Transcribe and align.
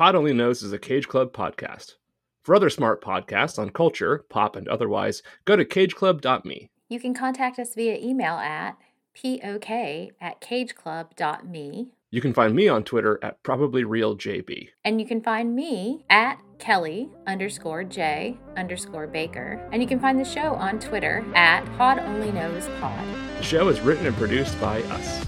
Pod 0.00 0.14
Only 0.14 0.32
Knows 0.32 0.62
is 0.62 0.72
a 0.72 0.78
Cage 0.78 1.08
Club 1.08 1.34
podcast. 1.34 1.96
For 2.40 2.54
other 2.54 2.70
smart 2.70 3.04
podcasts 3.04 3.58
on 3.58 3.68
culture, 3.68 4.24
pop, 4.30 4.56
and 4.56 4.66
otherwise, 4.66 5.22
go 5.44 5.56
to 5.56 5.64
cageclub.me. 5.66 6.70
You 6.88 6.98
can 6.98 7.12
contact 7.12 7.58
us 7.58 7.74
via 7.74 7.98
email 7.98 8.36
at 8.36 8.78
pok 9.14 9.70
at 9.70 10.40
cageclub.me. 10.40 11.88
You 12.10 12.20
can 12.22 12.32
find 12.32 12.54
me 12.54 12.66
on 12.66 12.82
Twitter 12.82 13.18
at 13.22 13.42
probablyrealjb. 13.42 14.68
And 14.86 15.02
you 15.02 15.06
can 15.06 15.20
find 15.20 15.54
me 15.54 16.06
at 16.08 16.38
Kelly 16.58 17.10
underscore 17.26 17.84
J 17.84 18.38
underscore 18.56 19.06
Baker. 19.06 19.60
And 19.70 19.82
you 19.82 19.86
can 19.86 20.00
find 20.00 20.18
the 20.18 20.24
show 20.24 20.54
on 20.54 20.80
Twitter 20.80 21.26
at 21.34 21.62
Pod 21.76 21.98
Only 21.98 22.32
Knows 22.32 22.66
Pod. 22.80 23.06
The 23.36 23.42
show 23.42 23.68
is 23.68 23.82
written 23.82 24.06
and 24.06 24.16
produced 24.16 24.58
by 24.62 24.80
us. 24.84 25.19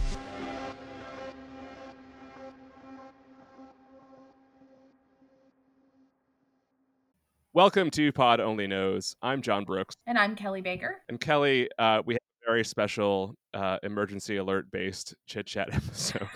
Welcome 7.55 7.91
to 7.91 8.11
Pod 8.13 8.41
Only 8.41 8.67
Knows. 8.67 9.15
I'm 9.21 9.43
John 9.43 9.67
Brooks. 9.67 9.95
And 10.07 10.17
I'm 10.17 10.35
Kelly 10.35 10.63
Baker. 10.63 11.03
And 11.11 11.21
Kelly, 11.21 11.69
uh, 11.79 12.01
we 12.03 12.15
have 12.15 12.21
a 12.43 12.51
very 12.51 12.65
special 12.65 13.35
uh, 13.53 13.77
emergency 13.83 14.39
alert 14.39 14.71
based 14.71 15.15
chit 15.27 15.45
chat 15.45 15.69
episode 15.75 16.27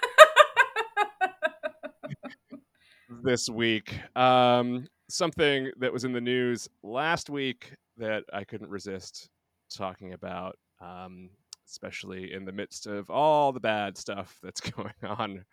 this 3.23 3.48
week. 3.48 3.98
Um, 4.15 4.88
something 5.09 5.71
that 5.79 5.91
was 5.91 6.05
in 6.05 6.12
the 6.12 6.21
news 6.21 6.69
last 6.83 7.30
week 7.30 7.73
that 7.96 8.24
I 8.30 8.45
couldn't 8.45 8.69
resist 8.69 9.30
talking 9.74 10.12
about, 10.12 10.59
um, 10.83 11.30
especially 11.66 12.35
in 12.35 12.45
the 12.45 12.52
midst 12.52 12.87
of 12.87 13.09
all 13.09 13.52
the 13.52 13.60
bad 13.60 13.96
stuff 13.96 14.37
that's 14.43 14.60
going 14.77 14.93
on 15.02 15.46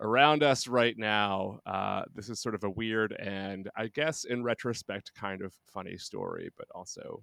around 0.00 0.42
us 0.42 0.66
right 0.66 0.96
now. 0.98 1.60
Uh, 1.66 2.02
this 2.14 2.28
is 2.28 2.40
sort 2.40 2.54
of 2.54 2.64
a 2.64 2.70
weird 2.70 3.12
and, 3.12 3.70
I 3.76 3.88
guess, 3.88 4.24
in 4.24 4.42
retrospect, 4.42 5.12
kind 5.14 5.42
of 5.42 5.52
funny 5.72 5.96
story, 5.96 6.50
but 6.56 6.66
also 6.74 7.22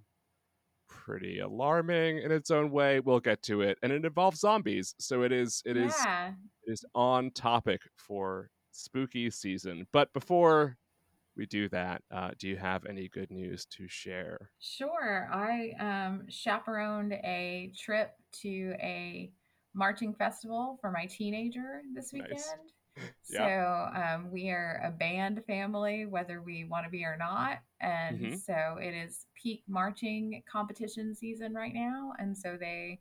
pretty 0.87 1.39
alarming 1.39 2.19
in 2.19 2.31
its 2.31 2.51
own 2.51 2.69
way. 2.69 2.99
We'll 2.99 3.19
get 3.19 3.41
to 3.43 3.61
it, 3.61 3.77
and 3.81 3.91
it 3.91 4.05
involves 4.05 4.39
zombies, 4.39 4.93
so 4.99 5.23
it 5.23 5.31
is 5.31 5.63
it 5.65 5.77
is 5.77 5.95
yeah. 6.03 6.33
it 6.67 6.71
is 6.71 6.85
on 6.93 7.31
topic 7.31 7.81
for 7.95 8.49
spooky 8.71 9.29
season. 9.29 9.87
But 9.93 10.11
before 10.13 10.77
we 11.37 11.45
do 11.45 11.69
that, 11.69 12.01
uh, 12.11 12.31
do 12.37 12.47
you 12.49 12.57
have 12.57 12.85
any 12.85 13.07
good 13.07 13.31
news 13.31 13.65
to 13.77 13.87
share? 13.87 14.51
Sure. 14.59 15.29
I 15.31 15.71
um, 15.79 16.25
chaperoned 16.29 17.13
a 17.13 17.71
trip 17.77 18.11
to 18.41 18.75
a 18.79 19.31
marching 19.73 20.13
festival 20.13 20.77
for 20.81 20.91
my 20.91 21.05
teenager 21.05 21.81
this 21.93 22.11
weekend. 22.13 22.37
Nice. 22.97 23.07
So 23.23 23.89
um, 23.95 24.29
we 24.31 24.49
are 24.49 24.81
a 24.83 24.91
band 24.91 25.43
family, 25.45 26.05
whether 26.05 26.41
we 26.41 26.65
want 26.65 26.85
to 26.85 26.89
be 26.89 27.05
or 27.05 27.15
not. 27.17 27.59
And 27.79 28.19
Mhm. 28.19 28.45
so 28.45 28.77
it 28.81 28.93
is 28.93 29.25
peak 29.35 29.63
marching 29.67 30.43
competition 30.51 31.15
season 31.15 31.53
right 31.53 31.73
now. 31.73 32.13
And 32.19 32.37
so 32.37 32.57
they, 32.59 32.99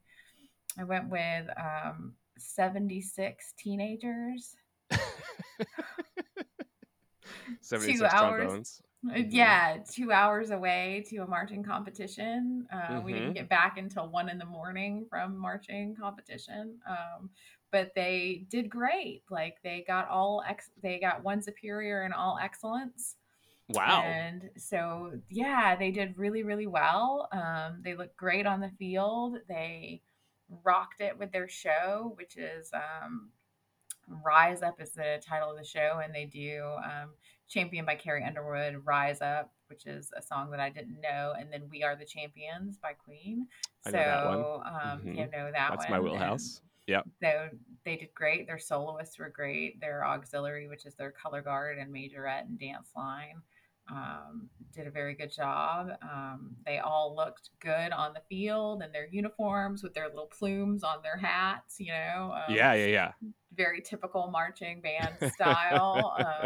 I 0.79 0.85
went 0.85 1.09
with 1.09 1.49
um, 1.59 2.15
76 2.39 3.53
teenagers. 3.59 4.57
76 7.61 8.15
hours. 8.15 8.37
trombones. 8.37 8.83
Uh, 9.09 9.15
Mhm. 9.15 9.29
Yeah, 9.31 9.79
two 9.89 10.13
hours 10.13 10.51
away 10.51 11.05
to 11.09 11.19
a 11.19 11.27
marching 11.27 11.63
competition. 11.63 12.67
Uh, 12.71 13.01
We 13.03 13.13
Mhm. 13.13 13.17
didn't 13.17 13.33
get 13.35 13.49
back 13.49 13.79
until 13.79 14.09
one 14.09 14.29
in 14.29 14.39
the 14.39 14.45
morning 14.45 15.07
from 15.07 15.37
marching 15.39 15.95
competition. 15.97 16.81
Um, 16.87 17.31
but 17.71 17.95
they 17.95 18.47
did 18.49 18.69
great. 18.69 19.23
Like 19.31 19.63
they 19.63 19.83
got 19.83 20.09
all 20.09 20.43
ex- 20.47 20.73
they 20.83 20.99
got 20.99 21.23
one 21.23 21.41
superior 21.41 22.03
and 22.03 22.13
all 22.13 22.37
excellence. 22.39 23.17
Wow. 23.69 24.03
And 24.03 24.51
so, 24.57 25.21
yeah, 25.29 25.77
they 25.77 25.93
did 25.93 26.19
really, 26.19 26.43
really 26.43 26.67
well. 26.67 27.29
Um, 27.33 27.81
they 27.83 27.95
looked 27.95 28.17
great 28.17 28.45
on 28.45 28.61
the 28.61 28.71
field. 28.71 29.39
They 29.49 30.03
rocked 30.65 31.01
it 31.01 31.17
with 31.17 31.31
their 31.33 31.49
show, 31.49 32.13
which 32.17 32.37
is 32.37 32.73
um, 32.75 33.31
Rise 34.09 34.63
Up 34.63 34.81
is 34.81 34.93
the 34.93 35.23
title 35.25 35.51
of 35.53 35.57
the 35.57 35.65
show. 35.65 36.01
And 36.03 36.13
they 36.13 36.27
do 36.27 36.65
um, 36.85 37.15
Champion 37.51 37.85
by 37.85 37.97
Carrie 37.97 38.25
Underwood, 38.25 38.81
Rise 38.87 39.21
Up, 39.21 39.53
which 39.67 39.87
is 39.87 40.11
a 40.17 40.23
song 40.23 40.51
that 40.53 40.61
I 40.61 40.71
didn't 40.71 41.01
know. 41.01 41.35
And 41.39 41.53
then 41.53 41.69
We 41.69 41.83
Are 41.83 41.97
the 41.97 42.05
Champions 42.05 42.79
by 42.79 42.93
Queen. 42.93 43.49
I 43.85 43.91
So, 43.91 43.97
know 43.99 44.03
that 44.05 44.27
one. 44.27 44.91
um, 44.93 45.01
Mhm. 45.03 45.17
you 45.17 45.27
know 45.27 45.51
that 45.51 45.71
That's 45.71 45.77
one. 45.83 45.91
my 45.91 46.01
wheelhouse. 46.01 46.63
Yep. 46.87 47.07
so 47.23 47.49
they 47.85 47.97
did 47.97 48.13
great. 48.15 48.49
Their 48.49 48.59
soloists 48.59 49.17
were 49.19 49.29
great. 49.29 49.81
Their 49.81 50.05
auxiliary, 50.05 50.67
which 50.67 50.87
is 50.87 50.95
their 50.97 51.13
color 51.13 51.41
guard 51.41 51.79
and 51.79 51.93
majorette 51.95 52.41
and 52.47 52.59
dance 52.59 52.91
line, 52.97 53.43
um, 53.89 54.51
did 54.73 54.89
a 54.89 54.91
very 54.91 55.15
good 55.15 55.31
job. 55.31 55.91
Um, 56.03 56.57
they 56.67 56.79
all 56.79 57.15
looked 57.15 57.51
good 57.61 57.93
on 57.93 58.13
the 58.13 58.23
field 58.29 58.83
in 58.83 58.91
their 58.91 59.07
uniforms 59.07 59.85
with 59.85 59.95
their 59.95 60.09
little 60.09 60.27
plumes 60.27 60.83
on 60.83 61.01
their 61.03 61.17
hats. 61.17 61.79
You 61.79 61.93
know, 61.93 62.33
um, 62.35 62.53
Yeah, 62.55 62.73
yeah, 62.75 62.87
yeah. 62.87 63.13
very 63.53 63.81
typical 63.83 64.29
marching 64.29 64.81
band 64.81 65.17
style. 65.35 66.43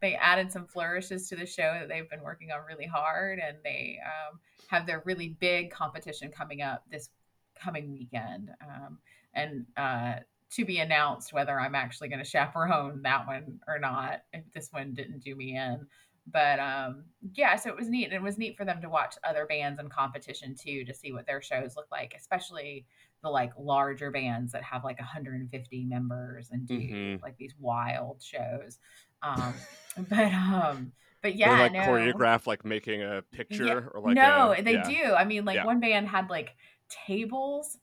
They 0.00 0.14
added 0.16 0.50
some 0.50 0.66
flourishes 0.66 1.28
to 1.28 1.36
the 1.36 1.46
show 1.46 1.76
that 1.78 1.88
they've 1.88 2.08
been 2.08 2.22
working 2.22 2.50
on 2.52 2.60
really 2.66 2.86
hard, 2.86 3.38
and 3.38 3.58
they 3.64 3.98
um, 4.04 4.38
have 4.68 4.86
their 4.86 5.02
really 5.04 5.36
big 5.40 5.70
competition 5.70 6.30
coming 6.30 6.62
up 6.62 6.84
this 6.90 7.10
coming 7.54 7.92
weekend, 7.92 8.50
um, 8.62 8.98
and 9.34 9.66
uh, 9.76 10.14
to 10.50 10.64
be 10.64 10.78
announced 10.78 11.32
whether 11.32 11.60
I'm 11.60 11.74
actually 11.74 12.08
going 12.08 12.18
to 12.18 12.24
chaperone 12.24 13.02
that 13.02 13.26
one 13.26 13.60
or 13.68 13.78
not. 13.78 14.22
If 14.32 14.50
this 14.52 14.72
one 14.72 14.94
didn't 14.94 15.20
do 15.22 15.34
me 15.36 15.56
in. 15.56 15.86
But 16.32 16.60
um, 16.60 17.04
yeah, 17.34 17.56
so 17.56 17.70
it 17.70 17.76
was 17.76 17.88
neat. 17.88 18.04
And 18.04 18.12
it 18.12 18.22
was 18.22 18.38
neat 18.38 18.56
for 18.56 18.64
them 18.64 18.80
to 18.82 18.88
watch 18.88 19.16
other 19.24 19.46
bands 19.46 19.80
in 19.80 19.88
competition 19.88 20.54
too, 20.54 20.84
to 20.84 20.94
see 20.94 21.12
what 21.12 21.26
their 21.26 21.40
shows 21.42 21.76
look 21.76 21.88
like, 21.90 22.14
especially 22.16 22.84
the 23.22 23.28
like 23.30 23.52
larger 23.58 24.10
bands 24.10 24.52
that 24.52 24.62
have 24.62 24.84
like 24.84 24.98
150 24.98 25.84
members 25.86 26.50
and 26.50 26.66
do 26.68 26.78
Mhm. 26.78 27.22
like 27.22 27.36
these 27.36 27.54
wild 27.58 28.22
shows. 28.22 28.78
Um, 29.22 29.54
but 30.08 30.32
um, 30.32 30.92
but 31.22 31.36
They, 31.42 31.50
yeah, 31.50 31.54
like 31.54 31.72
no. 31.72 31.76
choreograph 31.76 32.46
like 32.46 32.64
making 32.64 33.02
a 33.02 33.22
picture 33.32 33.64
Yeah. 33.64 33.80
or 33.94 34.00
like 34.00 34.22
no, 34.22 34.22
a, 34.22 34.56
they 34.62 34.76
yeah. 34.76 34.78
do. 34.78 35.14
I 35.16 35.24
mean, 35.24 35.44
like 35.44 35.56
Yeah. 35.56 35.64
one 35.64 35.80
band 35.80 36.08
had 36.08 36.30
like 36.30 36.54
tables 36.88 37.78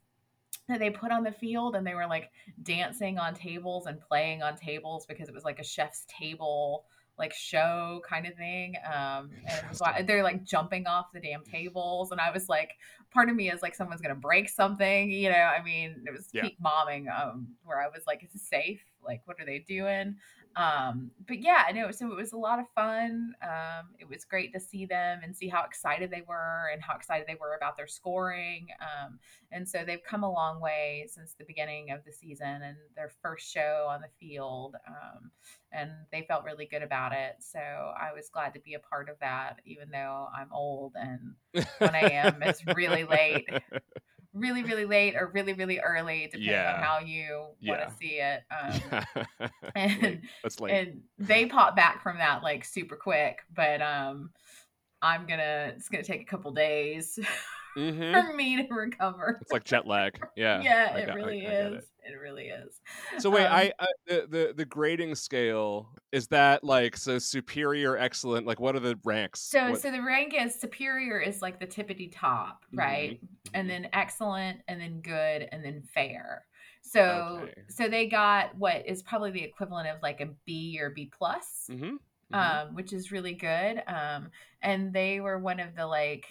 that 0.68 0.80
they 0.80 0.90
put 0.90 1.12
on 1.12 1.24
the 1.24 1.32
field, 1.32 1.76
and 1.76 1.88
they 1.88 1.96
were 1.96 2.08
like 2.08 2.32
dancing 2.64 3.18
on 3.20 3.34
tables 3.36 3.88
and 3.88 4.00
playing 4.02 4.44
on 4.44 4.56
tables 4.58 5.06
because 5.08 5.30
it 5.30 5.36
was 5.36 5.46
like 5.46 5.60
a 5.60 5.64
chef's 5.64 6.06
table 6.08 6.86
like 7.18 7.34
show 7.34 8.02
kind 8.08 8.28
of 8.28 8.36
thing. 8.36 8.76
Um, 8.86 9.32
and 9.48 9.66
it 10.00 10.08
they're 10.08 10.24
like 10.24 10.44
jumping 10.46 10.88
off 10.88 11.08
the 11.14 11.20
damn 11.22 11.44
tables, 11.44 12.12
and 12.12 12.22
I 12.22 12.32
was 12.32 12.50
like, 12.50 12.72
part 13.12 13.30
of 13.30 13.36
me 13.36 13.52
is 13.52 13.62
like 13.62 13.76
someone's 13.76 14.02
gonna 14.02 14.16
break 14.16 14.50
something, 14.50 15.12
you 15.12 15.30
know. 15.30 15.36
I 15.38 15.64
mean, 15.64 16.04
it 16.08 16.12
was 16.12 16.30
Yeah. 16.32 16.44
peak 16.44 16.58
momming, 16.64 17.08
um, 17.16 17.50
where 17.66 17.82
I 17.82 17.88
was 17.88 18.04
like, 18.08 18.24
is 18.24 18.34
this 18.34 18.48
safe? 18.50 18.82
Like, 19.04 19.22
what 19.26 19.40
are 19.40 19.46
they 19.46 19.60
doing? 19.60 20.18
Um, 20.58 21.12
but 21.28 21.40
yeah, 21.40 21.64
I 21.68 21.72
know. 21.72 21.92
So 21.92 22.12
it 22.12 22.16
was 22.16 22.34
a 22.34 22.38
lot 22.38 22.58
of 22.58 22.66
fun. 22.74 23.36
Um, 23.44 23.90
it 24.00 24.10
was 24.10 24.26
great 24.26 24.52
to 24.54 24.60
see 24.60 24.88
them 24.88 25.20
and 25.24 25.36
see 25.36 25.48
how 25.48 25.64
excited 25.64 26.10
they 26.10 26.24
were 26.28 26.72
and 26.74 26.82
how 26.82 26.96
excited 26.96 27.28
they 27.28 27.38
were 27.40 27.56
about 27.56 27.78
their 27.78 27.86
scoring. 27.86 28.68
Um, 28.82 29.20
and 29.52 29.70
so 29.70 29.84
they've 29.86 30.04
come 30.04 30.24
a 30.24 30.32
long 30.32 30.60
way 30.60 31.08
since 31.14 31.34
the 31.34 31.46
beginning 31.46 31.92
of 31.92 32.04
the 32.06 32.12
season 32.12 32.64
and 32.64 32.78
their 32.96 33.12
first 33.22 33.52
show 33.54 33.88
on 33.88 34.02
the 34.02 34.10
field. 34.20 34.76
Um, 34.88 35.30
and 35.72 35.92
they 36.12 36.26
felt 36.28 36.44
really 36.44 36.66
good 36.66 36.82
about 36.82 37.12
it. 37.14 37.36
So 37.40 37.60
I 37.60 38.14
was 38.16 38.30
glad 38.30 38.56
to 38.56 38.60
be 38.60 38.74
a 38.74 38.80
part 38.80 39.10
of 39.10 39.20
that, 39.20 39.62
even 39.66 39.92
though 39.92 40.28
I'm 40.36 40.52
old 40.52 40.94
and 40.96 41.36
1 41.78 41.94
a.m. 41.94 42.42
is 42.42 42.66
really 42.76 43.04
late. 43.04 43.48
really, 44.40 44.64
really 44.64 44.86
late 44.86 45.16
or 45.16 45.32
really, 45.34 45.54
really 45.54 45.80
early, 45.80 46.26
depending 46.26 46.50
Yeah. 46.50 46.74
on 46.78 46.84
how 46.84 47.00
you 47.00 47.48
want 47.68 47.82
to 47.82 47.94
see 47.96 48.20
it. 48.20 48.44
Um, 48.52 49.04
Late. 49.76 50.04
and 50.04 50.22
That's 50.44 50.60
late. 50.60 50.74
and 50.74 51.02
they 51.18 51.46
pop 51.46 51.76
back 51.76 52.02
from 52.04 52.18
that 52.18 52.42
like 52.44 52.66
super 52.66 52.96
quick 52.96 53.40
but 53.54 53.82
um 53.82 54.32
i'm 55.02 55.26
gonna 55.28 55.72
it's 55.76 55.88
gonna 55.90 56.04
take 56.04 56.22
a 56.22 56.26
couple 56.26 56.52
days 56.52 57.20
hmm 57.76 58.12
for 58.14 58.34
me 58.34 58.56
to 58.66 58.74
recover 58.74 59.38
It's 59.42 59.52
like 59.52 59.64
jet 59.64 59.86
lag. 59.86 60.20
Yeah. 60.36 60.62
yeah 60.62 60.92
I 60.94 60.98
it 61.00 61.06
got- 61.08 61.16
I- 61.16 61.20
really 61.20 61.48
I 61.48 61.52
is 61.52 61.74
it. 61.76 61.88
It. 62.08 62.16
really 62.18 62.48
is 62.48 62.82
So 63.20 63.30
wait, 63.30 63.46
Um, 63.46 63.54
I, 63.54 63.74
I 63.80 63.88
the, 64.08 64.28
the 64.30 64.54
the 64.56 64.66
grading 64.66 65.16
scale 65.16 65.90
is 66.12 66.28
that 66.28 66.64
like 66.64 66.96
so 66.98 67.20
superior, 67.20 67.98
excellent. 67.98 68.46
Like 68.48 68.60
what 68.60 68.76
are 68.76 68.80
the 68.80 68.98
ranks? 69.04 69.42
so 69.42 69.72
What- 69.72 69.82
so 69.82 69.92
the 69.92 70.02
rank 70.02 70.34
is 70.38 70.56
superior 70.56 71.20
is 71.20 71.42
like 71.42 71.60
the 71.60 71.68
tippity 71.68 72.10
top 72.12 72.64
right 72.74 73.20
and 73.54 73.70
then 73.70 73.88
excellent 73.94 74.62
and 74.68 74.80
then 74.82 75.02
good 75.02 75.48
and 75.52 75.64
then 75.64 75.82
fair 75.94 76.46
so 76.82 77.40
Okay. 77.44 77.54
so 77.68 77.88
they 77.90 78.08
got 78.08 78.56
what 78.58 78.86
is 78.88 79.02
probably 79.04 79.32
the 79.32 79.44
equivalent 79.44 79.88
of 79.90 80.02
like 80.02 80.22
a 80.22 80.28
b 80.46 80.78
or 80.82 80.90
b 80.92 81.10
plus 81.18 81.68
Mhm, 81.70 81.98
mhm. 82.32 82.38
um, 82.68 82.76
which 82.76 82.94
is 82.94 83.12
really 83.12 83.34
good. 83.34 83.82
Um, 83.88 84.32
and 84.62 84.94
they 84.94 85.20
were 85.20 85.38
one 85.40 85.60
of 85.60 85.76
the 85.76 85.86
like 85.86 86.26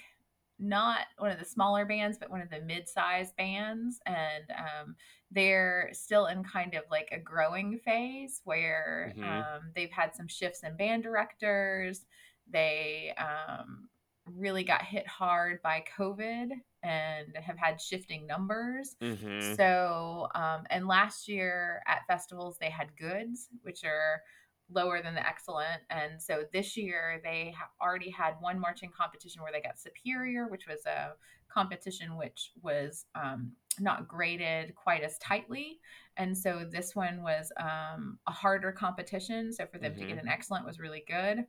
not 0.59 1.01
one 1.19 1.31
of 1.31 1.39
the 1.39 1.45
smaller 1.45 1.85
bands, 1.85 2.17
but 2.19 2.31
one 2.31 2.41
of 2.41 2.49
the 2.49 2.61
mid-sized 2.63 3.37
bands, 3.37 4.01
and 4.07 4.45
um, 4.57 4.97
they're 5.31 5.91
still 5.93 6.27
in 6.27 6.45
kind 6.45 6.75
of 6.75 6.85
like 6.91 7.09
a 7.13 7.19
growing 7.19 7.79
phase 7.79 8.41
where 8.45 9.13
Mhm. 9.17 9.25
um, 9.57 9.73
they've 9.75 9.91
had 9.91 10.15
some 10.15 10.29
shifts 10.29 10.63
in 10.63 10.77
band 10.77 11.03
directors. 11.03 12.07
They 12.49 13.13
um, 13.19 13.89
really 14.25 14.65
got 14.65 14.83
hit 14.83 15.07
hard 15.07 15.61
by 15.63 15.85
COVID 15.97 16.51
and 16.83 17.37
have 17.37 17.59
had 17.59 17.81
shifting 17.81 18.27
numbers. 18.27 18.95
Mm-hmm. 19.01 19.55
So, 19.55 20.29
um, 20.35 20.65
and 20.71 20.87
last 20.87 21.27
year 21.29 21.83
at 21.87 22.07
festivals, 22.07 22.59
they 22.59 22.71
had 22.71 22.97
goods, 22.97 23.49
which 23.63 23.85
are 23.85 24.23
lower 24.71 25.01
than 25.03 25.15
the 25.15 25.27
excellent. 25.27 25.83
And 25.91 26.21
so 26.21 26.45
this 26.53 26.77
year, 26.77 27.21
they 27.23 27.55
ha- 27.57 27.71
already 27.81 28.11
had 28.11 28.35
one 28.41 28.59
marching 28.59 28.91
competition 28.91 29.43
where 29.43 29.53
they 29.53 29.61
got 29.61 29.79
superior, 29.79 30.49
which 30.49 30.67
was 30.67 30.85
a 30.87 31.13
competition 31.49 32.17
which 32.17 32.53
was 32.63 33.07
um, 33.15 33.53
not 33.79 34.09
graded 34.09 34.75
quite 34.75 35.03
as 35.03 35.19
tightly. 35.19 35.79
And 36.17 36.37
so 36.37 36.67
this 36.71 36.97
one 36.97 37.23
was 37.23 37.53
um, 37.61 38.19
a 38.27 38.33
harder 38.33 38.73
competition. 38.73 39.53
So 39.53 39.67
for 39.67 39.79
them 39.79 39.95
to 39.95 40.05
get 40.05 40.17
Mhm. 40.17 40.23
an 40.23 40.29
excellent 40.29 40.67
was 40.67 40.81
really 40.81 41.05
good. 41.07 41.47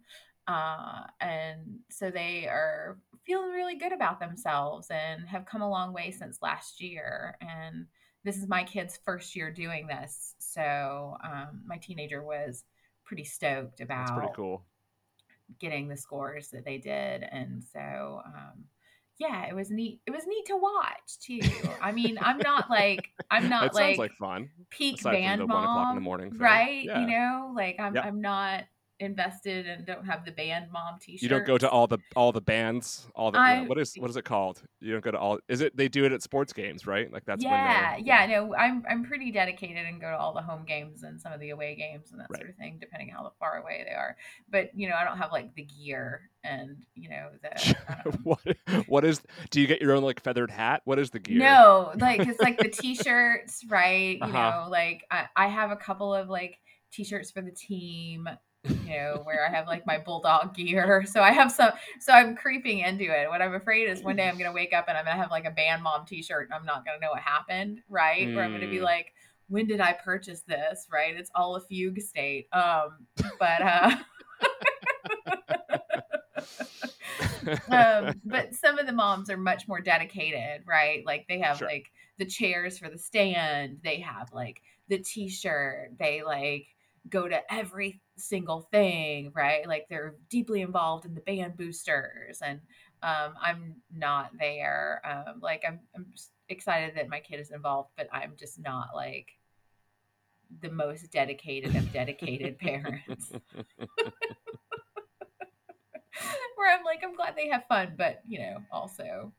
Uh, 0.47 1.03
and 1.19 1.79
so 1.89 2.09
they 2.09 2.47
are 2.47 2.99
feeling 3.25 3.49
really 3.51 3.75
good 3.75 3.91
about 3.91 4.19
themselves 4.19 4.89
and 4.89 5.27
have 5.27 5.45
come 5.45 5.61
a 5.61 5.69
long 5.69 5.91
way 5.91 6.11
since 6.11 6.41
last 6.41 6.79
year. 6.81 7.35
And 7.41 7.87
this 8.23 8.37
is 8.37 8.47
my 8.47 8.63
kid's 8.63 8.97
first 9.03 9.35
year 9.35 9.51
doing 9.51 9.87
this. 9.87 10.35
So 10.39 11.17
um, 11.23 11.63
my 11.65 11.77
teenager 11.77 12.23
was 12.23 12.63
pretty 13.07 13.23
stoked 13.23 13.79
That's 13.79 14.11
pretty 14.11 14.25
about 14.25 14.35
cool. 14.35 14.65
getting 15.59 15.87
the 15.87 15.97
scores 15.97 16.49
that 16.49 16.65
they 16.65 16.77
did. 16.77 17.23
And 17.23 17.63
so, 17.63 18.21
um, 18.25 18.65
yeah, 19.17 19.47
it 19.47 19.55
was 19.55 19.71
neat. 19.71 20.01
It 20.05 20.11
was 20.11 20.27
neat 20.27 20.45
to 20.47 20.57
watch 20.57 21.19
too. 21.19 21.39
I 21.81 21.91
mean, 21.91 22.19
I'm 22.21 22.37
not 22.37 22.69
like 22.69 23.09
I'm 23.31 23.49
not 23.49 23.73
like, 23.73 23.85
sounds 23.85 23.97
like 23.97 24.13
fun. 24.13 24.49
peak 24.69 25.01
band 25.01 25.39
mom, 25.39 25.49
one 25.49 25.63
o'clock 25.63 25.89
in 25.89 25.95
the 25.95 26.01
morning 26.01 26.37
right? 26.37 26.83
Yeah. 26.83 26.99
You 27.01 27.07
know, 27.07 27.53
like 27.55 27.77
I'm. 27.79 27.97
I'm 27.97 28.21
not 28.21 28.65
invested 28.99 29.67
and 29.67 29.85
don't 29.85 30.05
have 30.05 30.25
the 30.25 30.31
band 30.31 30.71
mom 30.71 30.97
t-shirt. 30.99 31.21
You 31.21 31.29
don't 31.29 31.45
go 31.45 31.57
to 31.57 31.69
all 31.69 31.87
the 31.87 31.99
all 32.15 32.31
the 32.31 32.41
bands, 32.41 33.07
all 33.15 33.31
the 33.31 33.39
I- 33.39 33.61
what 33.61 33.77
is 33.77 33.95
what 33.95 34.09
is 34.09 34.15
it 34.17 34.25
called? 34.25 34.61
You 34.81 34.93
don't 34.93 35.03
go 35.03 35.11
to 35.11 35.19
all. 35.19 35.39
Is 35.47 35.61
it 35.61 35.75
they 35.77 35.87
do 35.87 36.05
it 36.05 36.11
at 36.11 36.21
sports 36.23 36.53
games, 36.53 36.87
right? 36.87 37.11
Like 37.11 37.25
that's 37.25 37.43
yeah, 37.43 37.95
when 37.95 38.05
yeah, 38.05 38.25
no, 38.25 38.55
I'm 38.55 38.83
I'm 38.89 39.03
pretty 39.03 39.31
dedicated 39.31 39.85
and 39.85 40.01
go 40.01 40.09
to 40.09 40.17
all 40.17 40.33
the 40.33 40.41
home 40.41 40.65
games 40.65 41.03
and 41.03 41.19
some 41.21 41.31
of 41.33 41.39
the 41.39 41.51
away 41.51 41.75
games 41.75 42.11
and 42.11 42.19
that 42.21 42.29
Right. 42.29 42.39
sort 42.39 42.49
of 42.49 42.55
thing, 42.57 42.77
depending 42.79 43.09
how 43.09 43.31
far 43.39 43.57
away 43.61 43.83
they 43.87 43.93
are. 43.93 44.17
But 44.49 44.71
you 44.75 44.89
know, 44.89 44.95
I 44.95 45.03
don't 45.05 45.17
have 45.17 45.31
like 45.31 45.53
the 45.55 45.63
gear 45.63 46.29
and 46.43 46.77
you 46.95 47.09
know 47.09 47.29
the 47.41 47.75
um, 48.05 48.19
what 48.23 48.39
what 48.87 49.05
is? 49.05 49.21
Do 49.51 49.61
you 49.61 49.67
get 49.67 49.81
your 49.81 49.93
own 49.93 50.03
like 50.03 50.21
feathered 50.21 50.51
hat? 50.51 50.81
What 50.85 50.99
is 50.99 51.09
the 51.11 51.19
gear? 51.19 51.39
No, 51.39 51.91
like 51.99 52.21
it's 52.27 52.41
like 52.41 52.57
the 52.59 52.69
t-shirts, 52.69 53.65
right? 53.69 54.17
You 54.17 54.23
Uh-huh. 54.23 54.61
know, 54.63 54.69
like 54.69 55.05
I, 55.11 55.25
I 55.35 55.47
have 55.47 55.71
a 55.71 55.75
couple 55.75 56.13
of 56.13 56.29
like 56.29 56.59
t-shirts 56.91 57.31
for 57.31 57.41
the 57.41 57.51
team, 57.51 58.27
you 58.83 58.95
know, 58.95 59.21
where 59.23 59.45
I 59.47 59.55
have 59.55 59.67
like 59.67 59.85
my 59.85 59.97
bulldog 59.97 60.55
gear. 60.55 61.05
So 61.13 61.21
I 61.21 61.31
have 61.31 61.51
some 61.51 61.71
so 61.99 62.13
I'm 62.13 62.35
creeping 62.35 62.79
into 62.79 63.03
it. 63.05 63.29
What 63.29 63.41
I'm 63.41 63.53
afraid 63.55 63.89
is 63.89 64.03
one 64.03 64.15
day 64.15 64.27
I'm 64.27 64.37
gonna 64.37 64.53
wake 64.53 64.73
up 64.73 64.85
and 64.87 64.97
I'm 64.97 65.05
gonna 65.05 65.21
have 65.21 65.31
like 65.31 65.45
a 65.45 65.51
band 65.51 65.83
mom 65.83 66.05
t-shirt 66.05 66.45
and 66.49 66.53
I'm 66.53 66.65
not 66.65 66.85
gonna 66.85 66.99
know 66.99 67.11
what 67.11 67.21
happened, 67.21 67.81
right? 67.89 68.33
Where 68.33 68.43
I'm 68.43 68.53
gonna 68.53 68.67
be 68.67 68.77
Mm. 68.77 68.79
like, 68.79 69.13
when 69.49 69.67
did 69.67 69.81
I 69.81 69.93
purchase 69.93 70.41
this? 70.41 70.87
Right? 70.91 71.15
It's 71.15 71.31
all 71.35 71.55
a 71.55 71.61
fugue 71.61 72.01
state. 72.01 72.47
Um, 72.53 73.05
but 73.39 73.61
uh 73.61 73.97
um, 77.71 78.21
but 78.25 78.53
some 78.55 78.79
of 78.79 78.85
the 78.85 78.93
moms 78.93 79.29
are 79.29 79.37
much 79.37 79.67
more 79.67 79.81
dedicated, 79.81 80.61
right? 80.65 81.05
Like 81.05 81.25
they 81.27 81.39
have 81.39 81.57
Sure. 81.57 81.63
like 81.63 81.87
the 82.17 82.25
chairs 82.25 82.79
for 82.79 82.89
the 82.89 82.97
stand, 82.97 83.79
they 83.83 83.99
have 83.99 84.31
like 84.33 84.61
the 84.89 84.97
t-shirt, 84.99 85.91
they 85.99 86.23
like 86.23 86.65
go 87.09 87.27
to 87.27 87.41
every 87.53 88.01
single 88.17 88.61
thing, 88.71 89.31
right? 89.35 89.67
Like 89.67 89.87
they're 89.89 90.15
deeply 90.29 90.61
involved 90.61 91.05
in 91.05 91.13
the 91.13 91.21
band 91.21 91.57
boosters 91.57 92.41
and 92.41 92.59
um, 93.03 93.33
I'm 93.41 93.75
not 93.95 94.31
there. 94.39 95.01
Um, 95.05 95.39
like 95.41 95.63
I'm, 95.67 95.79
I'm 95.95 96.07
excited 96.49 96.95
that 96.95 97.09
my 97.09 97.19
kid 97.19 97.39
is 97.39 97.51
involved, 97.51 97.91
but 97.95 98.07
I'm 98.11 98.33
just 98.37 98.59
not 98.59 98.89
like 98.95 99.27
the 100.61 100.69
most 100.69 101.11
dedicated 101.11 101.75
of 101.75 101.91
dedicated 101.93 102.57
parents. 102.59 103.31
Where 106.55 106.75
I'm 106.75 106.83
like, 106.83 107.03
I'm 107.03 107.15
glad 107.15 107.35
they 107.35 107.49
have 107.49 107.65
fun, 107.67 107.93
but 107.97 108.21
you 108.27 108.39
know, 108.39 108.57
also, 108.71 109.31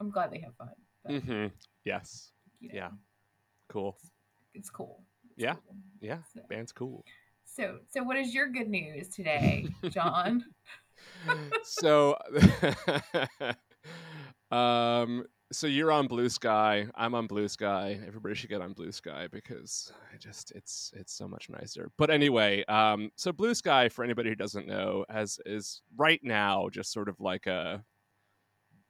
I'm 0.00 0.10
glad 0.10 0.30
they 0.30 0.40
have 0.40 0.54
fun. 0.56 0.74
But, 1.04 1.22
hmm 1.22 1.46
Yes. 1.84 2.32
you 2.60 2.68
know, 2.68 2.74
yeah. 2.74 2.90
Cool. 3.68 3.96
it's. 3.98 4.10
It's 4.54 4.70
cool. 4.70 5.02
Yeah. 5.36 6.18
So, 6.34 6.40
Band's 6.48 6.72
cool. 6.72 7.04
so, 7.44 7.78
so, 7.90 8.02
what 8.02 8.16
is 8.16 8.34
your 8.34 8.48
good 8.48 8.68
news 8.68 9.08
today, 9.08 9.66
John? 9.90 10.44
so 11.62 12.16
um 14.50 15.24
so 15.52 15.66
you're 15.66 15.92
on 15.92 16.08
Bluesky 16.08 16.90
i'm 16.94 17.14
on 17.14 17.28
Bluesky 17.28 18.06
everybody 18.06 18.34
should 18.34 18.50
get 18.50 18.60
on 18.60 18.74
Bluesky 18.74 19.30
because 19.30 19.92
i 20.12 20.16
just 20.16 20.52
it's 20.52 20.92
it's 20.96 21.12
so 21.12 21.28
much 21.28 21.48
nicer 21.50 21.90
but 21.98 22.10
anyway 22.10 22.64
um 22.66 23.10
so 23.16 23.32
Bluesky 23.32 23.90
for 23.90 24.04
anybody 24.04 24.30
who 24.30 24.34
doesn't 24.34 24.66
know 24.66 25.04
has 25.08 25.38
is 25.46 25.82
right 25.96 26.20
now 26.22 26.68
just 26.70 26.92
sort 26.92 27.08
of 27.08 27.20
like 27.20 27.46
a 27.46 27.84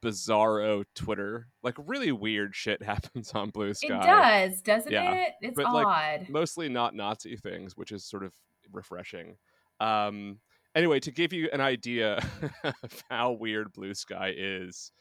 bizarro 0.02 0.84
twitter 0.94 1.48
like 1.62 1.76
really 1.86 2.12
weird 2.12 2.54
shit 2.54 2.82
happens 2.92 3.32
on 3.32 3.50
Bluesky 3.52 3.84
It 3.84 3.88
does, 4.02 4.60
doesn't 4.62 4.92
Yeah. 4.92 5.12
it? 5.14 5.34
It's 5.40 5.56
But, 5.56 5.72
like, 5.72 5.86
odd. 5.86 6.26
mostly 6.28 6.68
not 6.68 6.94
Nazi 6.94 7.36
things, 7.36 7.76
which 7.76 7.92
is 7.92 8.04
sort 8.04 8.24
of 8.24 8.34
refreshing. 8.72 9.36
Um, 9.80 10.40
anyway, 10.74 11.00
to 11.00 11.10
give 11.12 11.32
you 11.32 11.48
an 11.52 11.60
idea 11.60 12.18
of 12.64 13.02
how 13.10 13.32
weird 13.32 13.72
Bluesky 13.72 14.34
is, 14.36 14.92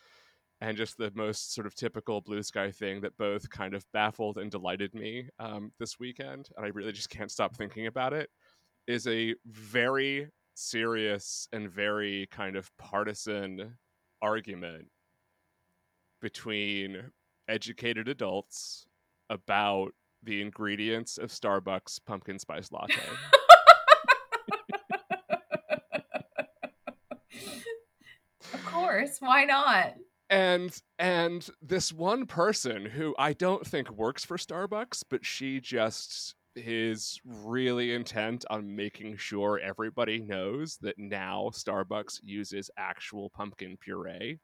and 0.61 0.77
just 0.77 0.97
the 0.97 1.11
most 1.15 1.53
sort 1.55 1.65
of 1.65 1.73
typical 1.73 2.21
Bluesky 2.21 2.73
thing 2.75 3.01
that 3.01 3.17
both 3.17 3.49
kind 3.49 3.73
of 3.73 3.83
baffled 3.93 4.37
and 4.37 4.51
delighted 4.51 4.93
me 4.93 5.27
um, 5.39 5.71
this 5.79 5.99
weekend, 5.99 6.49
and 6.55 6.65
I 6.65 6.69
really 6.69 6.91
just 6.91 7.09
can't 7.09 7.31
stop 7.31 7.55
thinking 7.55 7.87
about 7.87 8.13
it, 8.13 8.29
is 8.87 9.07
a 9.07 9.33
very 9.47 10.29
serious 10.53 11.47
and 11.53 11.69
very 11.71 12.27
kind 12.31 12.55
of 12.55 12.69
partisan 12.77 13.75
argument 14.21 14.87
between 16.21 17.11
educated 17.47 18.07
adults 18.07 18.85
about 19.29 19.93
the 20.23 20.41
ingredients 20.41 21.17
of 21.17 21.31
Starbucks 21.31 21.99
pumpkin 22.05 22.37
spice 22.37 22.71
latte. 22.71 22.93
of 28.53 28.65
course, 28.65 29.17
why 29.19 29.45
not? 29.45 29.95
and 30.31 30.81
and 30.97 31.49
this 31.61 31.91
one 31.91 32.25
person 32.25 32.85
who 32.85 33.13
I 33.19 33.33
don't 33.33 33.67
think 33.67 33.91
works 33.91 34.23
for 34.23 34.37
Starbucks, 34.37 35.03
but 35.09 35.25
she 35.25 35.59
just 35.59 36.35
is 36.55 37.19
really 37.25 37.93
intent 37.93 38.45
on 38.49 38.75
making 38.75 39.17
sure 39.17 39.59
everybody 39.59 40.19
knows 40.19 40.77
that 40.81 40.97
now 40.97 41.49
Starbucks 41.53 42.19
uses 42.23 42.69
actual 42.77 43.29
pumpkin 43.29 43.77
puree 43.79 44.39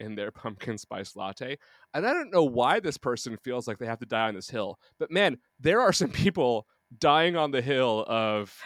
in 0.00 0.14
their 0.14 0.30
pumpkin 0.32 0.78
spice 0.78 1.16
latte. 1.16 1.56
And 1.94 2.06
I 2.06 2.12
don't 2.12 2.32
know 2.32 2.44
why 2.44 2.80
this 2.80 2.98
person 2.98 3.36
feels 3.42 3.66
like 3.66 3.78
they 3.78 3.86
have 3.86 4.00
to 4.00 4.06
die 4.06 4.28
on 4.28 4.34
this 4.34 4.50
hill, 4.50 4.78
but 4.98 5.10
man, 5.10 5.38
there 5.60 5.80
are 5.80 5.92
some 5.92 6.10
people 6.10 6.66
dying 6.98 7.36
on 7.36 7.50
the 7.50 7.62
hill 7.62 8.04
of 8.06 8.56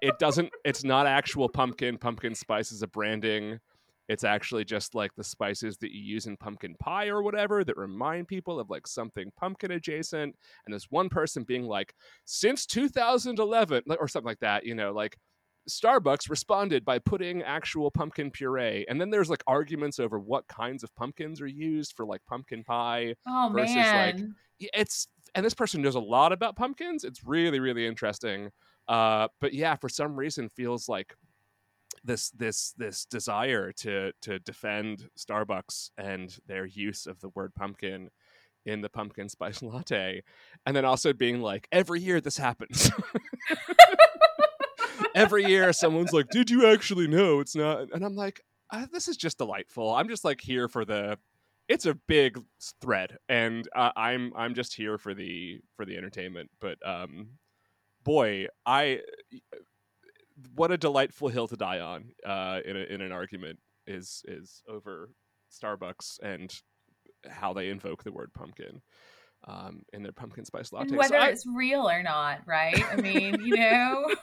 it 0.00 0.18
doesn't 0.18 0.50
it's 0.64 0.84
not 0.84 1.06
actual 1.06 1.48
pumpkin 1.48 1.98
pumpkin 1.98 2.34
spice 2.34 2.70
is 2.70 2.82
a 2.82 2.86
branding 2.86 3.58
it's 4.08 4.24
actually 4.24 4.64
just 4.64 4.94
like 4.94 5.14
the 5.16 5.24
spices 5.24 5.76
that 5.78 5.92
you 5.92 6.00
use 6.00 6.26
in 6.26 6.36
pumpkin 6.36 6.74
pie 6.78 7.08
or 7.08 7.22
whatever 7.22 7.64
that 7.64 7.76
remind 7.76 8.28
people 8.28 8.60
of 8.60 8.70
like 8.70 8.86
something 8.86 9.30
pumpkin 9.36 9.72
adjacent 9.72 10.34
and 10.64 10.72
there's 10.72 10.86
one 10.90 11.08
person 11.08 11.42
being 11.44 11.64
like 11.64 11.94
since 12.24 12.66
2011 12.66 13.82
or 13.98 14.08
something 14.08 14.26
like 14.26 14.40
that 14.40 14.64
you 14.64 14.74
know 14.74 14.92
like 14.92 15.16
starbucks 15.68 16.30
responded 16.30 16.84
by 16.84 16.98
putting 17.00 17.42
actual 17.42 17.90
pumpkin 17.90 18.30
puree 18.30 18.84
and 18.88 19.00
then 19.00 19.10
there's 19.10 19.28
like 19.28 19.42
arguments 19.48 19.98
over 19.98 20.18
what 20.20 20.46
kinds 20.46 20.84
of 20.84 20.94
pumpkins 20.94 21.40
are 21.40 21.46
used 21.48 21.94
for 21.96 22.06
like 22.06 22.20
pumpkin 22.28 22.62
pie 22.62 23.14
Oh 23.26 23.50
versus, 23.52 23.74
like, 23.92 24.16
man. 24.18 24.36
y- 24.60 24.68
it's 24.72 25.08
and 25.34 25.44
this 25.44 25.54
person 25.54 25.82
knows 25.82 25.96
a 25.96 26.00
lot 26.00 26.30
about 26.32 26.54
pumpkins 26.54 27.02
it's 27.02 27.24
really 27.24 27.58
really 27.58 27.84
interesting 27.84 28.50
uh 28.86 29.26
but 29.40 29.52
yeah 29.52 29.74
for 29.74 29.88
some 29.88 30.14
reason 30.14 30.48
feels 30.50 30.88
like 30.88 31.16
this 32.06 32.30
this 32.30 32.72
this 32.76 33.04
desire 33.04 33.72
to 33.72 34.12
to 34.22 34.38
defend 34.38 35.08
starbucks 35.18 35.90
and 35.98 36.38
their 36.46 36.66
use 36.66 37.06
of 37.06 37.20
the 37.20 37.28
word 37.30 37.54
pumpkin 37.54 38.10
in 38.64 38.80
the 38.80 38.88
pumpkin 38.88 39.28
spice 39.28 39.62
latte 39.62 40.22
and 40.64 40.76
then 40.76 40.84
also 40.84 41.12
being 41.12 41.40
like 41.40 41.68
every 41.72 42.00
year 42.00 42.20
this 42.20 42.36
happens 42.36 42.90
every 45.14 45.44
year 45.44 45.72
someone's 45.72 46.12
like 46.12 46.28
did 46.30 46.50
you 46.50 46.66
actually 46.66 47.06
know 47.06 47.40
it's 47.40 47.54
not 47.54 47.86
and 47.92 48.04
i'm 48.04 48.16
like 48.16 48.40
uh, 48.70 48.86
this 48.92 49.08
is 49.08 49.16
just 49.16 49.38
delightful. 49.38 49.94
I'm 49.94 50.08
just 50.08 50.24
like 50.24 50.40
here 50.40 50.68
for 50.68 50.84
the. 50.84 51.18
It's 51.68 51.86
a 51.86 51.94
big 51.94 52.40
thread, 52.80 53.18
and 53.28 53.68
uh, 53.74 53.90
I'm 53.96 54.32
I'm 54.36 54.54
just 54.54 54.74
here 54.74 54.98
for 54.98 55.14
the 55.14 55.60
for 55.76 55.84
the 55.84 55.96
entertainment. 55.96 56.50
But 56.60 56.78
um, 56.86 57.30
boy, 58.04 58.46
I 58.64 59.00
what 60.54 60.70
a 60.70 60.76
delightful 60.76 61.28
hill 61.28 61.48
to 61.48 61.56
die 61.56 61.80
on 61.80 62.12
uh, 62.24 62.60
in 62.64 62.76
a, 62.76 62.80
in 62.80 63.00
an 63.00 63.12
argument 63.12 63.58
is 63.86 64.22
is 64.26 64.62
over 64.68 65.10
Starbucks 65.52 66.18
and 66.22 66.54
how 67.28 67.52
they 67.52 67.70
invoke 67.70 68.04
the 68.04 68.12
word 68.12 68.32
pumpkin 68.34 68.82
um, 69.44 69.82
in 69.92 70.02
their 70.02 70.12
pumpkin 70.12 70.44
spice 70.44 70.72
latte. 70.72 70.88
And 70.88 70.96
whether 70.96 71.14
so 71.14 71.20
I, 71.20 71.28
it's 71.28 71.46
real 71.46 71.88
or 71.88 72.02
not, 72.02 72.40
right? 72.46 72.82
I 72.92 72.96
mean, 72.96 73.40
you 73.44 73.56
know. 73.56 74.14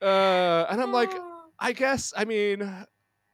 uh, 0.00 0.66
and 0.70 0.80
I'm 0.80 0.92
like, 0.92 1.12
I 1.58 1.72
guess, 1.72 2.12
I 2.16 2.24
mean, 2.24 2.68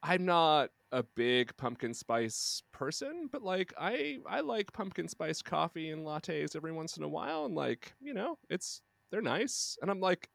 I'm 0.03 0.25
not 0.25 0.69
a 0.91 1.03
big 1.15 1.55
pumpkin 1.57 1.93
spice 1.93 2.63
person, 2.71 3.29
but 3.31 3.43
like 3.43 3.73
I 3.79 4.19
I 4.27 4.41
like 4.41 4.73
pumpkin 4.73 5.07
spice 5.07 5.41
coffee 5.41 5.91
and 5.91 6.05
lattes 6.05 6.55
every 6.55 6.71
once 6.71 6.97
in 6.97 7.03
a 7.03 7.07
while, 7.07 7.45
and 7.45 7.55
like 7.55 7.93
you 7.99 8.13
know, 8.13 8.37
it's 8.49 8.81
they're 9.11 9.21
nice, 9.21 9.77
and 9.81 9.89
I'm 9.89 9.99
like, 9.99 10.29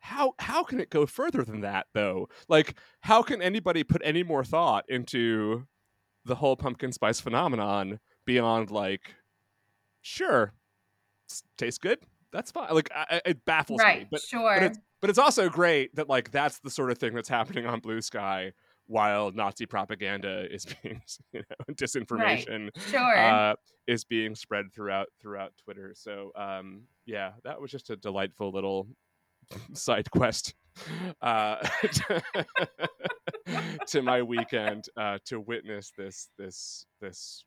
how 0.00 0.34
how 0.38 0.64
can 0.64 0.80
it 0.80 0.90
go 0.90 1.06
further 1.06 1.42
than 1.42 1.62
that 1.62 1.86
though? 1.94 2.28
Like, 2.48 2.74
how 3.00 3.22
can 3.22 3.40
anybody 3.40 3.84
put 3.84 4.02
any 4.04 4.22
more 4.22 4.44
thought 4.44 4.84
into 4.88 5.66
the 6.24 6.36
whole 6.36 6.56
pumpkin 6.56 6.92
spice 6.92 7.20
phenomenon 7.20 8.00
beyond 8.26 8.70
like, 8.70 9.14
sure, 10.02 10.52
tastes 11.56 11.78
good, 11.78 11.98
that's 12.32 12.50
fine. 12.50 12.74
Like, 12.74 12.90
I, 12.94 13.20
it 13.24 13.44
baffles 13.44 13.80
right, 13.80 14.02
me, 14.02 14.08
but 14.10 14.20
sure. 14.20 14.54
but 14.54 14.62
it's 14.64 14.78
but 15.00 15.10
it's 15.10 15.18
also 15.18 15.48
great 15.48 15.94
that 15.96 16.08
like 16.08 16.30
that's 16.30 16.58
the 16.58 16.70
sort 16.70 16.90
of 16.90 16.98
thing 16.98 17.14
that's 17.14 17.28
happening 17.28 17.66
on 17.66 17.80
Bluesky 17.80 18.52
while 18.86 19.30
Nazi 19.32 19.66
propaganda 19.66 20.46
is 20.52 20.66
being, 20.82 21.00
you 21.32 21.40
know, 21.40 21.74
disinformation 21.74 22.70
right. 22.74 22.90
sure. 22.90 23.18
uh, 23.18 23.54
is 23.86 24.04
being 24.04 24.34
spread 24.34 24.72
throughout 24.72 25.08
throughout 25.20 25.52
Twitter. 25.62 25.92
So 25.94 26.32
um, 26.36 26.82
yeah, 27.06 27.32
that 27.44 27.60
was 27.60 27.70
just 27.70 27.90
a 27.90 27.96
delightful 27.96 28.50
little 28.50 28.88
side 29.72 30.10
quest 30.10 30.54
uh, 31.22 31.56
to 33.86 34.02
my 34.02 34.22
weekend 34.22 34.88
uh, 34.96 35.18
to 35.26 35.40
witness 35.40 35.92
this 35.96 36.28
this 36.38 36.86
this 37.00 37.44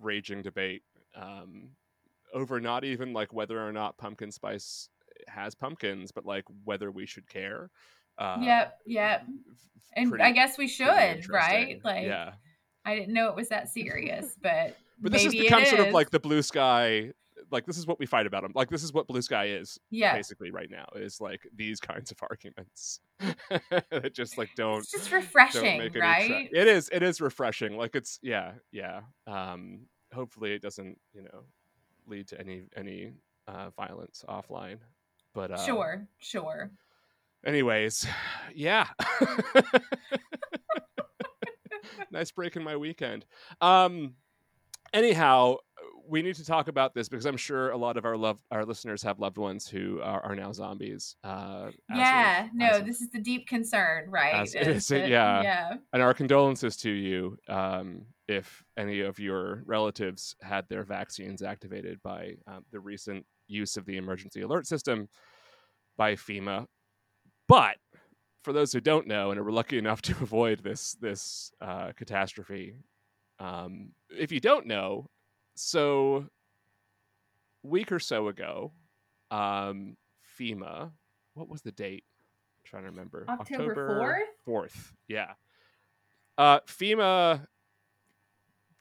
raging 0.00 0.42
debate 0.42 0.82
um, 1.16 1.70
over 2.34 2.60
not 2.60 2.84
even 2.84 3.12
like 3.12 3.32
whether 3.32 3.58
or 3.66 3.72
not 3.72 3.96
pumpkin 3.96 4.30
spice 4.30 4.88
has 5.26 5.54
pumpkins, 5.54 6.12
but 6.12 6.24
like 6.24 6.44
whether 6.64 6.90
we 6.90 7.06
should 7.06 7.28
care. 7.28 7.70
Uh, 8.18 8.38
yep, 8.40 8.78
yep. 8.84 9.24
And 9.94 10.20
I 10.20 10.32
guess 10.32 10.58
we 10.58 10.68
should, 10.68 11.28
right? 11.28 11.80
Like, 11.84 12.06
yeah. 12.06 12.32
I 12.84 12.94
didn't 12.94 13.14
know 13.14 13.28
it 13.28 13.36
was 13.36 13.48
that 13.48 13.68
serious, 13.68 14.36
but 14.42 14.76
but 15.00 15.12
this 15.12 15.24
has 15.24 15.32
become 15.32 15.64
sort 15.64 15.86
of 15.86 15.92
like 15.92 16.10
the 16.10 16.20
Bluesky. 16.20 17.12
Like 17.50 17.64
this 17.66 17.78
is 17.78 17.86
what 17.86 17.98
we 17.98 18.06
fight 18.06 18.26
about 18.26 18.42
them. 18.42 18.52
Like 18.54 18.68
this 18.68 18.82
is 18.82 18.92
what 18.92 19.08
Bluesky 19.08 19.60
is. 19.60 19.78
Yeah. 19.90 20.14
Basically, 20.14 20.50
right 20.50 20.70
now 20.70 20.86
is 20.94 21.20
like 21.20 21.46
these 21.54 21.80
kinds 21.80 22.10
of 22.10 22.18
arguments 22.22 23.00
that 23.20 24.12
just 24.12 24.38
like 24.38 24.50
don't. 24.56 24.78
It's 24.78 24.90
just 24.92 25.12
refreshing, 25.12 25.78
right? 25.78 25.92
Tra- 25.92 26.60
it 26.60 26.68
is. 26.68 26.88
It 26.92 27.02
is 27.02 27.20
refreshing. 27.20 27.76
Like 27.76 27.94
it's 27.94 28.18
yeah, 28.22 28.52
yeah. 28.72 29.00
Um, 29.26 29.86
hopefully, 30.12 30.52
it 30.52 30.62
doesn't 30.62 30.98
you 31.14 31.22
know 31.22 31.44
lead 32.06 32.28
to 32.28 32.40
any 32.40 32.62
any 32.76 33.12
uh, 33.46 33.70
violence 33.76 34.24
offline. 34.28 34.78
But 35.34 35.52
uh, 35.52 35.64
sure, 35.64 36.06
sure 36.18 36.70
anyways 37.44 38.06
yeah. 38.54 38.86
Nice 42.10 42.30
break 42.30 42.56
in 42.56 42.64
my 42.64 42.76
weekend. 42.76 43.26
Um 43.60 44.14
anyhow 44.92 45.56
we 46.08 46.22
need 46.22 46.34
to 46.34 46.44
talk 46.44 46.68
about 46.68 46.94
this 46.94 47.08
because 47.08 47.26
i'm 47.26 47.36
sure 47.36 47.70
a 47.70 47.76
lot 47.76 47.98
of 47.98 48.06
our 48.06 48.16
love 48.16 48.38
our 48.50 48.64
listeners 48.64 49.02
have 49.02 49.20
loved 49.20 49.36
ones 49.36 49.68
who 49.68 50.00
are, 50.00 50.24
are 50.24 50.34
now 50.34 50.50
zombies 50.50 51.16
uh 51.22 51.68
yeah 51.94 52.46
of, 52.46 52.50
no 52.54 52.70
of, 52.78 52.86
this 52.86 53.02
is 53.02 53.10
the 53.10 53.18
deep 53.18 53.46
concern 53.46 54.06
right? 54.08 54.34
As, 54.34 54.54
is 54.54 54.90
it, 54.90 55.10
yeah. 55.10 55.42
yeah. 55.42 55.74
And 55.92 56.02
our 56.02 56.14
condolences 56.14 56.78
to 56.78 56.90
you 56.90 57.36
um 57.48 58.06
if 58.26 58.64
any 58.78 59.00
of 59.00 59.18
your 59.18 59.62
relatives 59.66 60.34
had 60.40 60.66
their 60.68 60.84
vaccines 60.84 61.42
activated 61.42 61.98
by 62.02 62.34
um, 62.46 62.64
the 62.72 62.80
recent 62.80 63.24
use 63.46 63.76
of 63.76 63.84
the 63.86 63.96
emergency 63.96 64.40
alert 64.42 64.66
system 64.66 65.08
by 65.96 66.14
FEMA 66.14 66.66
but 67.48 67.76
for 68.42 68.52
those 68.52 68.72
who 68.72 68.80
don't 68.80 69.06
know 69.06 69.30
and 69.30 69.40
are 69.40 69.50
lucky 69.50 69.78
enough 69.78 70.00
to 70.02 70.12
avoid 70.22 70.62
this 70.62 70.96
this 71.00 71.52
uh, 71.60 71.92
catastrophe, 71.96 72.76
um, 73.40 73.90
if 74.10 74.30
you 74.30 74.40
don't 74.40 74.66
know, 74.66 75.06
so 75.54 76.26
week 77.62 77.90
or 77.90 77.98
so 77.98 78.28
ago, 78.28 78.72
um, 79.30 79.96
FEMA, 80.38 80.90
what 81.34 81.48
was 81.48 81.62
the 81.62 81.72
date? 81.72 82.04
I'm 82.58 82.64
trying 82.64 82.82
to 82.84 82.90
remember. 82.90 83.24
October 83.28 83.98
fourth. 83.98 84.28
Fourth, 84.44 84.94
yeah. 85.08 85.32
Uh, 86.36 86.60
FEMA 86.60 87.46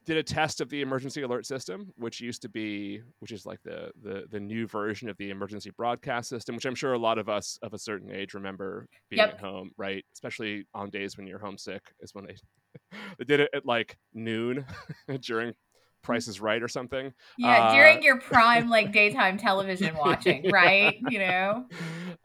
did 0.08 0.18
a 0.18 0.24
test 0.24 0.62
of 0.62 0.70
the 0.70 0.82
emergency 0.82 1.22
alert 1.22 1.46
system, 1.46 1.92
which 1.98 2.22
used 2.22 2.42
to 2.42 2.50
be, 2.50 3.02
which 3.20 3.32
is 3.32 3.46
like 3.46 3.62
the 3.64 3.92
the 4.02 4.24
the 4.32 4.40
new 4.40 4.66
version 4.66 5.10
of 5.10 5.18
the 5.18 5.30
emergency 5.30 5.70
broadcast 5.76 6.30
system, 6.30 6.56
which 6.56 6.66
I'm 6.66 6.76
sure 6.76 6.94
a 6.94 6.98
lot 6.98 7.18
of 7.18 7.28
us 7.28 7.60
of 7.62 7.74
a 7.74 7.78
certain 7.78 8.10
age 8.10 8.34
remember 8.34 8.88
being 9.10 9.20
yep. 9.20 9.34
at 9.34 9.40
home, 9.42 9.72
right? 9.78 10.04
Especially 10.14 10.66
on 10.74 10.90
days 10.90 11.18
when 11.18 11.28
you're 11.28 11.40
homesick, 11.40 11.82
is 12.00 12.16
when 12.16 12.26
they 12.26 12.36
they 13.20 13.26
did 13.26 13.42
it 13.42 13.50
at 13.54 13.66
like 13.66 13.98
noon 14.14 14.66
during 15.22 15.54
Price 16.04 16.30
is 16.30 16.40
Right 16.40 16.64
or 16.64 16.70
something. 16.70 17.12
Yeah, 17.38 17.66
uh, 17.66 17.76
during 17.76 18.02
your 18.02 18.18
prime 18.22 18.70
like 18.70 18.92
daytime 18.94 19.38
television 19.38 19.94
watching, 19.98 20.50
right? 20.50 20.98
You 21.10 21.20
know. 21.20 21.66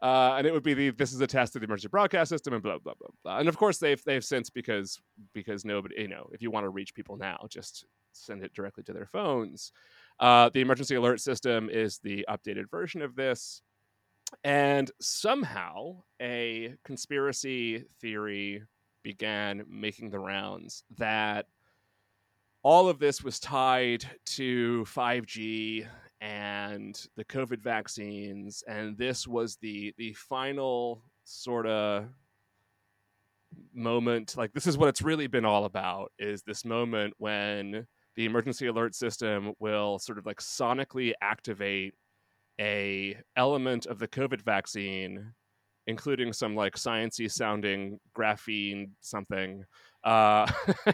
Uh, 0.03 0.35
and 0.37 0.45
it 0.45 0.51
would 0.51 0.63
be 0.63 0.73
the 0.73 0.89
this 0.89 1.13
is 1.13 1.21
a 1.21 1.27
test 1.27 1.55
of 1.55 1.61
the 1.61 1.65
emergency 1.65 1.87
broadcast 1.87 2.27
system 2.27 2.53
and 2.53 2.61
blah 2.61 2.77
blah 2.77 2.93
blah 2.99 3.07
blah. 3.23 3.37
And 3.39 3.47
of 3.47 3.55
course 3.57 3.77
they've 3.77 4.03
they've 4.03 4.23
since 4.23 4.49
because 4.49 4.99
because 5.33 5.63
nobody 5.63 5.95
you 6.01 6.09
know 6.09 6.29
if 6.33 6.41
you 6.41 6.51
want 6.51 6.65
to 6.65 6.69
reach 6.69 6.93
people 6.93 7.15
now 7.15 7.45
just 7.49 7.85
send 8.11 8.43
it 8.43 8.53
directly 8.53 8.83
to 8.83 8.93
their 8.93 9.05
phones. 9.05 9.71
Uh, 10.19 10.49
the 10.49 10.59
emergency 10.59 10.95
alert 10.95 11.21
system 11.21 11.69
is 11.71 11.99
the 11.99 12.25
updated 12.29 12.69
version 12.69 13.01
of 13.01 13.15
this. 13.15 13.61
And 14.43 14.91
somehow 14.99 16.03
a 16.21 16.75
conspiracy 16.83 17.85
theory 18.01 18.63
began 19.03 19.63
making 19.69 20.09
the 20.09 20.19
rounds 20.19 20.83
that 20.97 21.47
all 22.63 22.89
of 22.89 22.99
this 22.99 23.23
was 23.23 23.39
tied 23.39 24.05
to 24.25 24.85
5G 24.85 25.85
and 26.23 27.05
the 27.17 27.25
COVID 27.25 27.61
vaccines, 27.61 28.63
and 28.65 28.97
this 28.97 29.27
was 29.27 29.57
the 29.57 29.93
the 29.97 30.13
final 30.13 31.03
sort 31.25 31.67
of 31.67 32.05
moment. 33.73 34.37
Like 34.37 34.53
this 34.53 34.65
is 34.65 34.77
what 34.77 34.87
it's 34.87 35.01
really 35.01 35.27
been 35.27 35.43
all 35.43 35.65
about: 35.65 36.13
is 36.17 36.41
this 36.41 36.63
moment 36.63 37.13
when 37.17 37.85
the 38.15 38.25
emergency 38.25 38.67
alert 38.67 38.95
system 38.95 39.53
will 39.59 39.99
sort 39.99 40.17
of 40.17 40.25
like 40.25 40.39
sonically 40.39 41.11
activate 41.21 41.93
a 42.61 43.17
element 43.35 43.85
of 43.85 43.99
the 43.99 44.07
COVID 44.07 44.41
vaccine, 44.43 45.33
including 45.87 46.31
some 46.31 46.55
like 46.55 46.75
sciency 46.75 47.29
sounding 47.29 47.99
graphene 48.17 48.91
something 49.01 49.65
uh, 50.03 50.45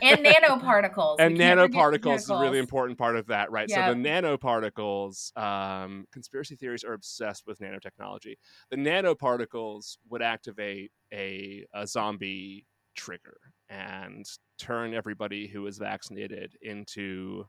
and 0.02 0.26
nanoparticles. 0.26 1.16
and 1.20 1.38
nanoparticles 1.38 2.18
is 2.18 2.30
a 2.30 2.40
really 2.40 2.60
important 2.60 2.98
part 2.98 3.16
of 3.16 3.28
that, 3.28 3.52
right? 3.52 3.68
Yep. 3.68 3.78
So 3.78 3.94
the 3.94 4.00
nanoparticles, 4.00 5.38
um, 5.38 6.06
conspiracy 6.12 6.56
theories 6.56 6.84
are 6.84 6.94
obsessed 6.94 7.44
with 7.48 7.60
nanotechnology. 7.60 8.36
The 8.70 8.78
nanoparticles 8.78 9.98
would 10.10 10.22
activate 10.22 10.92
a, 11.14 11.66
a 11.74 11.88
zombie 11.88 12.68
trigger 12.96 13.38
and 13.70 14.26
turn 14.60 14.94
everybody 14.94 15.48
who 15.48 15.66
is 15.66 15.78
vaccinated 15.78 16.56
into 16.62 17.46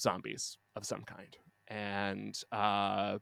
zombies 0.00 0.58
of 0.76 0.84
some 0.84 1.02
kind. 1.02 1.36
And 1.68 2.38
uh, 2.52 3.18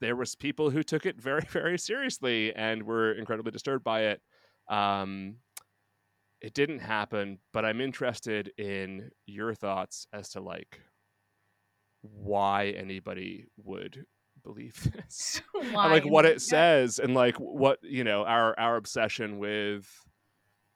there 0.00 0.16
was 0.16 0.34
people 0.34 0.70
who 0.70 0.82
took 0.82 1.06
it 1.06 1.20
very, 1.20 1.42
very 1.50 1.78
seriously 1.78 2.54
and 2.54 2.82
were 2.84 3.12
incredibly 3.12 3.52
disturbed 3.52 3.84
by 3.84 4.02
it. 4.02 4.20
Um, 4.68 5.36
it 6.40 6.54
didn't 6.54 6.80
happen, 6.80 7.38
but 7.52 7.64
I'm 7.64 7.80
interested 7.80 8.52
in 8.58 9.10
your 9.26 9.54
thoughts 9.54 10.06
as 10.12 10.30
to 10.30 10.40
like 10.40 10.80
why 12.02 12.68
anybody 12.68 13.46
would 13.56 14.04
believe 14.42 14.74
this. 14.94 15.40
and 15.60 15.72
like 15.72 16.04
what 16.04 16.26
it 16.26 16.40
says 16.40 16.98
and 16.98 17.14
like 17.14 17.36
what, 17.36 17.78
you 17.82 18.04
know, 18.04 18.24
our 18.24 18.58
our 18.58 18.76
obsession 18.76 19.38
with 19.38 19.86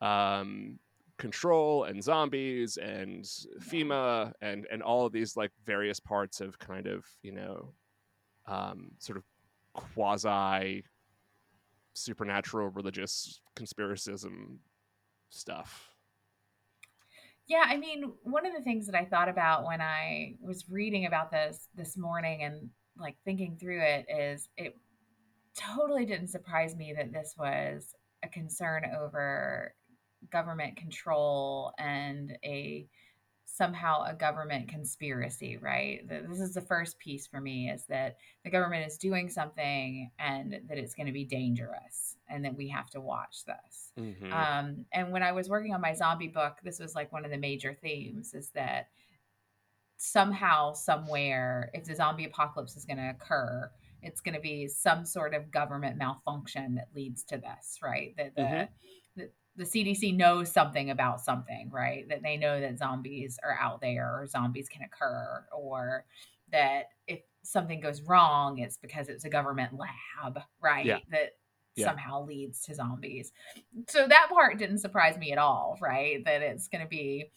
um 0.01 0.79
control 1.19 1.85
and 1.85 2.03
zombies 2.03 2.79
and 2.79 3.27
FEMA 3.61 4.33
and 4.41 4.67
and 4.73 4.83
all 4.83 5.05
of 5.05 5.13
these 5.13 5.37
like 5.37 5.53
various 5.67 6.01
parts 6.01 6.41
of 6.41 6.59
kind 6.59 6.87
of, 6.87 7.05
you 7.23 7.33
know, 7.33 7.75
um 8.47 8.93
sort 8.99 9.19
of 9.19 9.25
quasi 9.75 10.83
supernatural 11.93 12.71
religious 12.71 13.41
conspiracism 13.57 14.59
stuff. 15.31 15.91
Yeah, 17.47 17.65
I 17.67 17.79
mean, 17.79 18.13
one 18.23 18.47
of 18.47 18.53
the 18.55 18.63
things 18.63 18.87
that 18.87 18.95
I 18.95 19.05
thought 19.07 19.29
about 19.29 19.65
when 19.65 19.81
I 19.81 20.35
was 20.41 20.71
reading 20.71 21.07
about 21.07 21.33
this 21.33 21.69
this 21.75 21.97
morning 21.97 22.45
and 22.45 22.71
like 22.97 23.17
thinking 23.25 23.57
through 23.59 23.81
it 23.81 24.07
is 24.09 24.49
it 24.57 24.77
totally 25.57 26.07
didn't 26.07 26.29
surprise 26.29 26.77
me 26.77 26.95
that 26.97 27.13
this 27.13 27.35
was 27.37 27.93
a 28.23 28.29
concern 28.29 28.85
over 29.01 29.75
government 30.31 30.77
control 30.77 31.73
and 31.79 32.37
a 32.45 32.87
somehow 33.57 34.05
a 34.05 34.15
government 34.15 34.69
conspiracy, 34.69 35.57
right? 35.57 36.09
This 36.09 36.41
is 36.41 36.55
the 36.55 36.61
first 36.61 36.99
piece 36.99 37.27
for 37.27 37.41
me 37.41 37.71
is 37.71 37.85
that 37.89 38.17
the 38.45 38.51
government 38.51 38.87
is 38.87 38.97
doing 38.97 39.29
something 39.29 40.11
and 40.19 40.61
that 40.69 40.79
it's 40.79 40.95
going 40.95 41.07
to 41.07 41.13
be 41.13 41.25
dangerous 41.25 42.17
and 42.29 42.45
that 42.45 42.57
we 42.57 42.69
have 42.69 42.89
to 42.91 43.01
watch 43.01 43.45
this. 43.45 43.93
Mm-hmm. 43.99 44.33
Um, 44.33 44.87
and 44.93 45.13
when 45.13 45.23
I 45.23 45.33
was 45.33 45.49
working 45.49 45.75
on 45.75 45.81
my 45.81 45.95
zombie 45.95 46.29
book, 46.29 46.59
this 46.63 46.79
was 46.79 46.95
like 46.95 47.13
one 47.13 47.25
of 47.25 47.31
the 47.31 47.39
major 47.39 47.77
themes 47.81 48.35
is 48.35 48.51
that 48.55 48.89
somehow, 49.97 50.73
somewhere, 50.73 51.71
if 51.75 51.85
the 51.85 51.95
zombie 51.95 52.25
apocalypse 52.25 52.77
is 52.77 52.85
going 52.85 52.97
to 52.97 53.11
occur, 53.11 53.71
it's 54.03 54.21
going 54.21 54.35
to 54.35 54.41
be 54.41 54.67
some 54.69 55.05
sort 55.05 55.35
of 55.35 55.51
government 55.51 55.99
malfunction 55.99 56.77
that 56.77 56.89
leads 56.95 57.25
to 57.25 57.37
this, 57.37 57.79
right? 57.83 58.15
That 58.17 58.35
the, 58.35 58.43
mm-hmm. 58.43 58.73
The 59.57 59.65
CDC 59.65 60.17
knows 60.17 60.51
something 60.51 60.91
about 60.91 61.21
something, 61.21 61.71
right? 61.71 62.09
That 62.09 62.23
they 62.23 62.37
know 62.37 62.61
that 62.61 62.79
zombies 62.79 63.39
are 63.43 63.59
out 63.61 63.81
there 63.81 64.21
or 64.21 64.27
zombies 64.27 64.69
can 64.69 64.83
occur, 64.83 65.45
or 65.53 66.05
that 66.53 66.91
if 67.07 67.21
something 67.43 67.81
goes 67.81 68.03
wrong, 68.03 68.59
it's 68.59 68.77
because 68.77 69.09
it's 69.09 69.25
a 69.25 69.31
government 69.31 69.73
lab, 69.75 70.41
right? 70.61 70.87
Yeah. 70.87 70.99
That 71.11 71.31
yeah. 71.77 71.87
somehow 71.87 72.25
leads 72.25 72.63
to 72.67 72.75
zombies. 72.75 73.33
So 73.89 74.07
that 74.07 74.29
part 74.33 74.59
didn't 74.59 74.79
surprise 74.79 75.17
me 75.19 75.33
at 75.33 75.39
all, 75.39 75.79
right? 75.81 76.25
That 76.25 76.43
it's 76.43 76.69
going 76.69 76.83
to 76.83 76.89
be 76.89 77.31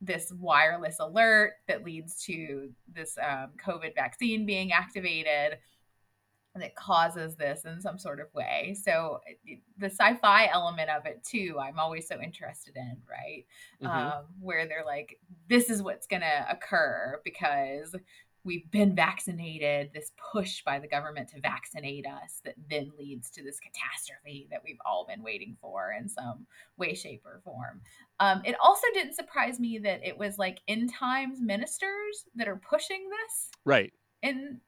this 0.00 0.32
wireless 0.38 0.96
alert 0.98 1.54
that 1.68 1.84
leads 1.84 2.22
to 2.24 2.70
this 2.92 3.16
um, 3.22 3.50
COVID 3.64 3.94
vaccine 3.94 4.44
being 4.44 4.72
activated 4.72 5.58
that 6.54 6.74
causes 6.74 7.34
this 7.36 7.64
in 7.64 7.80
some 7.80 7.98
sort 7.98 8.20
of 8.20 8.32
way. 8.34 8.76
So 8.80 9.20
the 9.78 9.86
sci-fi 9.86 10.48
element 10.52 10.90
of 10.90 11.06
it 11.06 11.24
too, 11.24 11.56
I'm 11.58 11.78
always 11.78 12.06
so 12.06 12.20
interested 12.20 12.76
in, 12.76 12.98
right? 13.08 13.46
Mm-hmm. 13.82 13.86
Um, 13.86 14.24
where 14.40 14.66
they're 14.68 14.84
like, 14.84 15.18
this 15.48 15.70
is 15.70 15.82
what's 15.82 16.06
going 16.06 16.22
to 16.22 16.46
occur 16.50 17.20
because 17.24 17.94
we've 18.44 18.70
been 18.70 18.94
vaccinated. 18.94 19.90
This 19.94 20.12
push 20.32 20.62
by 20.62 20.78
the 20.78 20.88
government 20.88 21.28
to 21.28 21.40
vaccinate 21.40 22.06
us 22.06 22.40
that 22.44 22.54
then 22.68 22.92
leads 22.98 23.30
to 23.30 23.42
this 23.42 23.58
catastrophe 23.60 24.48
that 24.50 24.60
we've 24.64 24.80
all 24.84 25.06
been 25.06 25.22
waiting 25.22 25.56
for 25.60 25.94
in 25.98 26.08
some 26.08 26.46
way, 26.76 26.94
shape, 26.94 27.22
or 27.24 27.40
form. 27.44 27.80
Um, 28.20 28.42
it 28.44 28.56
also 28.60 28.86
didn't 28.92 29.14
surprise 29.14 29.58
me 29.58 29.78
that 29.78 30.06
it 30.06 30.18
was 30.18 30.38
like 30.38 30.60
end 30.68 30.92
times 30.92 31.40
ministers 31.40 32.24
that 32.34 32.48
are 32.48 32.60
pushing 32.68 33.08
this, 33.08 33.48
right? 33.64 33.92
In 34.22 34.60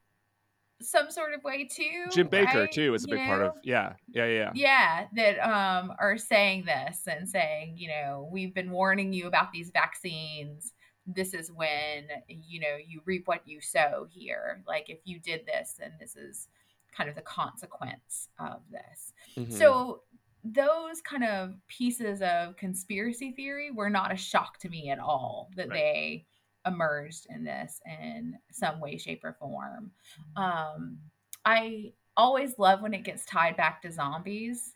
some 0.90 1.10
sort 1.10 1.34
of 1.34 1.42
way 1.44 1.64
too. 1.64 2.06
Jim 2.12 2.28
Bakker 2.28 2.54
right? 2.54 2.72
too 2.72 2.94
is 2.94 3.04
a 3.04 3.08
big 3.08 3.20
you 3.20 3.26
part 3.26 3.42
of 3.42 3.52
yeah, 3.62 3.94
yeah, 4.12 4.26
yeah. 4.26 4.50
Yeah, 4.54 5.06
that 5.16 5.38
um 5.40 5.92
are 5.98 6.18
saying 6.18 6.64
this 6.64 7.02
and 7.06 7.28
saying, 7.28 7.74
you 7.76 7.88
know, 7.88 8.28
we've 8.30 8.54
been 8.54 8.70
warning 8.70 9.12
you 9.12 9.26
about 9.26 9.52
these 9.52 9.70
vaccines. 9.70 10.72
This 11.06 11.34
is 11.34 11.52
when, 11.52 12.06
you 12.28 12.60
know, 12.60 12.76
you 12.86 13.00
reap 13.04 13.26
what 13.28 13.46
you 13.46 13.60
sow 13.60 14.06
here. 14.08 14.62
Like 14.66 14.88
if 14.88 15.00
you 15.04 15.18
did 15.18 15.46
this, 15.46 15.74
then 15.78 15.92
this 16.00 16.16
is 16.16 16.48
kind 16.96 17.10
of 17.10 17.16
the 17.16 17.22
consequence 17.22 18.28
of 18.38 18.60
this. 18.70 19.12
Mm-hmm. 19.36 19.52
So 19.52 20.02
those 20.44 21.00
kind 21.00 21.24
of 21.24 21.54
pieces 21.68 22.20
of 22.22 22.56
conspiracy 22.56 23.32
theory 23.32 23.70
were 23.70 23.90
not 23.90 24.12
a 24.12 24.16
shock 24.16 24.58
to 24.58 24.68
me 24.68 24.90
at 24.90 24.98
all 24.98 25.50
that 25.56 25.68
right. 25.68 25.74
they 25.74 26.26
emerged 26.66 27.26
in 27.30 27.44
this 27.44 27.80
in 27.86 28.36
some 28.50 28.80
way, 28.80 28.96
shape, 28.96 29.24
or 29.24 29.36
form. 29.38 29.90
Um, 30.36 30.98
I 31.44 31.92
always 32.16 32.58
love 32.58 32.82
when 32.82 32.94
it 32.94 33.04
gets 33.04 33.24
tied 33.24 33.56
back 33.56 33.82
to 33.82 33.92
zombies. 33.92 34.74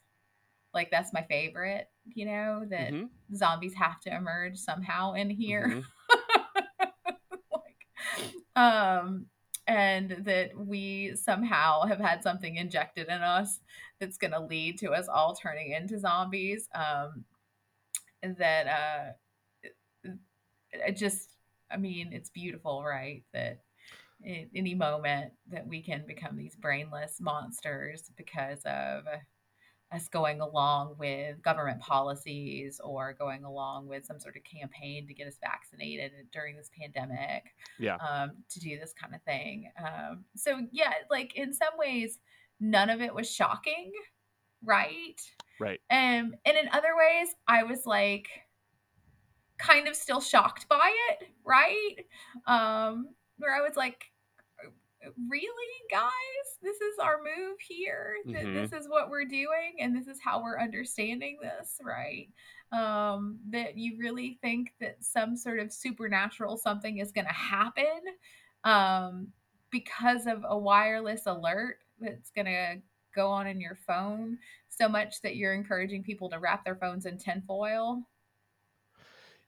Like 0.75 0.91
that's 0.91 1.13
my 1.13 1.23
favorite, 1.23 1.89
you 2.05 2.27
know, 2.27 2.65
that 2.69 2.93
mm-hmm. 2.93 3.35
zombies 3.35 3.75
have 3.75 4.01
to 4.01 4.15
emerge 4.15 4.57
somehow 4.59 5.15
in 5.15 5.31
here. 5.31 5.67
Mm-hmm. 5.67 6.85
like, 7.55 8.63
um, 8.65 9.27
and 9.67 10.25
that 10.25 10.51
we 10.57 11.15
somehow 11.17 11.83
have 11.87 12.01
had 12.01 12.23
something 12.23 12.57
injected 12.57 13.09
in 13.09 13.23
us 13.23 13.61
that's 14.01 14.19
going 14.19 14.33
to 14.33 14.41
lead 14.41 14.79
to 14.79 14.91
us 14.93 15.09
all 15.09 15.35
turning 15.35 15.73
into 15.73 15.99
zombies. 15.99 16.69
Um, 16.75 17.25
that, 18.23 18.67
uh, 18.67 20.11
it 20.73 20.97
just 20.97 21.31
I 21.71 21.77
mean, 21.77 22.13
it's 22.13 22.31
beautiful, 22.31 22.83
right? 22.85 23.25
That 23.33 23.61
at 24.27 24.47
any 24.55 24.75
moment 24.75 25.33
that 25.51 25.67
we 25.67 25.83
can 25.83 26.05
become 26.07 26.37
these 26.37 26.57
brainless 26.57 27.21
monsters 27.21 28.11
because 28.17 28.61
of 28.65 29.05
us 29.91 30.09
going 30.09 30.41
along 30.41 30.97
with 30.99 31.41
government 31.41 31.81
policies 31.81 32.81
or 32.83 33.15
going 33.15 33.45
along 33.45 33.89
with 33.89 34.05
some 34.05 34.19
sort 34.19 34.37
of 34.37 34.43
campaign 34.45 35.07
to 35.07 35.15
get 35.15 35.27
us 35.27 35.39
vaccinated 35.41 36.13
during 36.33 36.57
this 36.57 36.71
pandemic 36.79 37.55
yeah. 37.79 37.97
um, 37.97 38.33
to 38.51 38.61
do 38.61 38.79
this 38.79 38.93
kind 38.93 39.15
of 39.15 39.23
thing. 39.23 39.71
Um, 39.79 40.25
so 40.37 40.61
yeah 40.73 40.93
like 41.11 41.37
in 41.37 41.55
some 41.55 41.73
ways 41.79 42.19
none 42.61 42.91
of 42.91 43.01
it 43.01 43.15
was 43.15 43.31
shocking 43.31 43.93
right? 44.65 45.21
Right. 45.61 45.81
Um, 45.91 46.35
and 46.45 46.57
in 46.57 46.69
other 46.73 46.97
ways 46.97 47.29
i 47.47 47.63
was 47.63 47.87
like 47.87 48.29
kind 49.59 49.89
of 49.89 49.97
still 49.97 50.21
shocked 50.21 50.69
by 50.69 50.93
it, 51.11 51.29
right? 51.45 51.97
Um, 52.47 53.09
where 53.39 53.55
I 53.55 53.67
was 53.67 53.77
like, 53.77 54.05
really, 55.29 55.53
guys? 55.91 56.11
This 56.63 56.77
is 56.77 56.99
our 57.01 57.19
move 57.19 57.59
here. 57.61 58.15
Mm-hmm. 58.27 58.55
This 58.55 58.73
is 58.73 58.89
what 58.89 59.11
we're 59.11 59.25
doing, 59.25 59.77
and 59.81 59.97
this 59.97 60.07
is 60.07 60.19
how 60.23 60.43
we're 60.43 60.61
understanding 60.61 61.39
this, 61.41 61.79
right? 61.83 62.29
Um, 62.73 63.39
that 63.51 63.77
you 63.77 63.97
really 63.99 64.39
think 64.43 64.73
that 64.81 64.97
some 65.01 65.37
sort 65.37 65.59
of 65.59 65.73
supernatural 65.73 66.57
something 66.57 66.99
is 66.99 67.13
going 67.13 67.27
to 67.27 67.33
happen 67.33 68.01
um, 68.65 69.29
because 69.71 70.27
of 70.27 70.45
a 70.47 70.59
wireless 70.59 71.23
alert 71.27 71.79
that's 72.01 72.31
going 72.31 72.47
to 72.47 72.77
go 73.15 73.29
on 73.29 73.47
in 73.47 73.61
your 73.61 73.79
phone 73.87 74.39
so 74.69 74.89
much 74.89 75.23
that 75.23 75.37
you're 75.37 75.55
encouraging 75.55 76.03
people 76.03 76.29
to 76.29 76.39
wrap 76.39 76.65
their 76.65 76.77
phones 76.77 77.07
in 77.07 77.19
tinfoil 77.19 78.03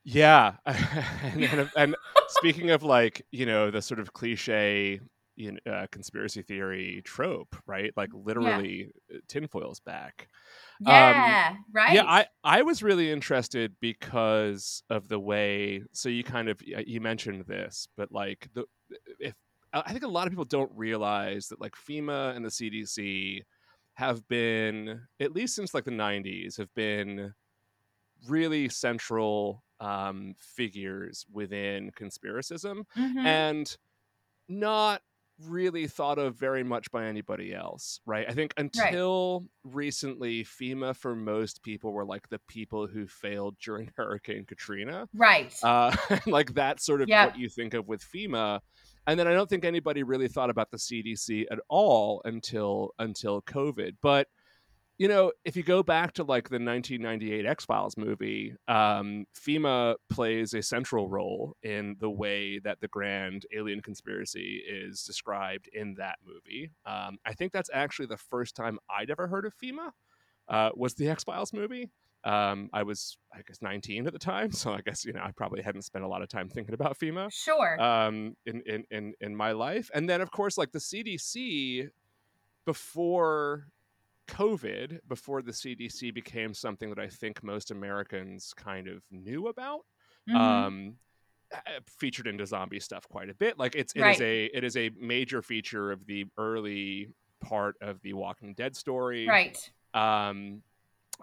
yeah, 0.13 0.53
and, 0.65 1.43
and, 1.43 1.69
and 1.77 1.95
speaking 2.29 2.71
of 2.71 2.83
like 2.83 3.25
you 3.31 3.45
know 3.45 3.71
the 3.71 3.81
sort 3.81 3.99
of 3.99 4.13
cliche 4.13 4.99
you 5.35 5.53
know, 5.53 5.71
uh, 5.71 5.87
conspiracy 5.91 6.41
theory 6.41 7.01
trope, 7.03 7.55
right? 7.65 7.91
Like 7.95 8.09
literally, 8.13 8.91
yeah. 9.09 9.17
Uh, 9.17 9.19
tinfoil's 9.27 9.79
back. 9.79 10.27
Yeah, 10.79 11.49
um, 11.51 11.65
right. 11.73 11.93
Yeah, 11.93 12.03
I 12.05 12.25
I 12.43 12.61
was 12.63 12.83
really 12.83 13.11
interested 13.11 13.73
because 13.79 14.83
of 14.89 15.07
the 15.07 15.19
way. 15.19 15.83
So 15.93 16.09
you 16.09 16.23
kind 16.23 16.49
of 16.49 16.61
you 16.63 17.01
mentioned 17.01 17.45
this, 17.47 17.87
but 17.95 18.11
like 18.11 18.49
the 18.53 18.65
if 19.19 19.33
I 19.73 19.91
think 19.91 20.03
a 20.03 20.09
lot 20.09 20.27
of 20.27 20.31
people 20.31 20.45
don't 20.45 20.71
realize 20.75 21.47
that 21.47 21.61
like 21.61 21.75
FEMA 21.75 22.35
and 22.35 22.43
the 22.43 22.49
CDC 22.49 23.41
have 23.95 24.27
been 24.27 25.01
at 25.19 25.33
least 25.33 25.55
since 25.55 25.73
like 25.73 25.85
the 25.85 25.91
90s 25.91 26.57
have 26.57 26.73
been 26.75 27.33
really 28.27 28.69
central 28.69 29.63
um, 29.79 30.35
figures 30.39 31.25
within 31.31 31.91
conspiracism 31.91 32.83
mm-hmm. 32.95 33.25
and 33.25 33.77
not 34.47 35.01
really 35.47 35.87
thought 35.87 36.19
of 36.19 36.35
very 36.35 36.63
much 36.63 36.91
by 36.91 37.05
anybody 37.05 37.53
else, 37.53 37.99
right? 38.05 38.25
I 38.29 38.33
think 38.33 38.53
until 38.57 39.41
right. 39.41 39.73
recently, 39.75 40.43
FEMA 40.43 40.95
for 40.95 41.15
most 41.15 41.63
people 41.63 41.93
were 41.93 42.05
like 42.05 42.29
the 42.29 42.39
people 42.47 42.87
who 42.87 43.07
failed 43.07 43.55
during 43.63 43.91
Hurricane 43.97 44.45
Katrina, 44.45 45.07
right? 45.13 45.53
Uh, 45.63 45.95
like 46.27 46.53
that's 46.53 46.85
sort 46.85 47.01
of 47.01 47.09
yep. 47.09 47.29
what 47.29 47.39
you 47.39 47.49
think 47.49 47.73
of 47.73 47.87
with 47.87 48.03
FEMA, 48.03 48.59
and 49.07 49.19
then 49.19 49.27
I 49.27 49.33
don't 49.33 49.49
think 49.49 49.65
anybody 49.65 50.03
really 50.03 50.27
thought 50.27 50.49
about 50.49 50.71
the 50.71 50.77
CDC 50.77 51.45
at 51.51 51.59
all 51.69 52.21
until 52.25 52.93
until 52.99 53.41
COVID, 53.41 53.95
but 54.01 54.27
you 55.01 55.07
know, 55.07 55.31
if 55.43 55.55
you 55.55 55.63
go 55.63 55.81
back 55.81 56.13
to 56.13 56.23
like 56.23 56.49
the 56.49 56.59
1998 56.59 57.43
X 57.43 57.65
Files 57.65 57.97
movie, 57.97 58.53
um, 58.67 59.25
FEMA 59.35 59.95
plays 60.11 60.53
a 60.53 60.61
central 60.61 61.09
role 61.09 61.55
in 61.63 61.95
the 61.99 62.09
way 62.11 62.59
that 62.59 62.81
the 62.81 62.87
grand 62.87 63.47
alien 63.51 63.81
conspiracy 63.81 64.61
is 64.63 65.01
described 65.01 65.67
in 65.73 65.95
that 65.95 66.19
movie. 66.23 66.69
Um, 66.85 67.17
I 67.25 67.33
think 67.33 67.51
that's 67.51 67.71
actually 67.73 68.05
the 68.05 68.17
first 68.17 68.55
time 68.55 68.77
I'd 68.95 69.09
ever 69.09 69.25
heard 69.25 69.47
of 69.47 69.55
FEMA. 69.57 69.89
Uh, 70.47 70.69
was 70.75 70.93
the 70.93 71.09
X 71.09 71.23
Files 71.23 71.51
movie? 71.51 71.89
Um, 72.23 72.69
I 72.71 72.83
was, 72.83 73.17
I 73.33 73.41
guess, 73.41 73.57
19 73.59 74.05
at 74.05 74.13
the 74.13 74.19
time, 74.19 74.51
so 74.51 74.71
I 74.71 74.81
guess 74.81 75.03
you 75.03 75.13
know 75.13 75.21
I 75.23 75.31
probably 75.31 75.63
hadn't 75.63 75.81
spent 75.81 76.05
a 76.05 76.07
lot 76.07 76.21
of 76.21 76.29
time 76.29 76.47
thinking 76.47 76.75
about 76.75 76.99
FEMA. 76.99 77.33
Sure. 77.33 77.81
Um, 77.81 78.35
in 78.45 78.61
in 78.67 78.83
in 78.91 79.13
in 79.19 79.35
my 79.35 79.53
life, 79.53 79.89
and 79.95 80.07
then 80.07 80.21
of 80.21 80.29
course, 80.29 80.59
like 80.59 80.73
the 80.73 80.77
CDC, 80.77 81.89
before 82.67 83.65
COVID, 84.31 84.99
before 85.07 85.41
the 85.41 85.51
CDC 85.51 86.13
became 86.13 86.53
something 86.53 86.89
that 86.89 86.99
I 86.99 87.07
think 87.09 87.43
most 87.43 87.71
Americans 87.71 88.53
kind 88.55 88.87
of 88.87 89.03
knew 89.11 89.47
about, 89.47 89.81
Mhm. 90.27 90.37
um, 90.39 90.99
featured 91.87 92.27
into 92.27 92.45
zombie 92.45 92.79
stuff 92.79 93.07
quite 93.09 93.29
a 93.29 93.35
bit. 93.35 93.57
Like 93.59 93.75
it's 93.75 93.93
it 93.95 94.07
is 94.07 94.19
Right. 94.19 94.21
a 94.21 94.45
it 94.47 94.63
is 94.63 94.77
a 94.77 94.89
major 94.91 95.41
feature 95.41 95.91
of 95.91 96.05
the 96.07 96.25
early 96.37 97.13
part 97.41 97.75
of 97.81 98.01
the 98.01 98.13
Walking 98.13 98.53
Dead 98.55 98.75
story. 98.75 99.27
right. 99.27 99.73
Um, 99.93 100.63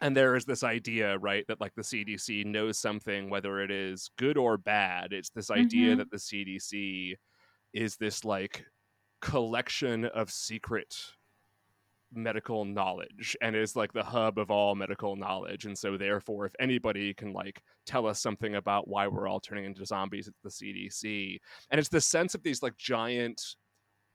and 0.02 0.16
there 0.16 0.36
is 0.36 0.44
this 0.46 0.62
idea, 0.64 1.18
right, 1.18 1.46
that 1.48 1.60
like 1.60 1.74
the 1.76 1.82
CDC 1.84 2.44
knows 2.44 2.78
something, 2.78 3.30
whether 3.30 3.60
it 3.60 3.70
is 3.70 4.10
good 4.18 4.36
or 4.38 4.58
bad. 4.58 5.12
It's 5.14 5.30
this 5.30 5.50
idea 5.50 5.94
Mhm. 5.94 5.98
that 5.98 6.10
the 6.10 6.18
CDC 6.18 7.16
is 7.74 7.96
this 7.98 8.24
like 8.24 8.66
collection 9.22 10.04
of 10.06 10.30
secret 10.32 11.14
medical 12.12 12.64
knowledge 12.64 13.36
and 13.42 13.54
is 13.54 13.76
like 13.76 13.92
the 13.92 14.02
hub 14.02 14.38
of 14.38 14.50
all 14.50 14.74
medical 14.74 15.14
knowledge 15.14 15.66
and 15.66 15.76
so 15.76 15.96
therefore 15.96 16.46
if 16.46 16.52
anybody 16.58 17.12
can 17.12 17.32
like 17.32 17.62
tell 17.84 18.06
us 18.06 18.18
something 18.18 18.54
about 18.54 18.88
why 18.88 19.06
we're 19.06 19.28
all 19.28 19.40
turning 19.40 19.66
into 19.66 19.84
zombies 19.84 20.26
it's 20.26 20.40
the 20.42 20.64
cdc 20.66 21.38
and 21.70 21.78
it's 21.78 21.90
the 21.90 22.00
sense 22.00 22.34
of 22.34 22.42
these 22.42 22.62
like 22.62 22.76
giant 22.78 23.42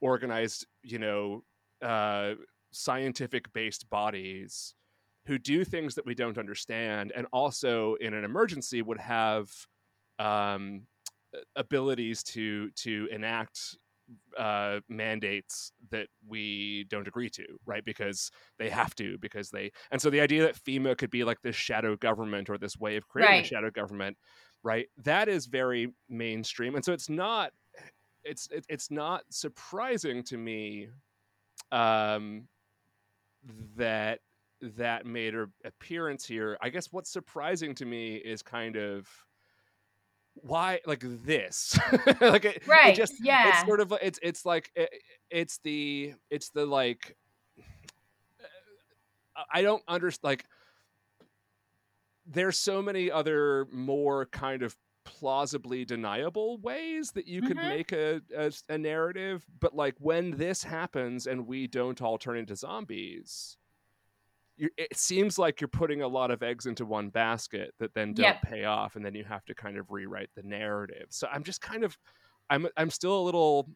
organized 0.01 0.65
you 0.81 0.97
know 0.97 1.43
uh 1.83 2.33
scientific 2.71 3.51
based 3.53 3.87
bodies 3.91 4.73
who 5.27 5.37
do 5.37 5.63
things 5.63 5.93
that 5.93 6.05
we 6.05 6.15
don't 6.15 6.39
understand 6.39 7.11
and 7.15 7.27
also 7.31 7.93
in 8.01 8.15
an 8.15 8.23
emergency 8.23 8.81
would 8.81 8.99
have 8.99 9.49
um 10.17 10.81
abilities 11.55 12.23
to 12.23 12.69
to 12.71 13.07
enact 13.11 13.77
uh, 14.37 14.79
mandates 14.89 15.71
that 15.91 16.07
we 16.27 16.85
don't 16.89 17.07
agree 17.07 17.29
to, 17.31 17.45
right? 17.65 17.83
Because 17.85 18.31
they 18.59 18.69
have 18.69 18.95
to, 18.95 19.17
because 19.19 19.49
they, 19.49 19.71
and 19.91 20.01
so 20.01 20.09
the 20.09 20.21
idea 20.21 20.43
that 20.43 20.55
FEMA 20.55 20.97
could 20.97 21.11
be 21.11 21.23
like 21.23 21.41
this 21.41 21.55
shadow 21.55 21.95
government 21.97 22.49
or 22.49 22.57
this 22.57 22.77
way 22.77 22.95
of 22.97 23.07
creating 23.07 23.33
Right. 23.33 23.45
a 23.45 23.47
shadow 23.47 23.71
government, 23.71 24.17
right? 24.63 24.87
That 24.97 25.27
is 25.29 25.45
very 25.47 25.93
mainstream, 26.09 26.75
and 26.75 26.83
so 26.83 26.93
it's 26.93 27.09
not, 27.09 27.51
it's 28.23 28.47
it, 28.51 28.65
it's 28.69 28.89
not 28.91 29.23
surprising 29.29 30.23
to 30.23 30.37
me, 30.37 30.89
um, 31.71 32.47
that 33.75 34.19
that 34.61 35.05
made 35.05 35.35
an 35.35 35.51
appearance 35.65 36.25
here. 36.25 36.57
I 36.61 36.69
guess 36.69 36.87
what's 36.91 37.11
surprising 37.11 37.75
to 37.75 37.85
me 37.85 38.15
is 38.15 38.41
kind 38.41 38.77
of 38.77 39.07
why 40.35 40.79
like 40.85 41.03
this 41.03 41.77
like 42.21 42.45
it, 42.45 42.57
it 42.57 42.67
Right. 42.67 42.95
just 42.95 43.13
yeah. 43.23 43.49
it's 43.49 43.61
sort 43.65 43.79
of 43.79 43.93
it's 44.01 44.19
it's 44.21 44.45
like 44.45 44.71
it, 44.75 44.89
it's 45.29 45.59
the 45.63 46.13
it's 46.29 46.49
the 46.49 46.65
like 46.65 47.15
uh, 49.35 49.43
I 49.51 49.61
don't 49.61 49.83
understand 49.87 50.23
like 50.23 50.45
there's 52.25 52.57
so 52.57 52.81
many 52.81 53.11
other 53.11 53.67
more 53.71 54.25
kind 54.27 54.63
of 54.63 54.75
plausibly 55.05 55.83
deniable 55.83 56.57
ways 56.59 57.11
that 57.11 57.27
you 57.27 57.41
could 57.41 57.57
Mhm. 57.57 57.69
make 57.69 57.91
a, 57.91 58.21
a 58.35 58.51
a 58.69 58.77
narrative 58.77 59.45
but 59.59 59.75
like 59.75 59.95
when 59.99 60.31
this 60.31 60.63
happens 60.63 61.27
and 61.27 61.45
we 61.45 61.67
don't 61.67 62.01
all 62.01 62.17
turn 62.17 62.37
into 62.37 62.55
zombies 62.55 63.57
it 64.77 64.95
seems 64.95 65.37
like 65.37 65.59
you're 65.61 65.67
putting 65.67 66.01
a 66.01 66.07
lot 66.07 66.31
of 66.31 66.43
eggs 66.43 66.65
into 66.65 66.85
one 66.85 67.09
basket 67.09 67.73
that 67.79 67.93
then 67.93 68.13
don't 68.13 68.23
Yep. 68.25 68.41
pay 68.43 68.65
off 68.65 68.95
and 68.95 69.05
then 69.05 69.15
you 69.15 69.23
have 69.23 69.43
to 69.45 69.55
kind 69.55 69.77
of 69.77 69.91
rewrite 69.91 70.29
the 70.35 70.43
narrative 70.43 71.07
so 71.09 71.27
i'm 71.31 71.43
just 71.43 71.61
kind 71.61 71.83
of 71.83 71.97
i'm 72.49 72.67
i'm 72.77 72.89
still 72.89 73.19
a 73.19 73.23
little 73.23 73.69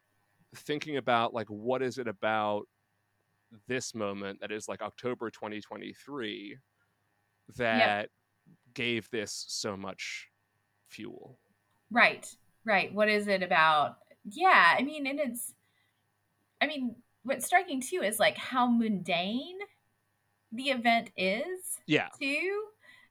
thinking 0.54 0.96
about 0.96 1.34
like 1.34 1.48
what 1.48 1.82
is 1.82 1.98
it 1.98 2.08
about 2.08 2.64
this 3.66 3.94
moment 3.94 4.40
that 4.40 4.52
is 4.52 4.68
like 4.68 4.82
october 4.82 5.30
2023 5.30 6.56
that 7.56 8.08
gave 8.74 9.08
this 9.10 9.44
so 9.48 9.76
much 9.76 10.28
fuel 10.88 11.38
Right, 11.90 12.26
right. 12.66 12.92
What 12.92 13.08
is 13.08 13.28
it 13.28 13.42
about? 13.42 13.96
Yeah, 14.30 14.74
I 14.78 14.82
mean, 14.82 15.06
and 15.06 15.18
it's, 15.18 15.54
I 16.60 16.66
mean, 16.66 16.96
what's 17.22 17.46
striking 17.46 17.80
too 17.80 18.02
is 18.02 18.18
like 18.18 18.36
how 18.36 18.66
mundane 18.66 19.56
the 20.52 20.70
event 20.70 21.10
is 21.16 21.78
yeah 21.86 22.08
too, 22.20 22.64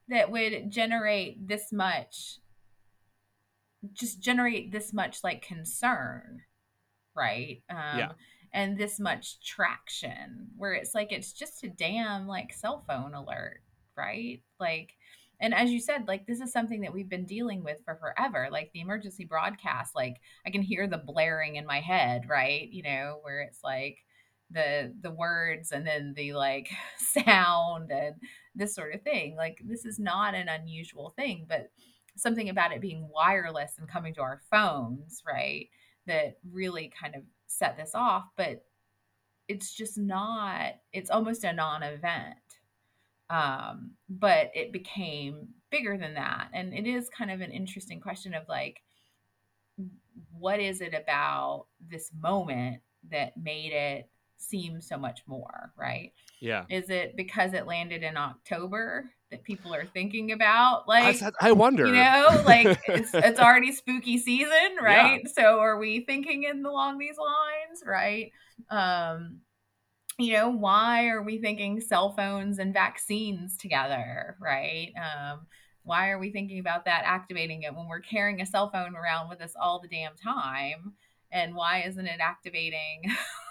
that 0.10 0.32
would 0.32 0.72
generate 0.72 1.48
this 1.48 1.72
much, 1.72 2.40
just 3.94 4.20
generate 4.22 4.72
this 4.72 4.94
much 4.94 5.24
like 5.24 5.42
concern, 5.42 6.42
right? 7.16 7.62
Um, 7.70 7.98
Yeah. 8.00 8.12
And 8.54 8.78
this 8.78 9.00
much 9.00 9.40
traction, 9.46 10.48
where 10.58 10.74
it's 10.74 10.96
like 10.96 11.12
it's 11.12 11.34
just 11.34 11.64
a 11.64 11.70
damn 11.70 12.28
like 12.28 12.54
cell 12.54 12.84
phone 12.88 13.14
alert, 13.14 13.62
right? 13.96 14.42
Like, 14.60 14.94
and 15.40 15.54
as 15.54 15.70
you 15.70 15.80
said, 15.80 16.08
like 16.08 16.26
this 16.26 16.40
is 16.40 16.52
something 16.54 16.82
that 16.82 16.94
we've 16.94 17.10
been 17.10 17.26
dealing 17.26 17.64
with 17.64 17.78
for 17.86 17.96
forever. 17.96 18.48
Like 18.50 18.72
the 18.74 18.80
emergency 18.80 19.26
broadcast, 19.26 19.96
like 19.96 20.16
I 20.46 20.50
can 20.50 20.62
hear 20.64 20.88
the 20.88 20.98
blaring 20.98 21.58
in 21.58 21.66
my 21.68 21.82
head, 21.82 22.28
right? 22.28 22.68
You 22.72 22.84
know, 22.84 23.20
where 23.22 23.42
it's 23.42 23.60
like 23.64 24.00
the 24.52 24.94
the 25.02 25.12
words 25.12 25.72
and 25.72 25.86
then 25.86 26.14
the 26.16 26.34
like 26.34 26.70
sound 26.98 27.92
and 27.92 28.16
this 28.56 28.76
sort 28.76 28.94
of 28.94 29.02
thing. 29.02 29.36
Like 29.36 29.60
this 29.66 29.86
is 29.86 30.00
not 30.00 30.36
an 30.36 30.48
unusual 30.50 31.14
thing, 31.16 31.46
but 31.48 31.70
something 32.16 32.50
about 32.50 32.72
it 32.72 32.82
being 32.82 33.08
wireless 33.14 33.74
and 33.78 33.88
coming 33.88 34.14
to 34.16 34.22
our 34.22 34.42
phones, 34.50 35.22
right? 35.28 35.68
That 36.08 36.38
really 36.52 36.92
kind 37.00 37.16
of 37.16 37.24
set 37.48 37.78
this 37.78 37.92
off, 37.94 38.26
but 38.36 38.64
it's 39.48 39.74
just 39.74 39.98
not 39.98 40.74
it's 40.92 41.10
almost 41.10 41.44
a 41.44 41.54
non-event 41.54 42.36
um 43.30 43.92
but 44.10 44.52
it 44.54 44.72
became 44.72 45.48
bigger 45.70 45.98
than 45.98 46.14
that 46.14 46.50
and 46.54 46.74
it 46.74 46.88
is 46.88 47.10
kind 47.10 47.32
of 47.32 47.42
an 47.42 47.52
interesting 47.52 48.00
question 48.00 48.34
of 48.34 48.44
like 48.48 48.82
what 50.32 50.60
is 50.60 50.82
it 50.82 50.94
about 50.94 51.66
this 51.90 52.12
moment 52.20 52.78
that 53.10 53.36
made 53.38 53.72
it 53.72 54.10
seem 54.38 54.82
so 54.82 54.98
much 54.98 55.22
more 55.28 55.72
right? 55.78 56.14
Yeah. 56.40 56.66
Is 56.70 56.90
it 56.90 57.16
because 57.16 57.54
it 57.54 57.66
landed 57.66 58.04
in 58.04 58.18
october 58.18 59.10
that 59.32 59.44
people 59.44 59.74
are 59.74 59.86
thinking 59.86 60.32
about 60.32 60.88
like 60.88 61.18
said- 61.18 61.34
I 61.42 61.52
wonder. 61.52 61.86
you 61.88 61.94
know 61.94 62.44
like 62.46 62.80
it's 62.88 63.14
it's 63.14 63.40
already 63.40 63.72
spooky 63.72 64.18
season 64.18 64.78
right? 64.82 65.28
So 65.30 65.60
are 65.60 65.78
we 65.78 66.06
thinking 66.06 66.44
in 66.44 66.66
along 66.66 66.98
these 66.98 67.18
lines 67.18 67.84
right? 67.86 68.32
Um 68.70 69.40
you 70.20 70.34
know 70.34 70.50
why 70.50 71.08
are 71.10 71.22
we 71.22 71.40
thinking 71.40 71.80
cell 71.80 72.12
phones 72.14 72.60
and 72.60 72.74
vaccines 72.74 73.58
together 73.58 74.38
right? 74.40 74.94
Um 74.98 75.48
why 75.84 76.10
are 76.10 76.20
we 76.20 76.32
thinking 76.32 76.60
about 76.60 76.84
that 76.86 77.04
activating 77.06 77.64
it 77.64 77.74
when 77.74 77.88
we're 77.88 78.02
carrying 78.02 78.42
a 78.42 78.46
cell 78.46 78.70
phone 78.70 78.94
around 78.96 79.30
with 79.30 79.40
us 79.42 79.54
all 79.60 79.80
the 79.80 79.88
damn 79.88 80.16
time? 80.18 80.94
And 81.32 81.56
why 81.56 81.84
isn't 81.88 82.06
it 82.06 82.20
activating 82.20 83.04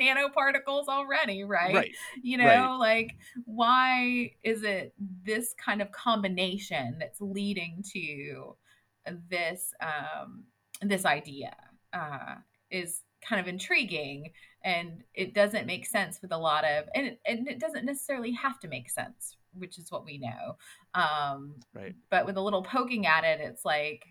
nanoparticles 0.00 0.88
already 0.88 1.44
right 1.44 1.74
right 1.74 1.94
you 2.22 2.36
know 2.38 2.44
Right. 2.44 2.78
like 2.78 3.16
why 3.44 4.32
is 4.42 4.62
it 4.62 4.94
this 5.24 5.54
kind 5.62 5.80
of 5.82 5.90
combination 5.92 6.96
that's 6.98 7.20
leading 7.20 7.84
to 7.92 8.56
this 9.30 9.72
um 9.80 10.44
this 10.82 11.04
idea 11.04 11.54
uh 11.92 12.34
is 12.70 13.02
kind 13.26 13.40
of 13.40 13.48
intriguing 13.48 14.30
and 14.62 15.02
it 15.14 15.32
doesn't 15.34 15.66
make 15.66 15.86
sense 15.86 16.20
with 16.20 16.32
a 16.32 16.36
lot 16.36 16.64
of 16.64 16.84
and 16.94 17.06
it, 17.06 17.20
and 17.24 17.48
it 17.48 17.58
doesn't 17.58 17.84
necessarily 17.84 18.32
have 18.32 18.58
to 18.60 18.68
make 18.68 18.90
sense 18.90 19.36
which 19.54 19.78
is 19.78 19.90
what 19.90 20.04
we 20.04 20.18
know 20.18 20.56
um 20.94 21.54
Right. 21.72 21.94
but 22.10 22.26
with 22.26 22.36
a 22.36 22.42
little 22.42 22.62
poking 22.62 23.06
at 23.06 23.24
it 23.24 23.40
it's 23.40 23.64
like 23.64 24.04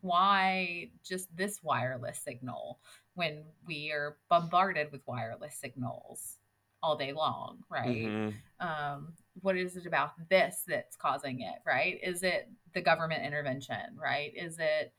why 0.00 0.90
just 1.04 1.34
this 1.34 1.62
wireless 1.62 2.18
signal 2.18 2.78
when 3.18 3.44
we 3.66 3.90
are 3.90 4.16
bombarded 4.28 4.92
with 4.92 5.06
wireless 5.06 5.56
signals 5.56 6.38
all 6.82 6.96
day 6.96 7.12
long, 7.12 7.64
right? 7.68 8.06
Mhm. 8.06 8.34
Um, 8.60 9.14
what 9.42 9.56
is 9.56 9.76
it 9.76 9.86
about 9.86 10.12
this 10.28 10.62
that's 10.66 10.96
causing 10.96 11.40
it, 11.40 11.56
right? 11.66 11.98
Is 12.02 12.22
it 12.22 12.48
the 12.74 12.80
government 12.80 13.24
intervention, 13.24 13.96
right? 13.96 14.32
Is 14.36 14.58
it 14.60 14.92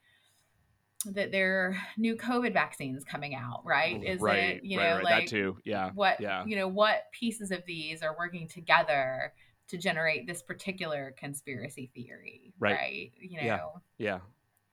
that 1.06 1.32
there 1.32 1.62
are 1.62 1.78
new 1.98 2.18
COVID 2.18 2.52
vaccines 2.52 3.06
coming 3.06 3.34
out, 3.34 3.64
right? 3.66 4.04
Is 4.04 4.20
right 4.20 4.58
it, 4.58 4.66
you 4.66 4.76
know, 4.76 4.96
right. 4.96 5.04
like 5.04 5.26
that 5.26 5.28
too 5.28 5.58
yeah 5.64 5.92
what, 5.92 6.20
yeah 6.20 6.44
you 6.46 6.58
know, 6.58 6.68
what 6.68 7.10
pieces 7.14 7.52
of 7.52 7.64
these 7.66 8.02
are 8.04 8.18
working 8.18 8.50
together 8.50 9.34
to 9.70 9.78
generate 9.78 10.28
this 10.28 10.42
particular 10.42 11.16
conspiracy 11.18 11.90
theory, 11.96 12.54
Right. 12.60 12.74
right? 12.74 13.12
You 13.22 13.40
Yeah. 13.42 13.58
know, 13.58 13.82
yeah 13.98 14.20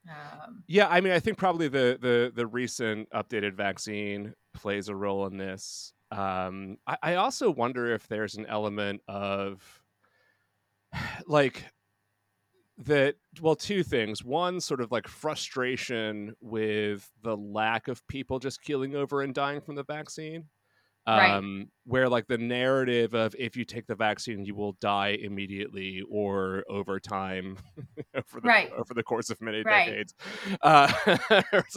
um, 0.09 0.63
Yeah, 0.67 0.87
I 0.87 1.01
mean, 1.01 1.13
I 1.13 1.19
think 1.19 1.37
probably 1.37 1.67
the 1.67 1.97
the 1.99 2.31
the 2.33 2.47
recent 2.47 3.09
updated 3.11 3.53
vaccine 3.55 4.33
plays 4.53 4.89
a 4.89 4.95
role 4.95 5.25
in 5.27 5.37
this. 5.37 5.93
Um, 6.11 6.77
I, 6.87 6.97
I 7.03 7.15
also 7.15 7.51
wonder 7.51 7.93
if 7.93 8.07
there's 8.07 8.35
an 8.35 8.45
element 8.45 9.01
of 9.07 9.61
like 11.27 11.65
that. 12.79 13.15
Well, 13.41 13.55
two 13.55 13.83
things. 13.83 14.23
One, 14.23 14.61
sort 14.61 14.81
of 14.81 14.91
like 14.91 15.07
frustration 15.07 16.35
with 16.41 17.09
the 17.23 17.35
lack 17.35 17.87
of 17.87 18.05
people 18.07 18.39
just 18.39 18.61
keeling 18.61 18.95
over 18.95 19.21
and 19.21 19.33
dying 19.33 19.61
from 19.61 19.75
the 19.75 19.83
vaccine. 19.83 20.45
Right. 21.13 21.31
um, 21.37 21.71
where 21.85 22.09
like 22.09 22.27
the 22.27 22.37
narrative 22.37 23.13
of 23.13 23.35
if 23.39 23.55
you 23.55 23.63
take 23.65 23.87
the 23.87 23.95
vaccine 23.95 24.45
you 24.45 24.55
will 24.55 24.73
die 24.81 25.17
immediately 25.21 26.01
or 26.09 26.63
over 26.69 26.99
time 26.99 27.57
over 28.15 28.41
the 28.41 28.49
Right. 28.49 28.71
over 28.77 28.93
the 28.93 29.03
course 29.03 29.29
of 29.29 29.41
many 29.41 29.63
Right. 29.63 29.87
decades 29.87 30.13
uh, 30.63 30.91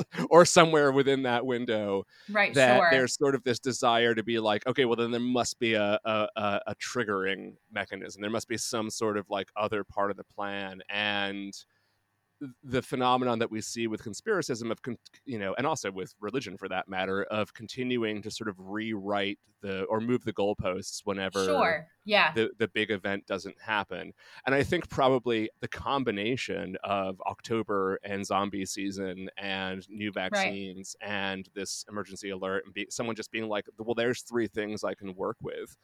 or 0.30 0.44
somewhere 0.44 0.92
within 0.92 1.22
that 1.22 1.46
window 1.46 2.04
Right. 2.28 2.54
that 2.54 2.56
sure. 2.56 2.90
there's 2.90 3.16
sort 3.16 3.34
of 3.34 3.44
this 3.44 3.58
desire 3.60 4.14
to 4.14 4.22
be 4.24 4.40
like 4.40 4.66
okay 4.66 4.84
well 4.84 4.96
then 4.96 5.10
there 5.10 5.20
must 5.20 5.58
be 5.58 5.74
a, 5.74 5.98
a, 6.04 6.28
a 6.66 6.74
triggering 6.76 7.54
mechanism 7.70 8.20
there 8.20 8.30
must 8.30 8.48
be 8.48 8.56
some 8.56 8.90
sort 8.90 9.16
of 9.16 9.28
like 9.30 9.48
other 9.56 9.84
part 9.84 10.10
of 10.10 10.16
the 10.16 10.24
plan 10.24 10.80
and 10.88 11.54
the 12.62 12.81
phenomenon 12.83 13.38
that 13.38 13.50
we 13.50 13.61
see 13.61 13.87
with 13.87 14.03
conspiracism 14.03 14.70
of 14.70 14.81
con- 14.83 14.96
you 15.26 15.38
know 15.38 15.55
and 15.59 15.66
also 15.66 15.90
with 15.90 16.14
religion 16.20 16.57
for 16.57 16.68
that 16.68 16.88
matter 16.88 17.24
of 17.24 17.53
continuing 17.53 18.22
to 18.22 18.31
sort 18.31 18.48
of 18.48 18.57
rewrite 18.59 19.38
the 19.61 19.83
or 19.85 20.00
move 20.00 20.24
the 20.24 20.33
goalposts 20.33 21.03
whenever 21.05 21.44
Sure. 21.44 21.87
Yeah. 22.07 22.33
the, 22.33 22.50
the 22.59 22.68
big 22.68 22.90
event 22.90 23.26
doesn't 23.26 23.61
happen 23.61 24.12
and 24.46 24.55
i 24.55 24.62
think 24.62 24.88
probably 24.88 25.50
the 25.61 25.68
combination 25.68 26.76
of 26.83 27.20
october 27.26 27.98
and 28.05 28.24
zombie 28.24 28.64
season 28.64 29.29
and 29.37 29.87
new 29.90 30.11
vaccines 30.11 30.96
and 31.03 31.46
this 31.55 31.85
emergency 31.90 32.31
alert 32.31 32.64
and 32.64 32.72
be, 32.72 32.87
someone 32.88 33.16
just 33.16 33.31
being 33.31 33.48
like 33.48 33.66
well 33.79 33.94
there's 33.94 34.22
three 34.22 34.46
things 34.48 34.83
i 34.83 34.94
can 34.94 35.14
work 35.14 35.37
with 35.42 35.76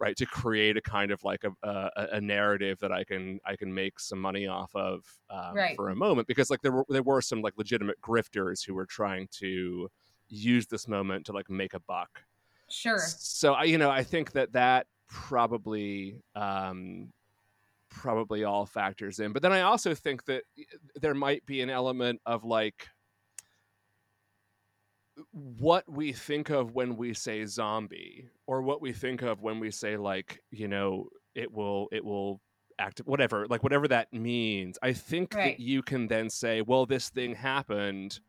right 0.00 0.16
to 0.16 0.26
create 0.26 0.76
a 0.76 0.80
kind 0.80 1.10
of 1.12 1.22
like 1.22 1.44
a, 1.44 1.52
a, 1.68 1.90
a 2.12 2.20
narrative 2.20 2.78
that 2.80 2.90
i 2.90 3.04
can 3.04 3.38
i 3.44 3.54
can 3.54 3.72
make 3.72 4.00
some 4.00 4.18
money 4.18 4.46
off 4.46 4.74
of 4.74 5.04
um, 5.30 5.54
Right. 5.54 5.76
for 5.76 5.90
a 5.90 5.94
moment 5.94 6.26
because 6.26 6.50
like 6.50 6.62
there 6.62 6.72
were 6.72 6.86
there 6.88 7.02
were 7.02 7.20
some 7.20 7.42
like 7.42 7.52
legitimate 7.56 8.00
grifters 8.00 8.64
who 8.66 8.74
were 8.74 8.86
trying 8.86 9.28
to 9.38 9.88
use 10.28 10.66
this 10.66 10.88
moment 10.88 11.26
to 11.26 11.32
like 11.32 11.50
make 11.50 11.74
a 11.74 11.80
buck 11.80 12.22
Sure. 12.68 12.98
so 13.00 13.54
I, 13.54 13.64
you 13.64 13.78
know, 13.78 13.90
I 13.90 14.04
think 14.04 14.30
that 14.32 14.52
that 14.52 14.86
probably 15.08 16.22
um, 16.36 17.12
probably 17.88 18.44
all 18.44 18.64
factors 18.64 19.18
in. 19.18 19.32
But 19.32 19.42
then 19.42 19.52
I 19.52 19.62
also 19.62 19.92
think 19.92 20.24
that 20.26 20.44
there 20.94 21.14
might 21.14 21.44
be 21.46 21.62
an 21.62 21.68
element 21.70 22.20
of 22.26 22.44
like 22.44 22.86
what 25.32 25.84
we 25.90 26.12
think 26.12 26.50
of 26.50 26.74
when 26.74 26.96
we 26.96 27.14
say 27.14 27.44
zombie, 27.46 28.28
or 28.46 28.62
what 28.62 28.80
we 28.80 28.92
think 28.92 29.22
of 29.22 29.42
when 29.42 29.60
we 29.60 29.70
say 29.70 29.96
like 29.96 30.40
you 30.50 30.68
know 30.68 31.08
it 31.34 31.52
will 31.52 31.88
it 31.92 32.04
will 32.04 32.40
act 32.78 33.00
whatever 33.04 33.46
like 33.48 33.62
whatever 33.62 33.86
that 33.88 34.12
means. 34.12 34.78
I 34.82 34.92
think 34.92 35.34
Right. 35.34 35.56
that 35.56 35.60
you 35.62 35.82
can 35.82 36.06
then 36.08 36.30
say, 36.30 36.62
well, 36.62 36.86
this 36.86 37.10
thing 37.10 37.34
happened, 37.34 38.20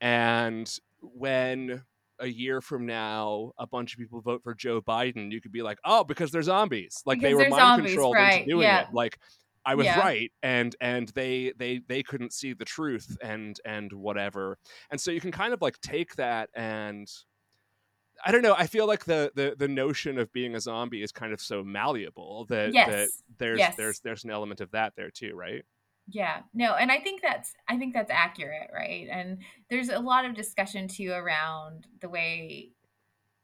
and 0.00 0.70
when 1.00 1.82
a 2.18 2.26
year 2.26 2.60
from 2.60 2.84
now 2.84 3.52
a 3.58 3.66
bunch 3.66 3.94
of 3.94 3.98
people 3.98 4.20
vote 4.20 4.42
for 4.42 4.54
Joe 4.54 4.82
Biden, 4.82 5.32
you 5.32 5.40
could 5.40 5.52
be 5.52 5.62
like, 5.62 5.78
oh, 5.84 6.04
because 6.04 6.30
they're 6.30 6.42
zombies. 6.42 7.02
Like 7.06 7.20
they 7.20 7.28
Because 7.32 7.36
were 7.36 7.42
they're 7.44 7.50
mind 7.50 7.60
zombies, 7.78 7.92
controlled 7.92 8.16
right, 8.16 8.34
into 8.42 8.50
doing 8.50 8.62
yeah. 8.64 8.82
it. 8.82 8.88
Like 8.92 9.18
I 9.64 9.74
was 9.74 9.92
Yeah. 9.92 9.94
right, 9.94 10.32
and 10.42 10.74
and 10.80 11.08
they 11.10 11.52
they 11.56 11.78
they 11.88 12.02
couldn't 12.02 12.32
see 12.32 12.52
the 12.54 12.64
truth 12.64 13.16
and 13.22 13.60
and 13.64 13.92
whatever. 13.92 14.58
And 14.90 15.00
so 15.00 15.10
you 15.10 15.20
can 15.20 15.32
kind 15.32 15.52
of 15.54 15.62
like 15.62 15.80
take 15.80 16.16
that 16.16 16.50
and 16.54 17.10
I 18.24 18.32
don't 18.32 18.42
know. 18.42 18.54
I 18.56 18.66
feel 18.66 18.86
like 18.86 19.06
the 19.06 19.32
the 19.34 19.54
the 19.58 19.68
notion 19.68 20.18
of 20.18 20.30
being 20.32 20.54
a 20.54 20.60
zombie 20.60 21.02
is 21.02 21.10
kind 21.12 21.32
of 21.32 21.40
so 21.40 21.64
malleable 21.64 22.44
that 22.46 22.76
that 22.84 23.12
there's 23.38 23.70
Yes. 23.70 23.76
there's 23.76 24.00
there's 24.00 24.24
an 24.24 24.30
element 24.30 24.60
of 24.60 24.70
that 24.72 24.94
there 24.96 25.10
too, 25.10 25.34
right? 25.34 25.64
Yeah, 26.06 26.42
no, 26.52 26.74
and 26.74 26.90
I 26.90 26.98
think 27.00 27.22
that's 27.22 27.54
I 27.68 27.78
think 27.78 27.94
that's 27.94 28.10
accurate, 28.10 28.70
right? 28.72 29.06
And 29.08 29.42
there's 29.68 29.88
a 29.90 30.00
lot 30.00 30.24
of 30.24 30.34
discussion 30.34 30.88
too 30.88 31.12
around 31.12 31.86
the 32.00 32.08
way 32.08 32.72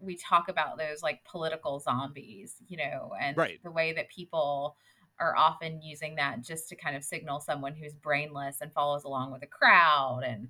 we 0.00 0.16
talk 0.16 0.48
about 0.48 0.78
those 0.78 1.02
like 1.02 1.24
political 1.24 1.80
zombies, 1.80 2.62
you 2.68 2.76
know, 2.78 3.14
and 3.20 3.36
Right. 3.36 3.60
the 3.64 3.70
way 3.72 3.92
that 3.94 4.10
people 4.10 4.76
are 5.20 5.36
often 5.36 5.80
using 5.82 6.16
that 6.16 6.42
just 6.42 6.68
to 6.68 6.76
kind 6.76 6.96
of 6.96 7.04
signal 7.04 7.40
someone 7.40 7.74
who's 7.74 7.94
brainless 7.94 8.60
and 8.60 8.72
follows 8.72 9.04
along 9.04 9.32
with 9.32 9.42
a 9.42 9.46
crowd 9.46 10.22
and 10.26 10.48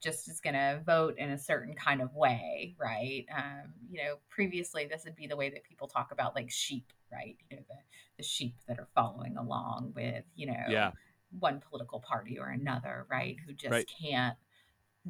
just 0.00 0.28
is 0.28 0.40
going 0.40 0.54
to 0.54 0.82
vote 0.84 1.16
in 1.18 1.30
a 1.30 1.38
certain 1.38 1.74
kind 1.74 2.02
of 2.02 2.14
way, 2.14 2.74
right? 2.78 3.24
Um, 3.36 3.74
you 3.88 4.02
know, 4.02 4.16
previously 4.28 4.86
this 4.86 5.04
would 5.04 5.14
be 5.16 5.26
the 5.28 5.36
way 5.36 5.48
that 5.50 5.64
people 5.64 5.86
talk 5.88 6.10
about 6.12 6.34
like 6.34 6.50
sheep, 6.50 6.92
right? 7.12 7.36
You 7.50 7.58
know, 7.58 7.62
the 7.68 7.76
the 8.18 8.22
sheep 8.24 8.56
that 8.68 8.78
are 8.78 8.88
following 8.94 9.36
along 9.36 9.92
with, 9.94 10.24
you 10.34 10.46
know, 10.48 10.54
Yeah. 10.66 10.92
one 11.38 11.60
political 11.60 12.00
party 12.00 12.38
or 12.38 12.48
another, 12.48 13.06
right? 13.10 13.36
Who 13.46 13.54
just 13.54 13.86
Right. 13.86 13.88
can't 14.00 14.36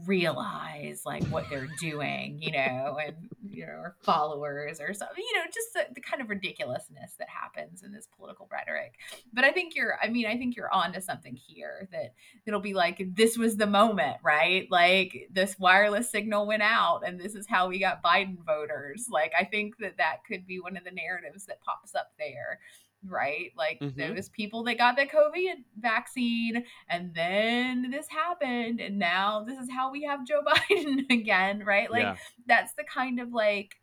realize 0.06 1.02
like 1.04 1.22
what 1.24 1.50
they're 1.50 1.68
doing, 1.78 2.40
you 2.40 2.50
know, 2.50 2.98
and 3.04 3.14
you 3.46 3.66
know, 3.66 3.72
or 3.72 3.96
followers 4.02 4.80
or 4.80 4.94
something, 4.94 5.22
you 5.22 5.38
know, 5.38 5.44
just 5.52 5.74
the, 5.74 5.94
the 5.94 6.00
kind 6.00 6.22
of 6.22 6.30
ridiculousness 6.30 7.12
that 7.18 7.28
happens 7.28 7.82
in 7.82 7.92
this 7.92 8.08
political 8.16 8.48
rhetoric. 8.50 8.94
But 9.34 9.44
I 9.44 9.50
think 9.50 9.74
you're, 9.74 9.98
I 10.02 10.08
mean, 10.08 10.26
I 10.26 10.38
think 10.38 10.56
you're 10.56 10.72
onto 10.72 11.00
something 11.00 11.36
here 11.36 11.88
that 11.92 12.14
it'll 12.46 12.60
be 12.60 12.72
like 12.72 13.04
this 13.14 13.36
was 13.36 13.58
the 13.58 13.66
moment, 13.66 14.16
right? 14.22 14.66
Like 14.70 15.28
this 15.30 15.58
wireless 15.58 16.10
signal 16.10 16.46
went 16.46 16.62
out, 16.62 17.02
and 17.06 17.20
this 17.20 17.34
is 17.34 17.46
how 17.46 17.68
we 17.68 17.78
got 17.78 18.02
Biden 18.02 18.38
voters. 18.46 19.08
Like 19.10 19.32
I 19.38 19.44
think 19.44 19.76
that 19.78 19.98
that 19.98 20.24
could 20.26 20.46
be 20.46 20.58
one 20.58 20.76
of 20.78 20.84
the 20.84 20.90
narratives 20.90 21.44
that 21.46 21.60
pops 21.60 21.94
up 21.94 22.12
there. 22.18 22.60
Right, 23.04 23.50
like 23.56 23.80
Mhm. 23.80 24.14
was 24.14 24.28
people 24.28 24.62
that 24.64 24.78
got 24.78 24.96
the 24.96 25.06
COVID 25.06 25.64
vaccine, 25.76 26.64
and 26.88 27.12
then 27.14 27.90
this 27.90 28.08
happened, 28.08 28.80
and 28.80 28.98
now 28.98 29.42
this 29.42 29.58
is 29.58 29.68
how 29.70 29.90
we 29.90 30.04
have 30.04 30.24
Joe 30.26 30.42
Biden 30.70 31.10
again, 31.10 31.64
right? 31.64 31.90
Like 31.90 32.02
yeah. 32.02 32.16
that's 32.46 32.74
the 32.74 32.84
kind 32.84 33.18
of 33.20 33.32
like 33.32 33.74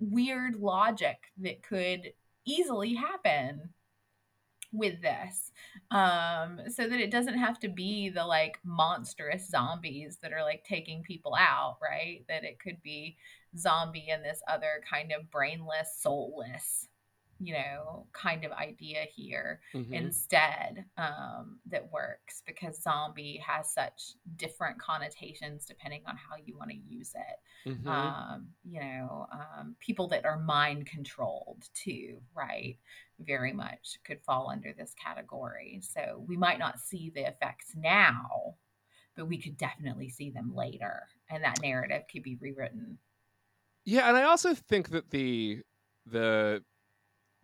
weird 0.00 0.56
logic 0.56 1.18
that 1.38 1.62
could 1.62 2.12
easily 2.44 2.94
happen 2.94 3.70
with 4.72 5.00
this 5.00 5.52
um 5.92 6.60
so 6.68 6.88
that 6.88 6.98
it 6.98 7.10
doesn't 7.10 7.38
have 7.38 7.60
to 7.60 7.68
be 7.68 8.08
the 8.08 8.24
like 8.24 8.58
monstrous 8.64 9.48
zombies 9.48 10.18
that 10.20 10.32
are 10.32 10.42
like 10.42 10.64
taking 10.64 11.00
people 11.02 11.34
out 11.38 11.76
right 11.80 12.24
that 12.28 12.42
it 12.42 12.58
could 12.58 12.82
be 12.82 13.16
zombie 13.56 14.08
and 14.10 14.24
this 14.24 14.42
other 14.48 14.82
kind 14.90 15.12
of 15.12 15.30
brainless 15.30 15.96
soulless 16.00 16.88
you 17.38 17.52
know 17.54 18.06
kind 18.12 18.44
of 18.44 18.52
idea 18.52 19.04
here 19.12 19.60
Mhm. 19.74 19.92
instead 19.92 20.84
um, 20.96 21.60
that 21.66 21.90
works 21.92 22.42
because 22.46 22.80
zombie 22.82 23.36
has 23.38 23.72
such 23.72 24.14
different 24.36 24.78
connotations 24.80 25.66
depending 25.66 26.02
on 26.06 26.16
how 26.16 26.36
you 26.44 26.56
want 26.56 26.70
to 26.70 26.76
use 26.76 27.12
it 27.14 27.36
Mhm. 27.64 28.14
um, 28.30 28.48
you 28.64 28.80
know, 28.80 29.26
um, 29.30 29.76
people 29.78 30.08
that 30.08 30.24
are 30.24 30.38
mind 30.38 30.86
controlled 30.86 31.68
too, 31.74 32.22
right? 32.34 32.78
Very 33.18 33.52
much 33.52 33.98
could 34.04 34.22
fall 34.22 34.48
under 34.50 34.72
this 34.72 34.94
category. 34.94 35.80
So 35.82 36.24
we 36.26 36.36
might 36.36 36.58
not 36.58 36.80
see 36.80 37.10
the 37.10 37.28
effects 37.28 37.74
now, 37.76 38.56
but 39.16 39.26
we 39.26 39.38
could 39.40 39.56
definitely 39.56 40.08
see 40.10 40.30
them 40.30 40.54
later, 40.54 41.08
and 41.30 41.44
that 41.44 41.60
narrative 41.62 42.04
could 42.12 42.22
be 42.22 42.36
rewritten. 42.36 42.98
Yeah, 43.84 44.08
and 44.08 44.16
I 44.16 44.22
also 44.24 44.54
think 44.54 44.90
that 44.90 45.10
the 45.10 45.62
the 46.06 46.64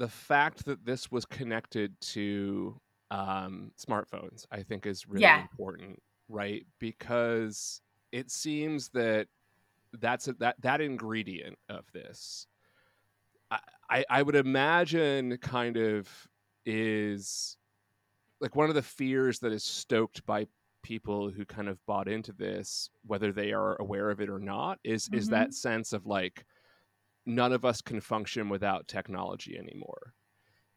the 0.00 0.08
fact 0.08 0.66
that 0.66 0.84
this 0.86 1.12
was 1.12 1.26
connected 1.26 2.00
to 2.02 2.80
um, 3.12 3.72
smartphones, 3.78 4.46
I 4.52 4.64
think, 4.64 4.86
is 4.86 5.08
really 5.08 5.34
Yeah. 5.34 5.36
important, 5.36 6.02
right? 6.28 6.66
Because 6.80 7.82
it 8.12 8.32
seems 8.32 8.90
that 8.90 9.28
that's 9.94 10.28
a, 10.28 10.34
that 10.34 10.60
that 10.62 10.80
ingredient 10.82 11.58
of 11.68 11.86
this. 11.92 12.48
I, 13.50 13.60
I 13.88 14.04
I 14.10 14.22
would 14.22 14.36
imagine 14.36 15.36
kind 15.38 15.76
of 15.76 16.08
is 16.64 17.56
like 18.40 18.56
one 18.56 18.68
of 18.70 18.76
the 18.76 18.82
fears 18.82 19.40
that 19.40 19.52
is 19.52 19.64
stoked 19.64 20.26
by 20.26 20.46
people 20.82 21.30
who 21.30 21.46
kind 21.46 21.68
of 21.68 21.84
bought 21.86 22.08
into 22.08 22.32
this 22.32 22.90
whether 23.06 23.32
they 23.32 23.52
are 23.52 23.80
aware 23.82 24.10
of 24.10 24.20
it 24.20 24.30
or 24.30 24.38
not 24.40 24.80
is 24.84 25.08
is 25.12 25.28
Mhm. 25.28 25.30
that 25.30 25.54
sense 25.54 25.92
of 25.92 26.06
like 26.06 26.46
none 27.26 27.52
of 27.52 27.64
us 27.64 27.80
can 27.83 28.00
function 28.00 28.48
without 28.48 28.88
technology 28.88 29.59
anymore 29.59 30.14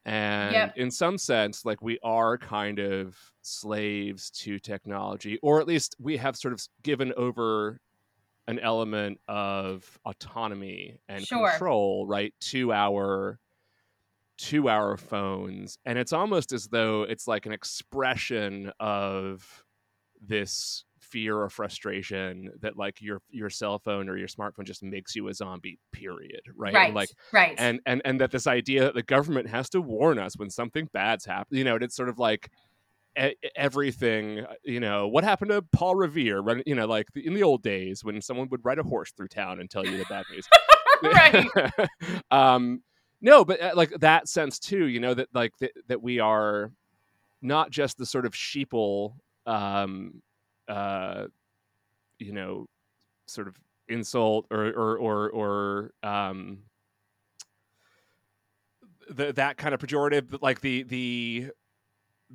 and 0.05 0.53
Yep. 0.53 0.77
in 0.77 0.91
some 0.91 1.17
sense 1.17 1.65
like 1.65 1.81
we 1.81 1.99
are 2.03 2.37
kind 2.37 2.79
of 2.79 3.17
slaves 3.41 4.31
to 4.31 4.59
technology 4.59 5.39
or 5.43 5.61
at 5.61 5.67
least 5.67 5.95
we 5.99 6.17
have 6.17 6.35
sort 6.37 6.53
of 6.53 6.61
given 6.83 7.13
over 7.17 7.79
an 8.47 8.59
element 8.59 9.19
of 9.27 9.99
autonomy 10.05 10.97
and 11.09 11.27
Sure. 11.27 11.49
control 11.49 12.07
right 12.07 12.33
to 12.41 12.73
our 12.73 13.39
to 14.37 14.67
our 14.67 14.97
phones 14.97 15.77
and 15.85 15.97
it's 15.99 16.11
almost 16.13 16.51
as 16.53 16.67
though 16.69 17.03
it's 17.03 17.27
like 17.27 17.45
an 17.45 17.51
expression 17.51 18.71
of 18.79 19.63
this 20.21 20.85
fear 21.13 21.37
or 21.37 21.49
frustration 21.49 22.49
that 22.61 22.75
like 22.77 23.01
your 23.01 23.21
your 23.29 23.49
cell 23.49 23.79
phone 23.79 24.09
or 24.09 24.17
your 24.17 24.27
smartphone 24.27 24.65
just 24.65 24.83
makes 24.83 25.15
you 25.15 25.27
a 25.27 25.33
zombie 25.33 25.79
period 25.91 26.41
right, 26.55 26.73
Right. 26.73 26.87
And, 26.87 26.95
like 26.95 27.09
right. 27.31 27.55
and 27.57 27.79
and 27.85 28.01
and 28.03 28.19
that 28.19 28.31
this 28.31 28.47
idea 28.47 28.85
that 28.85 28.95
the 28.95 29.03
government 29.03 29.47
has 29.49 29.69
to 29.69 29.81
warn 29.81 30.17
us 30.19 30.35
when 30.37 30.49
something 30.49 30.89
bad's 30.91 31.25
happened 31.25 31.57
you 31.57 31.63
know 31.63 31.75
and 31.75 31.83
it's 31.83 31.95
sort 31.95 32.09
of 32.09 32.19
like 32.19 32.49
everything 33.55 34.39
uh, 34.39 34.53
you 34.63 34.79
know 34.79 35.07
what 35.07 35.23
happened 35.23 35.51
to 35.51 35.61
paul 35.71 35.95
revere 35.95 36.41
you 36.65 36.73
know 36.73 36.87
like 36.87 37.07
in 37.15 37.35
the 37.35 37.43
old 37.43 37.61
days 37.61 38.03
when 38.03 38.19
someone 38.21 38.49
would 38.49 38.65
ride 38.65 38.79
a 38.79 38.83
horse 38.83 39.11
through 39.11 39.27
town 39.27 39.59
and 39.59 39.69
tell 39.69 39.85
you 39.85 39.97
the 39.97 40.05
bad 40.09 40.25
news 40.31 40.47
right. 41.03 41.47
um, 42.31 42.81
no, 43.23 43.45
but 43.45 43.61
uh, 43.61 43.71
like 43.73 43.91
that 44.01 44.27
sense 44.27 44.59
too, 44.59 44.85
you 44.87 44.99
know 44.99 45.13
that 45.13 45.29
like 45.33 45.57
that, 45.59 45.71
that 45.87 46.03
we 46.03 46.19
are 46.19 46.71
not 47.41 47.71
just 47.71 47.97
the 47.97 48.05
sort 48.05 48.25
of 48.25 48.33
sheeple, 48.33 49.13
um, 49.45 50.21
uh, 50.67 51.27
you 52.19 52.33
know, 52.33 52.67
sort 53.27 53.47
of 53.47 53.55
insult 53.87 54.47
or 54.51 54.67
or 54.67 54.97
or 54.97 55.29
or 55.31 55.91
um, 56.03 56.63
the, 59.09 59.33
that 59.33 59.57
kind 59.57 59.73
of 59.73 59.79
pejorative, 59.79 60.29
but 60.29 60.41
like 60.41 60.61
the 60.61 60.83
the 60.83 61.51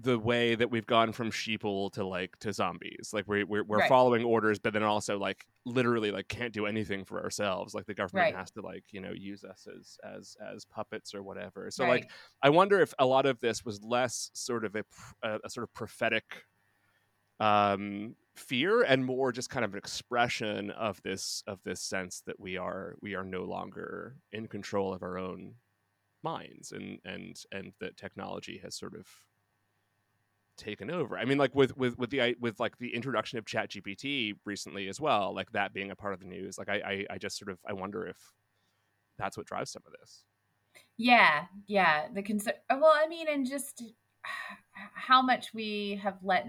the 0.00 0.18
way 0.18 0.54
that 0.54 0.70
we've 0.70 0.86
gone 0.86 1.12
from 1.12 1.30
sheeple 1.32 1.90
to 1.92 2.04
like 2.06 2.38
to 2.38 2.52
zombies 2.52 3.10
like 3.12 3.26
we're 3.26 3.44
we're, 3.46 3.64
we're 3.64 3.78
Right. 3.78 3.88
following 3.88 4.24
orders 4.24 4.58
but 4.60 4.72
then 4.72 4.84
also 4.84 5.18
like 5.18 5.46
literally 5.66 6.12
like 6.12 6.28
can't 6.28 6.52
do 6.54 6.66
anything 6.66 7.04
for 7.04 7.22
ourselves 7.22 7.74
like 7.74 7.86
the 7.86 7.94
government 7.94 8.32
Right. 8.32 8.36
has 8.36 8.50
to 8.52 8.60
like 8.60 8.84
you 8.92 9.00
know 9.00 9.12
use 9.12 9.44
us 9.44 9.66
as 9.76 9.98
as 10.04 10.36
as 10.54 10.64
puppets 10.66 11.14
or 11.14 11.24
whatever 11.24 11.70
so 11.70 11.84
right. 11.84 12.02
like 12.02 12.10
i 12.42 12.48
wonder 12.50 12.80
if 12.80 12.94
a 13.00 13.06
lot 13.06 13.26
of 13.26 13.40
this 13.40 13.64
was 13.64 13.82
less 13.82 14.30
sort 14.34 14.64
of 14.64 14.76
a, 14.76 14.84
a, 15.22 15.40
a 15.44 15.50
sort 15.50 15.64
of 15.64 15.74
prophetic 15.74 16.44
um 17.40 18.14
fear 18.34 18.82
and 18.82 19.04
more 19.04 19.32
just 19.32 19.50
kind 19.50 19.64
of 19.64 19.72
an 19.72 19.78
expression 19.78 20.70
of 20.70 21.02
this 21.02 21.42
of 21.46 21.62
this 21.64 21.80
sense 21.80 22.22
that 22.26 22.38
we 22.38 22.56
are 22.56 22.96
we 23.00 23.14
are 23.14 23.24
no 23.24 23.42
longer 23.42 24.16
in 24.32 24.46
control 24.46 24.92
of 24.92 25.02
our 25.02 25.18
own 25.18 25.54
minds 26.22 26.72
and 26.72 26.98
and 27.04 27.42
and 27.52 27.72
that 27.80 27.96
technology 27.96 28.58
has 28.62 28.74
sort 28.74 28.94
of 28.94 29.06
taken 30.58 30.90
over. 30.90 31.16
I 31.16 31.24
mean, 31.24 31.38
like 31.38 31.54
with 31.54 31.76
with 31.76 31.96
with 31.98 32.10
the 32.10 32.36
with 32.40 32.60
like 32.60 32.76
the 32.78 32.94
introduction 32.94 33.38
of 33.38 33.46
Chat 33.46 33.70
GPT 33.70 34.34
recently 34.44 34.88
as 34.88 35.00
well, 35.00 35.34
like 35.34 35.52
that 35.52 35.72
being 35.72 35.90
a 35.90 35.96
part 35.96 36.12
of 36.12 36.20
the 36.20 36.26
news. 36.26 36.58
Like 36.58 36.68
I 36.68 36.74
I, 36.74 37.06
I 37.14 37.18
just 37.18 37.38
sort 37.38 37.50
of 37.50 37.58
I 37.66 37.72
wonder 37.72 38.06
if 38.06 38.16
that's 39.16 39.36
what 39.36 39.46
drives 39.46 39.70
some 39.70 39.82
of 39.86 39.92
this. 39.98 40.24
Yeah, 40.98 41.46
yeah. 41.66 42.08
The 42.12 42.22
concern. 42.22 42.54
Well, 42.68 42.92
I 42.94 43.06
mean, 43.08 43.28
and 43.28 43.46
just 43.46 43.82
how 44.94 45.22
much 45.22 45.54
we 45.54 46.00
have 46.02 46.18
let 46.22 46.46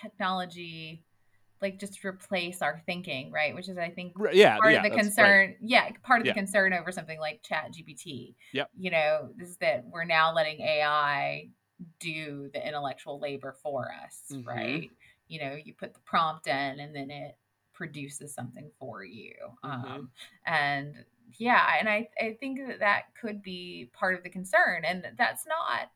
technology, 0.00 1.04
like, 1.60 1.78
just 1.78 2.04
replace 2.04 2.62
our 2.62 2.82
thinking, 2.86 3.30
right? 3.30 3.54
Which 3.54 3.68
is, 3.68 3.78
I 3.78 3.90
think, 3.90 4.14
yeah, 4.32 4.58
part 4.58 4.72
yeah, 4.72 4.78
of 4.78 4.82
the 4.82 4.88
that's 4.88 4.96
right. 4.96 5.02
concern. 5.02 5.56
Yeah, 5.60 5.90
part 6.02 6.20
of 6.20 6.26
Yeah. 6.26 6.32
the 6.32 6.40
concern 6.40 6.72
over 6.72 6.90
something 6.92 7.20
like 7.20 7.42
Chat 7.42 7.72
GPT. 7.72 8.34
Yep. 8.52 8.70
You 8.76 8.90
know, 8.90 9.30
is 9.38 9.56
that 9.58 9.84
we're 9.86 10.04
now 10.04 10.32
letting 10.32 10.60
AI 10.60 11.50
do 11.98 12.50
the 12.52 12.66
intellectual 12.66 13.18
labor 13.18 13.52
for 13.62 13.92
us, 14.04 14.22
Mhm. 14.30 14.46
right? 14.46 14.90
You 15.28 15.40
know, 15.40 15.54
you 15.54 15.74
put 15.74 15.94
the 15.94 16.00
prompt 16.00 16.46
in, 16.46 16.80
and 16.80 16.94
then 16.94 17.10
it 17.10 17.36
produces 17.72 18.34
something 18.34 18.70
for 18.78 19.04
you. 19.04 19.34
Mhm. 19.64 19.84
Um, 19.90 20.12
and 20.46 21.04
yeah 21.38 21.76
and 21.80 21.88
I, 21.88 22.10
I 22.20 22.36
think 22.38 22.58
that 22.66 22.80
that 22.80 23.14
could 23.18 23.42
be 23.42 23.88
part 23.94 24.14
of 24.14 24.22
the 24.22 24.28
concern 24.28 24.84
and 24.84 25.06
that's 25.16 25.46
not 25.46 25.90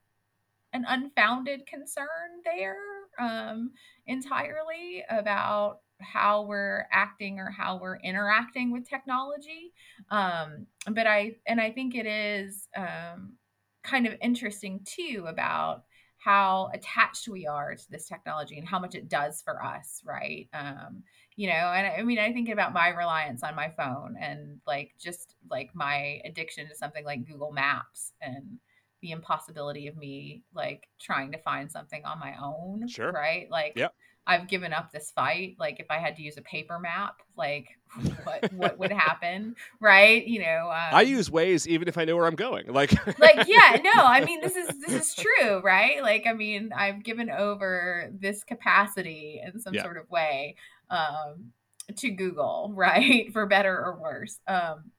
an 0.72 0.84
unfounded 0.88 1.66
concern 1.66 2.06
there 2.44 2.76
um, 3.18 3.70
entirely 4.06 5.04
about 5.08 5.80
how 6.00 6.42
we're 6.42 6.86
acting 6.92 7.38
or 7.38 7.50
how 7.50 7.78
we're 7.78 7.98
interacting 8.00 8.70
with 8.70 8.88
technology. 8.88 9.72
Um, 10.10 10.66
but 10.90 11.06
i 11.06 11.32
and 11.46 11.60
i 11.60 11.70
think 11.70 11.94
it 11.94 12.06
is 12.06 12.68
um, 12.76 13.34
kind 13.82 14.06
of 14.06 14.14
interesting 14.20 14.80
too 14.84 15.24
about 15.26 15.84
how 16.18 16.70
attached 16.74 17.28
we 17.28 17.46
are 17.46 17.74
to 17.74 17.90
this 17.90 18.08
technology 18.08 18.58
and 18.58 18.66
how 18.66 18.78
much 18.78 18.94
it 18.94 19.08
does 19.08 19.42
for 19.42 19.62
us 19.64 20.02
right? 20.04 20.48
Um, 20.52 21.02
you 21.36 21.46
know 21.48 21.52
and 21.52 21.86
i 21.86 22.02
mean 22.02 22.18
i 22.18 22.32
think 22.32 22.48
about 22.48 22.72
my 22.72 22.88
reliance 22.88 23.42
on 23.42 23.54
my 23.54 23.70
phone 23.76 24.16
and 24.18 24.58
like 24.66 24.94
just 24.98 25.36
like 25.50 25.70
my 25.74 26.20
addiction 26.24 26.66
to 26.66 26.74
something 26.74 27.04
like 27.04 27.26
google 27.26 27.52
maps 27.52 28.12
and 28.22 28.58
the 29.06 29.12
impossibility 29.12 29.86
of 29.86 29.96
me 29.96 30.42
like 30.52 30.88
trying 31.00 31.30
to 31.32 31.38
find 31.38 31.70
something 31.70 32.04
on 32.04 32.18
my 32.18 32.34
own 32.42 32.88
Sure. 32.88 33.12
right 33.12 33.48
like 33.50 33.76
Yep. 33.76 33.94
i've 34.26 34.48
given 34.48 34.72
up 34.72 34.90
this 34.90 35.12
fight 35.12 35.54
like 35.60 35.78
if 35.78 35.86
i 35.90 35.98
had 35.98 36.16
to 36.16 36.22
use 36.22 36.36
a 36.36 36.42
paper 36.42 36.78
map 36.80 37.14
like 37.36 37.68
what 38.24 38.44
what 38.50 38.78
would 38.78 38.90
happen 38.92 39.54
right 39.80 40.26
you 40.26 40.40
know 40.40 40.70
um, 40.70 40.92
I 40.92 41.02
use 41.02 41.30
Waze 41.30 41.66
even 41.66 41.88
if 41.88 41.96
I 41.98 42.04
know 42.04 42.16
where 42.16 42.26
I'm 42.26 42.34
going. 42.34 42.66
Like 42.72 42.90
like 43.18 43.46
yeah 43.46 43.78
no 43.82 43.90
i 44.04 44.20
mean 44.20 44.40
this 44.40 44.56
is 44.56 44.68
this 44.80 44.94
is 44.94 45.14
true 45.14 45.60
right 45.62 46.02
like 46.02 46.26
i 46.26 46.32
mean 46.32 46.70
i've 46.76 47.02
given 47.02 47.30
over 47.30 48.10
this 48.12 48.44
capacity 48.44 49.40
in 49.44 49.60
some 49.60 49.74
Yeah. 49.74 49.82
sort 49.82 49.96
of 49.96 50.08
way 50.10 50.56
um 50.90 51.52
to 51.96 52.10
google 52.10 52.72
right 52.74 53.32
for 53.32 53.46
better 53.46 53.72
or 53.74 53.98
worse 54.00 54.38
um 54.48 54.90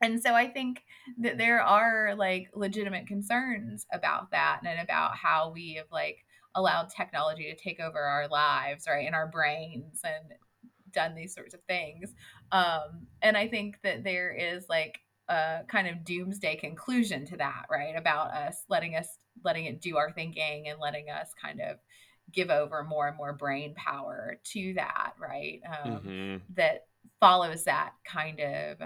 and 0.00 0.22
so 0.22 0.34
i 0.34 0.46
think 0.48 0.82
that 1.18 1.38
there 1.38 1.60
are 1.62 2.14
like 2.16 2.48
legitimate 2.54 3.06
concerns 3.06 3.86
about 3.92 4.30
that 4.30 4.60
and 4.64 4.80
about 4.80 5.16
how 5.16 5.50
we 5.52 5.74
have 5.74 5.86
like 5.90 6.24
allowed 6.54 6.88
technology 6.88 7.44
to 7.44 7.62
take 7.62 7.80
over 7.80 7.98
our 7.98 8.28
lives 8.28 8.84
right 8.88 9.06
and 9.06 9.14
our 9.14 9.28
brains 9.28 10.00
and 10.04 10.32
done 10.92 11.14
these 11.14 11.34
sorts 11.34 11.54
of 11.54 11.60
things 11.68 12.14
um 12.52 13.06
and 13.22 13.36
i 13.36 13.46
think 13.46 13.76
that 13.82 14.02
there 14.04 14.32
is 14.32 14.64
like 14.68 14.98
a 15.28 15.58
kind 15.68 15.86
of 15.86 16.04
doomsday 16.04 16.56
conclusion 16.56 17.26
to 17.26 17.36
that 17.36 17.66
right 17.70 17.94
about 17.96 18.30
us 18.32 18.64
letting 18.70 18.96
us 18.96 19.08
letting 19.44 19.66
it 19.66 19.80
do 19.82 19.96
our 19.98 20.10
thinking 20.12 20.66
and 20.68 20.80
letting 20.80 21.10
us 21.10 21.30
kind 21.40 21.60
of 21.60 21.76
give 22.32 22.50
over 22.50 22.82
more 22.82 23.08
and 23.08 23.16
more 23.16 23.34
brain 23.34 23.74
power 23.74 24.38
to 24.44 24.72
that 24.74 25.12
right 25.20 25.60
um 25.66 26.00
Mhm. 26.02 26.40
that 26.54 26.86
follows 27.20 27.64
that 27.64 27.92
kind 28.06 28.40
of 28.40 28.78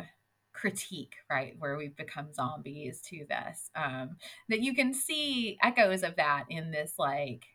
critique 0.62 1.16
right 1.28 1.56
where 1.58 1.76
we've 1.76 1.96
become 1.96 2.32
zombies 2.32 3.00
to 3.00 3.26
this 3.28 3.68
um 3.74 4.16
that 4.48 4.60
you 4.60 4.76
can 4.76 4.94
see 4.94 5.58
echoes 5.60 6.04
of 6.04 6.14
that 6.14 6.44
in 6.48 6.70
this 6.70 6.94
like 7.00 7.46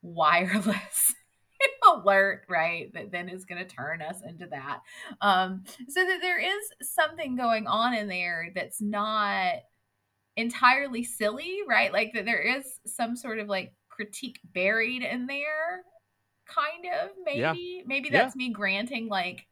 wireless 0.00 1.12
alert 1.92 2.42
right 2.48 2.94
that 2.94 3.10
then 3.10 3.28
is 3.28 3.44
going 3.44 3.58
to 3.60 3.74
turn 3.74 4.00
us 4.00 4.18
into 4.24 4.46
that 4.46 4.78
um 5.20 5.64
so 5.88 6.06
that 6.06 6.20
there 6.22 6.38
is 6.38 6.70
something 6.82 7.34
going 7.34 7.66
on 7.66 7.94
in 7.94 8.06
there 8.06 8.52
that's 8.54 8.80
not 8.80 9.54
entirely 10.36 11.02
silly 11.02 11.58
right 11.68 11.92
like 11.92 12.12
that 12.14 12.24
there 12.24 12.58
is 12.58 12.64
some 12.86 13.16
sort 13.16 13.40
of 13.40 13.48
like 13.48 13.72
critique 13.88 14.38
buried 14.54 15.02
in 15.02 15.26
there 15.26 15.82
kind 16.46 16.86
of 17.02 17.10
Yeah. 17.34 17.52
maybe 17.52 17.82
maybe 17.86 18.08
Yeah. 18.08 18.22
that's 18.22 18.36
me 18.36 18.50
granting 18.50 19.08
like 19.08 19.48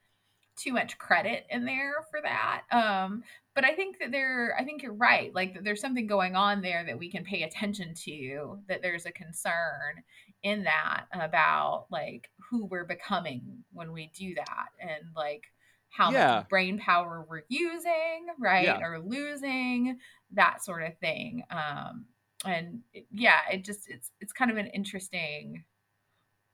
too 0.61 0.73
much 0.73 0.99
credit 0.99 1.47
in 1.51 1.65
there 1.65 2.05
for 2.11 2.21
that 2.23 2.63
um 2.73 3.23
but 3.55 3.65
i 3.65 3.75
think 3.75 3.99
that 3.99 4.11
there 4.13 4.55
i 4.59 4.65
think 4.65 4.83
you're 4.83 4.93
right 4.93 5.35
like 5.35 5.55
that 5.55 5.65
there's 5.65 5.81
something 5.81 6.07
going 6.07 6.37
on 6.37 6.61
there 6.61 6.85
that 6.85 6.99
we 6.99 7.11
can 7.11 7.25
pay 7.25 7.43
attention 7.45 7.95
to 7.95 8.59
that 8.69 8.83
there's 8.83 9.07
a 9.07 9.13
concern 9.13 10.03
in 10.43 10.65
that 10.65 11.05
about 11.13 11.87
like 11.91 12.31
who 12.51 12.67
we're 12.67 12.85
becoming 12.85 13.65
when 13.73 13.93
we 13.93 14.11
do 14.15 14.35
that 14.35 14.69
and 14.81 15.05
like 15.17 15.45
how 15.91 16.11
Yeah. 16.13 16.37
much 16.37 16.49
brain 16.49 16.79
power 16.79 17.27
we're 17.29 17.43
using 17.49 18.27
right 18.39 18.65
Yeah. 18.65 18.81
or 18.83 19.01
losing 19.01 19.99
that 20.33 20.63
sort 20.65 20.83
of 20.83 20.97
thing 20.99 21.43
um 21.51 22.05
and 22.47 22.81
it- 22.93 23.07
yeah 23.11 23.41
it 23.53 23.65
just 23.65 23.89
it's 23.89 24.11
it's 24.21 24.33
kind 24.33 24.51
of 24.51 24.57
an 24.57 24.67
interesting 24.69 25.65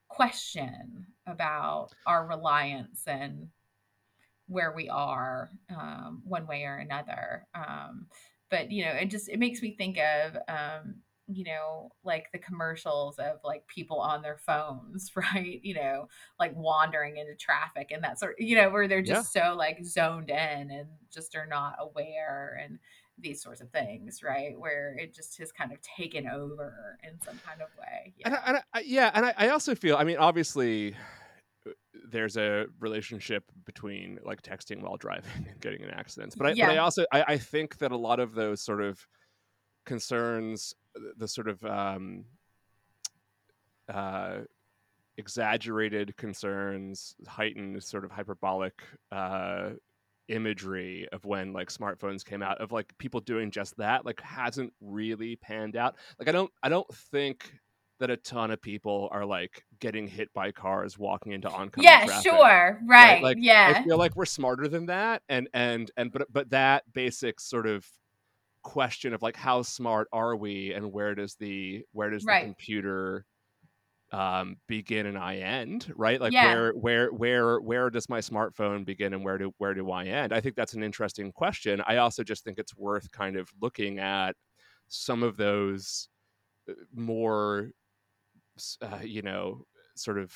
question 0.08 1.06
about 1.26 1.90
our 2.06 2.26
reliance 2.26 3.02
and 3.06 3.48
where 4.46 4.72
we 4.74 4.88
are 4.88 5.50
um, 5.76 6.22
one 6.24 6.46
way 6.46 6.62
or 6.62 6.76
another 6.76 7.46
um, 7.54 8.06
but 8.50 8.70
you 8.70 8.84
know 8.84 8.92
it 8.92 9.10
just 9.10 9.28
it 9.28 9.38
makes 9.38 9.62
me 9.62 9.74
think 9.76 9.98
of 9.98 10.36
um, 10.48 10.96
you 11.28 11.44
know 11.44 11.90
like 12.04 12.30
the 12.32 12.38
commercials 12.38 13.18
of 13.18 13.38
like 13.44 13.66
people 13.66 14.00
on 14.00 14.22
their 14.22 14.38
phones 14.38 15.10
right? 15.16 15.60
You 15.62 15.74
know 15.74 16.08
like 16.38 16.54
wandering 16.54 17.16
into 17.16 17.34
traffic 17.34 17.90
and 17.90 18.02
that 18.04 18.18
sort 18.18 18.36
you 18.38 18.56
know 18.56 18.70
where 18.70 18.88
they're 18.88 19.02
just 19.02 19.32
so 19.32 19.54
like 19.56 19.84
zoned 19.84 20.30
in 20.30 20.70
and 20.70 20.88
just 21.12 21.34
are 21.36 21.46
not 21.46 21.76
aware 21.80 22.60
and 22.62 22.78
these 23.18 23.42
sorts 23.42 23.60
of 23.60 23.70
things 23.70 24.22
right? 24.22 24.58
Where 24.58 24.96
it 24.98 25.14
just 25.14 25.38
has 25.38 25.50
kind 25.50 25.72
of 25.72 25.78
taken 25.80 26.28
over 26.28 26.98
in 27.02 27.20
some 27.22 27.40
kind 27.44 27.62
of 27.62 27.68
way 27.78 28.14
And, 28.24 28.32
yeah. 28.32 28.40
I, 28.44 28.48
and 28.48 28.62
I, 28.74 28.80
yeah, 28.80 29.10
and 29.14 29.26
I, 29.26 29.34
I 29.36 29.48
also 29.48 29.74
feel. 29.74 29.96
I 29.96 30.04
mean, 30.04 30.18
obviously, 30.18 30.94
there's 32.10 32.36
a 32.36 32.66
relationship 32.80 33.44
between 33.64 34.18
like 34.24 34.42
texting 34.42 34.82
while 34.82 34.96
driving 34.96 35.46
and 35.48 35.60
getting 35.60 35.82
in 35.82 35.90
accidents, 35.90 36.34
but 36.34 36.46
I, 36.46 36.50
but 36.50 36.74
I 36.74 36.78
also 36.78 37.04
I, 37.12 37.24
I 37.28 37.38
think 37.38 37.78
that 37.78 37.92
a 37.92 37.96
lot 37.96 38.20
of 38.20 38.34
those 38.34 38.60
sort 38.60 38.82
of 38.82 39.06
concerns, 39.84 40.74
the, 40.94 41.12
the 41.16 41.28
sort 41.28 41.48
of 41.48 41.64
um, 41.64 42.24
uh, 43.92 44.38
exaggerated 45.16 46.16
concerns, 46.16 47.14
heightened 47.26 47.82
sort 47.82 48.04
of 48.04 48.10
hyperbolic 48.10 48.82
uh, 49.10 49.70
imagery 50.28 51.08
of 51.12 51.24
when 51.24 51.52
like 51.52 51.70
smartphones 51.70 52.24
came 52.24 52.42
out 52.42 52.60
of 52.60 52.72
like 52.72 52.96
people 52.98 53.20
doing 53.20 53.50
just 53.50 53.76
that 53.76 54.04
like 54.04 54.20
hasn't 54.20 54.72
really 54.80 55.36
panned 55.36 55.76
out. 55.76 55.96
Like 56.18 56.28
i 56.28 56.32
don't 56.32 56.50
i 56.62 56.68
don't 56.68 56.92
think 56.94 57.52
that 57.98 58.10
a 58.10 58.16
ton 58.18 58.50
of 58.50 58.60
people 58.60 59.08
are 59.12 59.24
like 59.24 59.64
getting 59.80 60.06
hit 60.06 60.32
by 60.34 60.52
cars 60.52 60.98
walking 60.98 61.32
into 61.32 61.48
oncoming 61.50 61.84
yeah 61.86 62.04
traffic. 62.04 62.30
sure 62.30 62.80
right, 62.86 63.22
Like 63.22 63.38
yeah 63.40 63.78
I 63.78 63.82
feel 63.84 63.98
like 63.98 64.16
we're 64.16 64.26
smarter 64.26 64.68
than 64.68 64.86
that, 64.86 65.22
and 65.28 65.48
and 65.54 65.90
and 65.96 66.12
but 66.12 66.32
but 66.32 66.50
that 66.50 66.84
basic 66.92 67.40
sort 67.40 67.66
of 67.66 67.86
question 68.62 69.14
of 69.14 69.22
like 69.22 69.36
how 69.36 69.62
smart 69.62 70.08
are 70.12 70.36
we, 70.36 70.72
and 70.72 70.92
where 70.92 71.14
does 71.14 71.36
the 71.36 71.84
where 71.92 72.10
does 72.10 72.24
Right. 72.24 72.40
the 72.42 72.46
computer 72.46 73.24
um 74.12 74.56
begin 74.68 75.06
and 75.06 75.18
i 75.18 75.36
end 75.38 75.92
right 75.96 76.20
like 76.20 76.32
Yeah. 76.32 76.44
where 76.46 76.72
where 76.74 77.08
where 77.12 77.60
where 77.60 77.90
does 77.90 78.08
my 78.08 78.20
smartphone 78.20 78.84
begin 78.84 79.12
and 79.14 79.24
where 79.24 79.36
do 79.36 79.52
where 79.58 79.74
do 79.74 79.90
i 79.90 80.04
end 80.04 80.32
i 80.32 80.40
think 80.40 80.54
that's 80.54 80.74
an 80.74 80.82
interesting 80.84 81.32
question 81.32 81.82
i 81.88 81.96
also 81.96 82.22
just 82.22 82.44
think 82.44 82.56
it's 82.58 82.76
worth 82.76 83.10
kind 83.10 83.36
of 83.36 83.50
looking 83.60 83.98
at 83.98 84.36
some 84.88 85.24
of 85.24 85.36
those 85.36 86.08
uh, 86.70 86.74
more 86.94 87.70
uh, 88.82 89.00
you 89.02 89.22
know 89.22 89.64
sort 89.94 90.18
of 90.18 90.32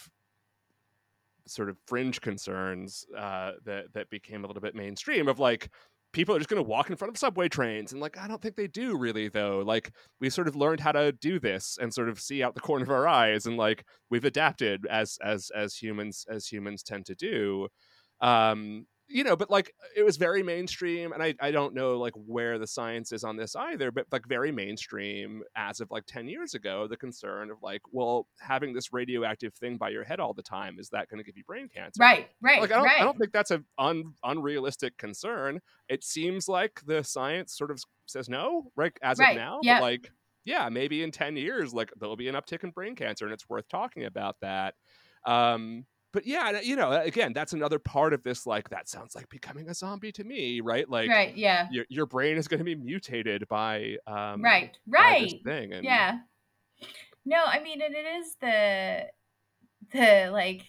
sort 1.47 1.69
of 1.69 1.77
fringe 1.87 2.21
concerns 2.21 3.05
uh, 3.17 3.53
that 3.65 3.93
that 3.95 4.11
became 4.11 4.45
a 4.45 4.47
little 4.47 4.63
bit 4.63 4.75
mainstream 4.75 5.29
of 5.29 5.39
like 5.39 5.71
people 6.13 6.35
are 6.35 6.39
just 6.39 6.51
going 6.51 6.63
to 6.63 6.69
walk 6.69 6.91
in 6.91 6.97
front 6.97 7.11
of 7.11 7.19
subway 7.19 7.49
trains 7.49 7.93
and 7.93 8.01
like 8.01 8.19
I 8.19 8.27
don't 8.27 8.41
think 8.43 8.57
they 8.57 8.67
do 8.67 8.97
really 8.97 9.29
though. 9.29 9.63
Like 9.65 9.93
we 10.21 10.31
sort 10.31 10.49
of 10.49 10.57
learned 10.57 10.81
how 10.81 10.93
to 10.93 11.13
do 11.13 11.39
this 11.39 11.79
and 11.81 11.93
sort 11.93 12.09
of 12.09 12.21
see 12.21 12.43
out 12.43 12.55
the 12.55 12.61
corner 12.61 12.85
of 12.85 12.91
our 12.91 13.07
eyes 13.07 13.47
and 13.47 13.57
like 13.57 13.85
we've 14.11 14.25
adapted 14.25 14.87
as 14.87 15.19
as 15.23 15.51
as 15.55 15.75
humans 15.75 16.27
as 16.29 16.47
humans 16.47 16.83
tend 16.83 17.07
to 17.07 17.15
do. 17.15 17.69
Um 18.21 18.87
you 19.11 19.25
know 19.25 19.37
but 19.37 19.51
like 19.51 19.75
it 19.97 20.05
was 20.05 20.17
very 20.17 20.43
mainstream 20.43 21.13
and 21.13 21.23
I, 21.23 21.35
I 21.41 21.51
don't 21.51 21.75
know 21.75 21.99
like 21.99 22.13
where 22.15 22.59
the 22.59 22.67
science 22.67 23.13
is 23.13 23.25
on 23.25 23.37
this 23.37 23.57
either 23.57 23.91
but 23.91 24.07
like 24.13 24.27
very 24.27 24.53
mainstream 24.53 25.43
as 25.57 25.81
of 25.81 25.91
like 25.91 26.07
10 26.07 26.29
years 26.29 26.55
ago 26.55 26.87
the 26.89 26.97
concern 26.97 27.51
of 27.51 27.59
like 27.63 27.83
well 27.91 28.27
having 28.39 28.73
this 28.73 28.93
radioactive 28.93 29.53
thing 29.55 29.77
by 29.77 29.91
your 29.91 30.05
head 30.05 30.21
all 30.21 30.33
the 30.33 30.43
time 30.43 30.77
is 30.79 30.89
that 30.91 31.09
going 31.09 31.19
to 31.19 31.25
give 31.25 31.37
you 31.37 31.45
brain 31.45 31.69
cancer? 31.69 31.99
Right 32.01 32.29
right 32.41 32.61
like 32.61 32.71
I 32.71 32.77
don't, 32.77 32.85
right 32.85 33.01
I 33.01 33.05
don't 33.05 33.19
think 33.19 33.33
that's 33.33 33.51
an 33.51 33.65
un, 33.79 34.15
unrealistic 34.23 34.97
concern. 34.97 35.61
It 35.89 36.05
seems 36.05 36.49
like 36.49 36.81
the 36.87 37.03
science 37.03 37.57
sort 37.57 37.71
of 37.71 37.83
says 38.07 38.29
no 38.29 38.71
right 38.77 38.93
as 39.03 39.19
Right, 39.19 39.31
of 39.31 39.37
now 39.37 39.61
yeah. 39.63 39.81
but 39.81 39.83
like 39.83 40.13
yeah 40.45 40.69
maybe 40.69 41.03
in 41.03 41.11
10 41.11 41.37
years 41.37 41.75
like 41.75 41.93
there'll 41.99 42.17
be 42.17 42.29
an 42.29 42.37
uptick 42.37 42.63
in 42.65 42.71
brain 42.71 42.95
cancer 42.95 43.25
and 43.25 43.35
it's 43.35 43.49
worth 43.49 43.69
talking 43.69 44.05
about 44.05 44.37
that. 44.41 44.75
Um 45.27 45.85
but 46.13 46.27
yeah 46.27 46.61
you 46.61 46.77
know 46.77 46.93
again 46.93 47.33
that's 47.33 47.53
another 47.53 47.79
part 47.79 48.13
of 48.13 48.23
this 48.23 48.47
like 48.47 48.69
that 48.71 48.89
sounds 48.89 49.15
like 49.15 49.29
becoming 49.29 49.69
a 49.69 49.75
zombie 49.75 50.13
to 50.13 50.25
me 50.25 50.61
right? 50.61 50.89
Like 50.89 51.11
right 51.11 51.37
yeah. 51.37 51.69
your, 51.71 51.85
your 51.89 52.07
brain 52.07 52.37
is 52.37 52.49
going 52.49 52.59
to 52.59 52.65
be 52.65 52.75
mutated 52.75 53.47
by 53.49 53.97
um 54.07 54.43
right 54.43 54.77
right 54.87 55.33
thing 55.45 55.73
and 55.73 55.85
yeah. 55.85 56.19
No 57.25 57.43
i 57.45 57.63
mean 57.63 57.83
and 57.83 57.95
it 57.95 58.07
is 58.21 58.37
the 58.41 59.07
the 59.93 60.31
like 60.31 60.63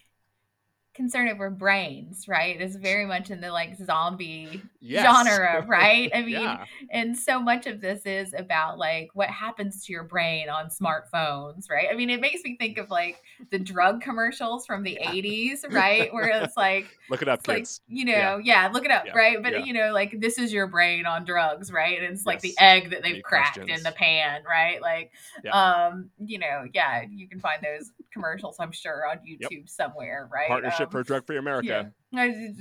concern 0.93 1.29
over 1.29 1.49
brains 1.49 2.27
right? 2.27 2.59
Is 2.59 2.75
very 2.75 3.05
much 3.05 3.29
in 3.29 3.41
the 3.41 3.51
like 3.51 3.77
zombie 3.77 4.61
Yes. 4.83 5.05
genre 5.05 5.63
right? 5.67 6.09
I 6.13 6.21
mean 6.23 6.41
yeah. 6.41 6.65
and 6.89 7.15
so 7.17 7.39
much 7.39 7.67
of 7.67 7.81
this 7.81 8.05
is 8.05 8.33
about 8.35 8.79
like 8.79 9.09
what 9.13 9.29
happens 9.29 9.85
to 9.85 9.93
your 9.93 10.03
brain 10.03 10.49
on 10.49 10.69
smartphones 10.69 11.69
right? 11.69 11.87
I 11.91 11.95
mean 11.95 12.09
it 12.09 12.19
makes 12.19 12.43
me 12.43 12.57
think 12.57 12.77
of 12.79 12.89
like 12.89 13.21
the 13.51 13.59
drug 13.59 14.01
commercials 14.01 14.65
from 14.65 14.83
the 14.83 14.97
80s 15.03 15.59
right? 15.71 16.11
Where 16.13 16.29
it's 16.43 16.57
like 16.57 16.97
look 17.09 17.21
it 17.21 17.27
up 17.27 17.39
it's 17.39 17.47
like 17.47 17.57
kids. 17.59 17.81
you 17.87 18.05
know 18.05 18.39
yeah, 18.43 18.69
look 18.73 18.85
it 18.85 18.91
up 18.91 19.05
Yeah, 19.05 19.13
right? 19.15 19.41
But 19.41 19.53
yeah. 19.53 19.63
you 19.65 19.73
know 19.73 19.91
like 19.93 20.19
this 20.19 20.37
is 20.37 20.51
your 20.51 20.67
brain 20.67 21.05
on 21.05 21.25
drugs 21.25 21.71
right? 21.71 22.01
And 22.01 22.11
it's 22.13 22.25
like 22.25 22.41
the 22.41 22.55
egg 22.59 22.89
that 22.89 23.03
they've 23.03 23.13
Any 23.13 23.21
cracked 23.21 23.57
in 23.57 23.83
the 23.83 23.91
pan 23.91 24.41
right? 24.49 24.81
Like 24.81 25.11
um 25.53 26.09
you 26.25 26.39
know 26.39 26.65
yeah 26.73 27.03
you 27.09 27.27
can 27.29 27.39
find 27.39 27.61
those 27.63 27.91
commercials 28.13 28.57
i'm 28.59 28.71
sure 28.71 29.05
on 29.09 29.17
youtube 29.19 29.69
somewhere 29.69 30.27
right? 30.31 30.47
Partnership 30.47 30.87
Um, 30.87 30.91
for 30.91 31.03
drug 31.03 31.25
free 31.25 31.37
america. 31.37 31.67
yeah. 31.67 31.83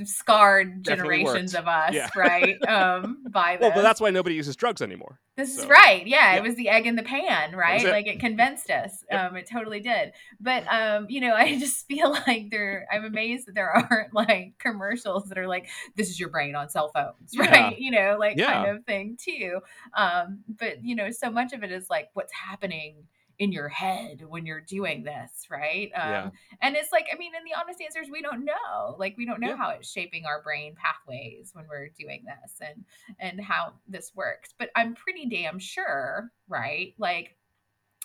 Scarred 0.05 0.83
Definitely 0.83 1.19
generations 1.25 1.55
worked. 1.55 1.63
of 1.67 1.69
us 1.69 1.95
Yeah. 1.95 2.09
right 2.17 2.57
um 2.69 3.25
by 3.31 3.57
this 3.57 3.63
well 3.63 3.73
but 3.75 3.83
that's 3.83 4.01
why 4.01 4.11
nobody 4.11 4.37
uses 4.37 4.57
drugs 4.57 4.81
anymore 4.83 5.19
this 5.37 5.57
is 5.57 5.65
right. 5.65 6.07
Yeah, 6.07 6.33
yeah. 6.33 6.37
it 6.39 6.43
was 6.43 6.55
the 6.57 6.69
egg 6.69 6.87
in 6.87 6.97
the 6.97 7.03
pan, 7.03 7.57
right? 7.57 7.83
it. 7.83 7.91
Like 7.91 8.07
it 8.07 8.21
convinced 8.21 8.69
us. 8.69 9.03
Yep. 9.11 9.31
Um, 9.31 9.37
it 9.37 9.49
totally 9.51 9.81
did. 9.81 10.13
But 10.39 10.65
um, 10.71 11.07
you 11.09 11.23
know, 11.23 11.33
I 11.35 11.59
just 11.59 11.87
feel 11.87 12.11
like 12.11 12.51
there. 12.51 12.87
I'm 12.93 13.07
amazed 13.07 13.47
that 13.47 13.55
there 13.55 13.71
aren't 13.91 14.13
like 14.13 14.57
commercials 14.59 15.31
that 15.31 15.39
are 15.39 15.47
like, 15.49 15.71
"This 15.97 16.11
is 16.11 16.21
your 16.21 16.29
brain 16.29 16.55
on 16.57 16.69
cell 16.69 16.91
phones," 16.95 17.31
Yeah. 17.33 17.49
right? 17.51 17.79
You 17.79 17.91
know, 17.91 18.17
like 18.21 18.37
Yeah. 18.37 18.53
kind 18.53 18.77
of 18.77 18.85
thing 18.85 19.17
too. 19.19 19.61
Um, 19.97 20.41
but 20.47 20.85
you 20.85 20.95
know, 20.95 21.11
so 21.11 21.31
much 21.31 21.55
of 21.55 21.63
it 21.63 21.73
is 21.73 21.89
like 21.89 22.11
what's 22.13 22.35
happening 22.35 23.05
in 23.41 23.51
your 23.51 23.69
head 23.69 24.23
when 24.29 24.47
you're 24.47 24.61
doing 24.61 25.03
this, 25.03 25.47
right? 25.51 25.91
Um, 25.97 26.11
Yeah. 26.11 26.31
And 26.63 26.77
it's 26.77 26.93
like, 26.93 27.07
I 27.13 27.17
mean, 27.19 27.33
and 27.35 27.45
the 27.45 27.59
honest 27.59 27.81
answer 27.81 28.01
is 28.01 28.09
we 28.11 28.23
don't 28.23 28.45
know. 28.45 28.95
Like, 28.99 29.17
we 29.17 29.27
don't 29.27 29.41
know 29.41 29.49
Yeah. 29.49 29.57
how 29.57 29.71
it's 29.71 29.91
shaping 29.91 30.27
our 30.27 30.43
brain 30.43 30.77
pathways 30.77 31.51
when 31.55 31.67
we're 31.69 31.89
doing 31.99 32.25
this, 32.25 32.61
and 32.61 32.85
and 33.19 33.41
how 33.41 33.73
this 33.89 34.15
works. 34.15 34.55
But 34.57 34.71
I'm 34.77 34.95
pretty 34.95 35.27
damn 35.27 35.59
sure, 35.59 36.31
right? 36.49 36.95
Like 36.99 37.37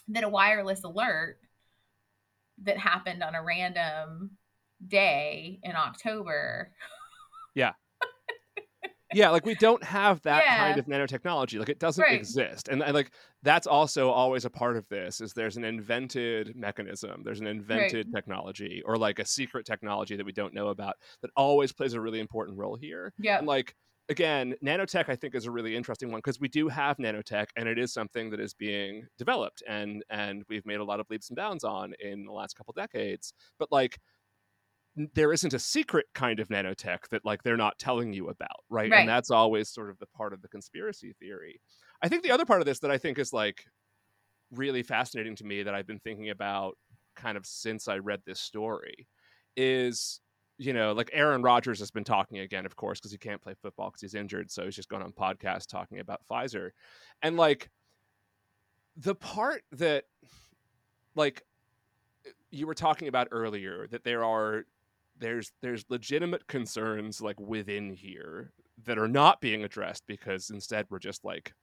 that 0.08 0.24
a 0.24 0.30
wireless 0.30 0.84
alert 0.84 1.38
that 2.64 2.78
happened 2.78 3.22
on 3.22 3.36
a 3.36 3.44
random 3.44 4.32
day 4.88 5.60
in 5.64 5.76
October. 5.76 6.72
yeah 7.56 7.74
yeah, 9.14 9.30
like 9.30 9.46
we 9.46 9.56
don't 9.56 9.82
have 9.84 10.22
that 10.24 10.44
kind 10.46 10.78
of 10.78 10.88
nanotechnology 10.88 11.58
like 11.58 11.70
it 11.70 11.80
doesn't 11.80 12.02
Right. 12.02 12.14
exist 12.20 12.68
and, 12.68 12.84
and 12.84 12.94
like 12.94 13.12
that's 13.46 13.68
also 13.68 14.10
always 14.10 14.44
a 14.44 14.50
part 14.50 14.76
of 14.76 14.86
this 14.90 15.22
is 15.22 15.32
there's 15.34 15.56
an 15.56 15.64
invented 15.64 16.54
mechanism 16.56 17.22
there's 17.24 17.40
an 17.40 17.48
invented 17.48 18.08
technology 18.14 18.82
or 18.86 18.98
like 18.98 19.20
a 19.20 19.26
secret 19.26 19.66
technology 19.66 20.18
that 20.18 20.26
we 20.26 20.34
don't 20.34 20.54
know 20.54 20.68
about 20.68 20.96
that 21.22 21.32
always 21.38 21.72
plays 21.72 21.94
a 21.94 22.02
really 22.02 22.20
important 22.20 22.58
role 22.58 22.76
here. 22.76 23.14
Yeah 23.18 23.38
and 23.38 23.48
like 23.48 23.74
again 24.10 24.54
nanotech 24.64 25.10
i 25.10 25.16
think 25.16 25.34
is 25.34 25.46
a 25.46 25.52
really 25.52 25.76
interesting 25.76 26.12
one 26.12 26.20
because 26.20 26.40
we 26.40 26.48
do 26.48 26.68
have 26.68 26.98
nanotech 26.98 27.48
and 27.56 27.68
it 27.70 27.80
is 27.80 27.92
something 27.94 28.30
that 28.30 28.40
is 28.40 28.54
being 28.54 29.04
developed 29.18 29.64
and 29.68 30.04
and 30.10 30.44
we've 30.50 30.66
made 30.66 30.80
a 30.80 30.84
lot 30.84 31.00
of 31.00 31.08
leaps 31.10 31.30
and 31.30 31.38
bounds 31.38 31.64
on 31.64 31.94
in 32.00 32.26
the 32.26 32.32
last 32.32 32.56
couple 32.56 32.74
decades. 32.74 33.34
But 33.58 33.72
like 33.72 33.98
there 35.14 35.34
isn't 35.34 35.54
a 35.54 35.60
secret 35.60 36.06
kind 36.14 36.40
of 36.40 36.48
nanotech 36.48 37.00
that 37.12 37.26
like 37.26 37.44
they're 37.44 37.58
not 37.58 37.78
telling 37.78 38.14
you 38.14 38.30
about 38.30 38.64
right, 38.70 38.90
Right. 38.90 39.00
and 39.02 39.10
that's 39.10 39.30
always 39.30 39.70
sort 39.70 39.90
of 39.90 40.00
the 40.00 40.06
part 40.16 40.32
of 40.34 40.42
the 40.42 40.48
conspiracy 40.48 41.14
theory 41.20 41.60
i 42.02 42.08
think 42.08 42.24
the 42.24 42.32
other 42.32 42.46
part 42.46 42.62
of 42.62 42.66
this 42.66 42.80
that 42.80 42.92
i 42.92 42.98
think 42.98 43.18
is 43.20 43.34
like 43.34 43.66
really 44.52 44.84
fascinating 44.84 45.36
to 45.36 45.44
me 45.44 45.64
that 45.64 45.76
i've 45.76 45.88
been 45.88 46.00
thinking 46.00 46.30
about 46.30 46.78
kind 47.16 47.38
of 47.38 47.46
since 47.46 47.88
i 47.88 47.98
read 47.98 48.22
this 48.26 48.40
story 48.40 49.08
is 49.58 50.20
you 50.58 50.74
know 50.74 50.94
like 50.94 51.10
aaron 51.14 51.42
rodgers 51.42 51.80
has 51.80 51.92
been 51.92 52.04
talking 52.04 52.40
again 52.40 52.66
of 52.66 52.76
course 52.76 53.00
because 53.00 53.12
he 53.12 53.18
can't 53.18 53.42
play 53.42 53.54
football 53.62 53.90
because 53.90 54.02
he's 54.02 54.16
injured 54.16 54.50
so 54.50 54.64
he's 54.66 54.76
just 54.76 54.90
going 54.90 55.04
on 55.04 55.12
podcast 55.12 55.68
talking 55.68 56.00
about 56.00 56.22
pfizer. 56.30 56.72
And 57.22 57.38
like 57.38 57.70
the 58.96 59.16
part 59.16 59.64
that 59.74 60.06
like 61.16 61.44
you 62.52 62.68
were 62.68 62.74
talking 62.74 63.08
about 63.08 63.28
earlier 63.32 63.88
that 63.88 64.04
there 64.04 64.24
are 64.24 64.64
there's 65.18 65.52
there's 65.62 65.86
legitimate 65.90 66.48
concerns 66.48 67.22
like 67.22 67.40
within 67.40 67.94
here 67.94 68.52
that 68.86 68.98
are 68.98 69.08
not 69.08 69.42
being 69.42 69.64
addressed 69.64 70.04
because 70.08 70.50
instead 70.50 70.86
we're 70.90 71.00
just 71.00 71.24
like 71.26 71.54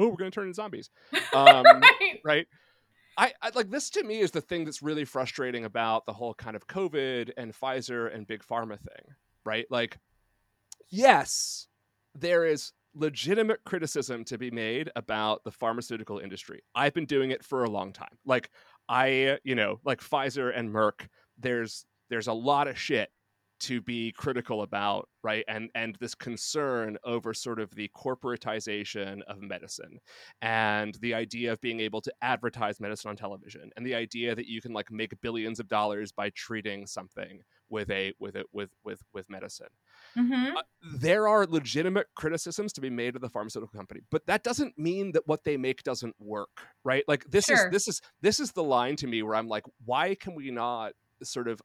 oh 0.00 0.08
we're 0.08 0.16
going 0.16 0.30
to 0.30 0.34
turn 0.34 0.44
into 0.44 0.54
zombies. 0.54 0.90
Um, 1.32 1.64
right. 1.64 2.20
right? 2.24 2.46
I, 3.16 3.32
I 3.40 3.50
like 3.54 3.70
this 3.70 3.90
to 3.90 4.02
me 4.02 4.18
is 4.20 4.32
the 4.32 4.40
thing 4.40 4.64
that's 4.64 4.82
really 4.82 5.04
frustrating 5.04 5.64
about 5.64 6.06
the 6.06 6.12
whole 6.12 6.34
kind 6.34 6.56
of 6.56 6.66
covid 6.66 7.30
and 7.36 7.52
pfizer 7.52 8.12
and 8.12 8.26
big 8.26 8.42
pharma 8.42 8.78
thing 8.78 9.14
right? 9.44 9.66
Like 9.70 9.98
yes 10.88 11.66
there 12.14 12.44
is 12.44 12.72
legitimate 12.94 13.62
criticism 13.64 14.24
to 14.24 14.36
be 14.36 14.50
made 14.50 14.90
about 14.96 15.44
the 15.44 15.52
pharmaceutical 15.52 16.18
industry. 16.18 16.62
I've 16.74 16.92
been 16.92 17.06
doing 17.06 17.30
it 17.30 17.44
for 17.44 17.64
a 17.64 17.70
long 17.70 17.92
time. 17.92 18.18
Like 18.24 18.50
i 18.88 19.38
you 19.44 19.54
know 19.54 19.78
like 19.84 20.00
pfizer 20.00 20.52
and 20.52 20.70
merck 20.70 21.06
there's 21.38 21.84
there's 22.08 22.26
a 22.26 22.32
lot 22.32 22.66
of 22.66 22.76
shit 22.76 23.08
to 23.60 23.80
be 23.80 24.12
critical 24.12 24.62
about 24.62 25.08
right 25.22 25.44
and 25.48 25.70
and 25.74 25.96
this 26.00 26.14
concern 26.14 26.96
over 27.04 27.32
sort 27.34 27.60
of 27.60 27.74
the 27.74 27.88
corporatization 27.96 29.20
of 29.28 29.40
medicine 29.40 29.98
and 30.42 30.94
the 31.00 31.14
idea 31.14 31.52
of 31.52 31.60
being 31.60 31.80
able 31.80 32.00
to 32.00 32.12
advertise 32.22 32.80
medicine 32.80 33.10
on 33.10 33.16
television 33.16 33.70
and 33.76 33.84
the 33.86 33.94
idea 33.94 34.34
that 34.34 34.46
you 34.46 34.60
can 34.60 34.72
like 34.72 34.90
make 34.90 35.12
billions 35.20 35.60
of 35.60 35.68
dollars 35.68 36.12
by 36.12 36.30
treating 36.30 36.86
something 36.86 37.42
with 37.68 37.90
a 37.90 38.12
with 38.18 38.34
it 38.36 38.46
with 38.52 38.70
with 38.82 39.02
with 39.12 39.28
medicine. 39.30 39.68
Hmm 40.14 40.56
uh, 40.56 40.62
there 40.98 41.28
are 41.28 41.46
legitimate 41.46 42.06
criticisms 42.16 42.72
to 42.72 42.80
be 42.80 42.90
made 42.90 43.14
of 43.14 43.20
the 43.22 43.28
pharmaceutical 43.28 43.76
company 43.78 44.00
but 44.10 44.26
that 44.26 44.42
doesn't 44.42 44.76
mean 44.78 45.12
that 45.12 45.26
what 45.26 45.44
they 45.44 45.56
make 45.56 45.82
doesn't 45.82 46.14
work 46.18 46.48
right? 46.84 47.04
Like 47.06 47.24
this 47.30 47.44
Sure. 47.44 47.66
is 47.66 47.70
this 47.70 47.88
is 47.88 48.00
this 48.22 48.40
is 48.40 48.52
the 48.52 48.62
line 48.64 48.96
to 48.96 49.06
me 49.06 49.22
where 49.22 49.34
i'm 49.34 49.48
like 49.48 49.64
why 49.84 50.14
can 50.14 50.34
we 50.34 50.50
not 50.50 50.92
sort 51.22 51.48
of 51.48 51.60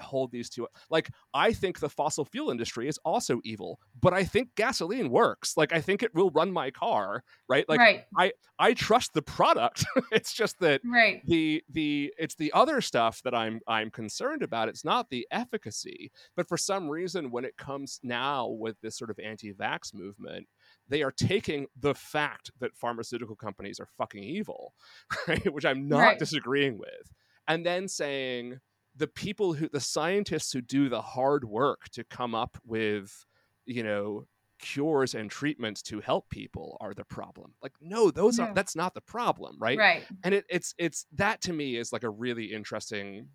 hold 0.00 0.30
these 0.32 0.48
two 0.48 0.66
like 0.90 1.10
i 1.34 1.52
think 1.52 1.78
the 1.80 1.88
fossil 1.88 2.24
fuel 2.24 2.50
industry 2.50 2.88
is 2.88 2.98
also 3.04 3.40
evil 3.44 3.78
but 4.00 4.12
i 4.12 4.24
think 4.24 4.48
gasoline 4.56 5.10
works 5.10 5.56
like 5.56 5.72
i 5.72 5.80
think 5.80 6.02
it 6.02 6.14
will 6.14 6.30
run 6.30 6.50
my 6.52 6.70
car 6.70 7.22
right 7.48 7.68
like 7.68 7.78
right. 7.80 8.04
i 8.16 8.32
i 8.58 8.72
trust 8.74 9.12
the 9.14 9.22
product 9.22 9.84
it's 10.12 10.32
just 10.32 10.58
that 10.60 10.80
right. 10.84 11.22
the 11.26 11.62
the 11.70 12.12
it's 12.18 12.34
the 12.34 12.52
other 12.52 12.80
stuff 12.80 13.20
that 13.22 13.34
i'm 13.34 13.60
i'm 13.66 13.90
concerned 13.90 14.42
about 14.42 14.68
it's 14.68 14.84
not 14.84 15.08
the 15.10 15.26
efficacy 15.30 16.10
but 16.36 16.48
for 16.48 16.56
some 16.56 16.88
reason 16.88 17.30
when 17.30 17.44
it 17.44 17.56
comes 17.56 18.00
now 18.02 18.46
with 18.48 18.80
this 18.80 18.96
sort 18.96 19.10
of 19.10 19.18
anti-vax 19.18 19.94
movement 19.94 20.46
they 20.88 21.02
are 21.02 21.12
taking 21.12 21.66
the 21.78 21.94
fact 21.94 22.50
that 22.60 22.74
pharmaceutical 22.76 23.36
companies 23.36 23.78
are 23.78 23.88
fucking 23.98 24.22
evil 24.24 24.74
right 25.28 25.52
which 25.52 25.64
i'm 25.64 25.88
not 25.88 26.00
Right. 26.00 26.18
disagreeing 26.18 26.78
with 26.78 27.12
and 27.46 27.64
then 27.66 27.88
saying 27.88 28.60
the 29.00 29.08
people 29.08 29.54
who 29.54 29.68
the 29.68 29.80
scientists 29.80 30.52
who 30.52 30.60
do 30.60 30.88
the 30.88 31.00
hard 31.02 31.44
work 31.44 31.88
to 31.90 32.04
come 32.04 32.34
up 32.34 32.58
with 32.64 33.24
you 33.66 33.82
know 33.82 34.26
cures 34.60 35.14
and 35.14 35.30
treatments 35.30 35.80
to 35.82 36.00
help 36.00 36.28
people 36.28 36.76
are 36.80 36.92
the 36.92 37.04
problem 37.04 37.54
like 37.62 37.72
no 37.80 38.10
those 38.10 38.38
are 38.38 38.52
that's 38.54 38.76
not 38.76 38.92
the 38.92 39.00
problem 39.00 39.56
right, 39.58 39.78
Right. 39.78 40.04
and 40.22 40.34
it, 40.34 40.44
it's 40.50 40.74
it's 40.76 41.06
that 41.14 41.40
to 41.40 41.52
me 41.54 41.76
is 41.76 41.94
like 41.94 42.02
a 42.04 42.10
really 42.10 42.52
interesting 42.52 43.28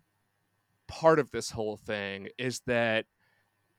part 0.86 1.18
of 1.18 1.32
this 1.32 1.50
whole 1.50 1.76
thing 1.76 2.28
is 2.38 2.60
that 2.66 3.06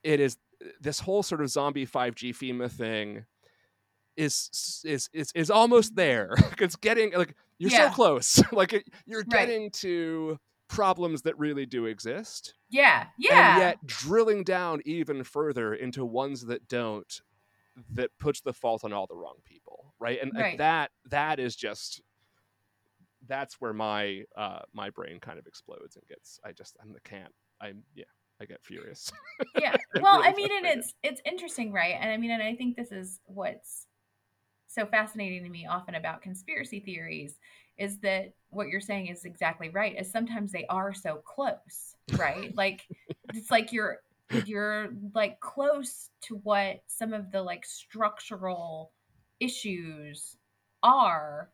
it 0.04 0.20
is 0.20 0.38
this 0.82 1.00
whole 1.00 1.24
sort 1.24 1.42
of 1.42 1.50
zombie 1.50 1.86
5g 1.86 2.34
fema 2.36 2.70
thing 2.70 3.24
is 4.18 4.82
is 4.86 5.10
is, 5.14 5.32
is 5.36 5.50
almost 5.50 5.96
there 5.96 6.36
it's 6.60 6.76
getting 6.76 7.14
like 7.14 7.34
you're 7.60 7.70
Yeah. 7.72 7.90
so 7.90 7.96
close 7.96 8.42
like 8.52 8.74
it, 8.74 8.84
you're 9.06 9.24
Right. 9.26 9.48
getting 9.48 9.72
to 9.72 10.38
problems 10.68 11.22
that 11.24 11.38
really 11.38 11.66
do 11.66 11.86
exist 11.86 12.54
Yeah. 12.70 13.08
Yeah. 13.18 13.52
and 13.54 13.60
yet 13.62 13.86
drilling 13.86 14.44
down 14.44 14.82
even 14.86 15.24
further 15.24 15.74
into 15.74 16.04
ones 16.06 16.46
that 16.48 16.68
don't 16.68 17.22
that 17.92 18.10
puts 18.20 18.42
the 18.42 18.54
fault 18.54 18.84
on 18.84 18.92
all 18.92 19.08
the 19.08 19.16
wrong 19.16 19.38
people 19.46 19.94
right 20.00 20.20
and 20.22 20.32
Right. 20.36 20.58
that 20.58 20.92
that 21.10 21.40
is 21.40 21.56
just 21.56 22.02
that's 23.28 23.56
where 23.62 23.74
my 23.74 24.24
uh 24.36 24.60
my 24.74 24.90
brain 24.90 25.20
kind 25.20 25.40
of 25.40 25.48
explodes 25.48 25.96
and 25.96 26.08
gets 26.08 26.40
i 26.44 26.52
just 26.52 26.76
i'm 26.82 26.92
the 26.94 27.00
can't 27.02 27.34
i'm 27.62 27.84
yeah 27.96 28.06
i 28.42 28.46
get 28.46 28.64
furious 28.64 29.12
yeah 29.60 29.76
well 30.02 30.22
i 30.24 30.34
mean 30.34 30.50
and 30.58 30.66
it's 30.66 30.94
it's 31.04 31.22
interesting 31.26 31.72
right 31.72 31.96
and 32.00 32.12
i 32.12 32.18
mean 32.18 32.32
and 32.32 32.44
i 32.44 32.56
think 32.56 32.76
this 32.76 32.92
is 32.92 33.20
what's 33.26 33.88
so 34.68 34.86
fascinating 34.86 35.44
to 35.44 35.50
me 35.50 35.66
often 35.66 35.96
about 35.96 36.22
conspiracy 36.22 36.80
theories 36.80 37.38
is 37.78 38.00
that 38.00 38.34
what 38.50 38.68
you're 38.70 38.82
saying 38.82 39.08
is 39.08 39.26
exactly 39.26 39.70
right 39.70 39.96
is 40.00 40.10
sometimes 40.12 40.52
they 40.52 40.66
are 40.68 40.94
so 40.94 41.22
close 41.26 41.96
right? 42.18 42.54
Like 42.58 42.88
it's 43.34 43.52
like 43.52 43.74
you're 43.74 43.98
you're 44.46 44.90
like 45.14 45.40
close 45.40 46.10
to 46.24 46.36
what 46.44 46.82
some 46.88 47.14
of 47.14 47.32
the 47.32 47.42
like 47.42 47.66
structural 47.66 48.92
issues 49.40 50.36
are 50.84 51.50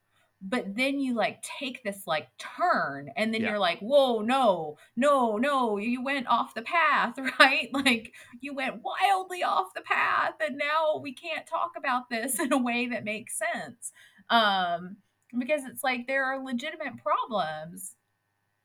but 0.45 0.75
then 0.75 0.99
you 0.99 1.13
like 1.15 1.41
take 1.59 1.81
this 1.83 2.05
like 2.05 2.27
turn 2.37 3.09
and 3.15 3.33
then 3.33 3.41
Yeah. 3.41 3.49
you're 3.51 3.59
like 3.59 3.79
whoa 3.79 4.19
no 4.21 4.77
no 4.95 5.37
no 5.37 5.77
you 5.77 6.03
went 6.03 6.27
off 6.27 6.53
the 6.53 6.61
path 6.63 7.15
right? 7.39 7.69
Like 7.73 8.13
you 8.41 8.53
went 8.53 8.81
wildly 8.83 9.43
off 9.43 9.73
the 9.73 9.81
path 9.81 10.33
and 10.45 10.57
now 10.57 10.99
we 11.01 11.13
can't 11.13 11.47
talk 11.47 11.71
about 11.77 12.09
this 12.09 12.39
in 12.45 12.51
a 12.53 12.57
way 12.57 12.87
that 12.87 13.03
makes 13.05 13.37
sense. 13.37 13.91
Um 14.29 14.97
because 15.37 15.63
it's 15.65 15.83
like 15.83 16.07
there 16.07 16.25
are 16.25 16.43
legitimate 16.43 16.97
problems 17.01 17.95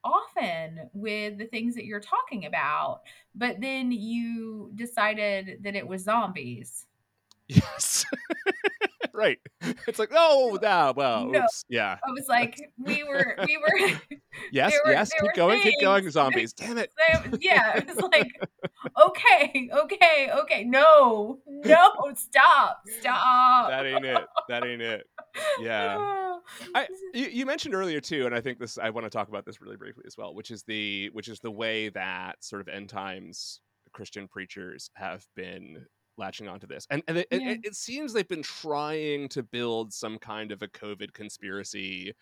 often 0.04 0.88
with 0.92 1.38
the 1.38 1.46
things 1.46 1.74
that 1.74 1.84
you're 1.84 2.00
talking 2.00 2.46
about 2.46 3.00
but 3.34 3.60
then 3.60 3.90
you 3.90 4.70
decided 4.74 5.58
that 5.62 5.74
it 5.74 5.86
was 5.86 6.04
zombies 6.04 6.86
yes. 7.48 8.04
Right. 9.14 9.38
It's 9.88 9.98
like 9.98 10.10
oh 10.14 10.60
nah, 10.62 10.92
well 10.94 11.26
No. 11.26 11.40
oops 11.40 11.64
yeah. 11.68 11.96
I 12.06 12.10
was 12.12 12.26
like 12.28 12.56
we 12.78 13.02
were 13.08 13.34
we 13.44 13.56
were 13.56 13.98
yes 14.52 14.72
were- 14.84 14.92
yes 14.92 15.10
keep 15.20 15.34
going 15.34 15.60
keep 15.60 15.74
going 15.80 16.02
things- 16.02 16.12
zombies 16.12 16.52
damn 16.52 16.78
it. 16.78 16.92
Yeah 17.40 17.78
it 17.78 17.86
was 17.88 17.96
like 18.12 18.30
okay 19.08 19.68
okay 19.76 20.30
okay 20.40 20.62
no 20.62 21.40
no 21.48 21.90
stop 22.14 22.82
stop. 23.00 23.70
That 23.70 23.86
ain't 23.86 24.04
it 24.04 24.24
that 24.48 24.64
ain't 24.64 24.82
it. 24.82 25.04
Yeah. 25.60 25.96
Oh, 25.98 26.40
I, 26.76 26.86
you, 27.12 27.26
you 27.26 27.46
mentioned 27.46 27.74
earlier 27.74 28.00
too, 28.00 28.24
and 28.26 28.34
I 28.34 28.40
think 28.40 28.60
this 28.60 28.78
I 28.78 28.90
want 28.90 29.04
to 29.04 29.10
talk 29.10 29.28
about 29.28 29.44
this 29.44 29.60
really 29.60 29.76
briefly 29.76 30.04
as 30.06 30.16
well, 30.16 30.32
which 30.32 30.52
is 30.52 30.62
the 30.62 31.10
which 31.12 31.26
is 31.26 31.40
the 31.40 31.50
way 31.50 31.88
that 31.88 32.36
sort 32.44 32.60
of 32.62 32.68
end 32.68 32.88
times 32.88 33.60
Christian 33.92 34.28
preachers 34.28 34.90
have 34.94 35.26
been 35.34 35.86
latching 36.18 36.48
onto 36.48 36.66
this, 36.66 36.86
and, 36.90 37.02
and 37.08 37.18
it, 37.18 37.28
it- 37.30 37.42
Yeah. 37.42 37.58
it, 37.64 37.74
seems 37.76 38.12
they've 38.12 38.28
been 38.28 38.42
trying 38.42 39.28
to 39.30 39.42
build 39.42 39.92
some 39.92 40.18
kind 40.18 40.52
of 40.52 40.62
a 40.62 40.68
COVID 40.68 41.12
conspiracy, 41.12 42.12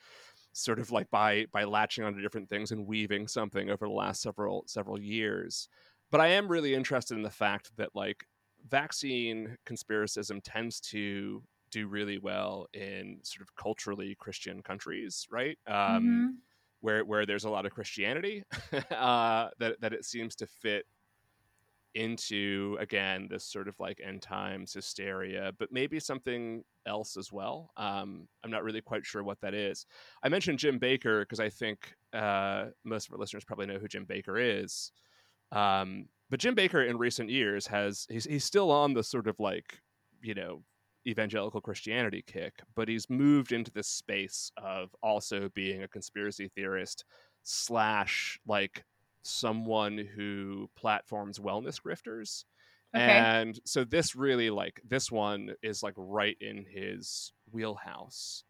sort 0.52 0.78
of 0.78 0.90
like 0.90 1.10
by 1.10 1.46
by 1.52 1.64
latching 1.64 2.04
onto 2.04 2.20
different 2.22 2.48
things 2.48 2.72
and 2.72 2.86
weaving 2.86 3.28
something 3.28 3.70
over 3.70 3.86
the 3.86 3.92
last 3.92 4.22
several 4.22 4.64
several 4.66 5.00
years. 5.00 5.68
But 6.10 6.20
I 6.20 6.28
am 6.28 6.48
really 6.48 6.74
interested 6.74 7.14
in 7.16 7.22
the 7.22 7.30
fact 7.30 7.76
that 7.76 7.94
like 7.94 8.24
vaccine 8.64 9.56
conspiracism 9.66 10.40
tends 10.42 10.80
to 10.80 11.44
do 11.70 11.88
really 11.88 12.18
well 12.18 12.66
in 12.72 13.20
sort 13.24 13.42
of 13.42 13.54
culturally 13.56 14.14
Christian 14.14 14.62
countries, 14.62 15.26
right? 15.30 15.58
Um, 15.66 16.24
Mhm. 16.24 16.42
Where 16.80 17.04
where 17.04 17.26
there's 17.26 17.44
a 17.44 17.50
lot 17.50 17.66
of 17.66 17.72
Christianity, 17.72 18.44
uh, 18.90 19.50
that 19.58 19.80
that 19.80 19.92
it 19.94 20.04
seems 20.04 20.36
to 20.36 20.46
fit 20.46 20.86
into 21.96 22.76
again 22.78 23.26
this 23.28 23.44
sort 23.44 23.68
of 23.68 23.80
like 23.80 24.00
end 24.04 24.22
times 24.22 24.72
hysteria, 24.72 25.52
but 25.58 25.72
maybe 25.72 25.98
something 25.98 26.62
else 26.86 27.16
as 27.16 27.32
well. 27.32 27.70
Um, 27.76 28.28
I'm 28.44 28.50
not 28.50 28.62
really 28.62 28.82
quite 28.82 29.04
sure 29.04 29.24
what 29.24 29.40
that 29.40 29.54
is. 29.54 29.86
I 30.22 30.28
mentioned 30.28 30.58
Jim 30.58 30.78
Bakker 30.78 31.22
because 31.22 31.40
I 31.40 31.48
think 31.48 31.94
uh, 32.12 32.66
most 32.84 33.08
of 33.08 33.14
our 33.14 33.18
listeners 33.18 33.44
probably 33.44 33.66
know 33.66 33.78
who 33.78 33.88
Jim 33.88 34.06
Bakker 34.06 34.62
is. 34.62 34.92
Um, 35.52 36.08
but 36.28 36.40
Jim 36.40 36.54
Bakker 36.54 36.88
in 36.88 36.98
recent 36.98 37.30
years 37.30 37.66
has 37.66 38.06
he's 38.10 38.24
he's 38.24 38.44
still 38.44 38.70
on 38.70 38.94
the 38.94 39.02
sort 39.02 39.26
of 39.26 39.40
like 39.40 39.80
you 40.22 40.34
know 40.34 40.62
evangelical 41.06 41.60
Christianity 41.60 42.22
kick, 42.26 42.54
but 42.74 42.88
he's 42.88 43.08
moved 43.08 43.52
into 43.52 43.70
this 43.70 43.88
space 43.88 44.50
of 44.56 44.94
also 45.02 45.48
being 45.54 45.82
a 45.82 45.88
conspiracy 45.88 46.50
theorist 46.54 47.04
slash 47.42 48.38
like 48.46 48.84
someone 49.26 49.98
who 49.98 50.70
platforms 50.76 51.38
wellness 51.38 51.80
grifters. 51.80 52.44
Okay. 52.94 53.04
And 53.04 53.58
so 53.64 53.84
this 53.84 54.16
really 54.16 54.50
like 54.50 54.80
this 54.88 55.10
one 55.10 55.54
is 55.62 55.82
like 55.82 55.94
right 55.96 56.36
in 56.40 56.64
his 56.64 57.32
wheelhouse. 57.50 58.44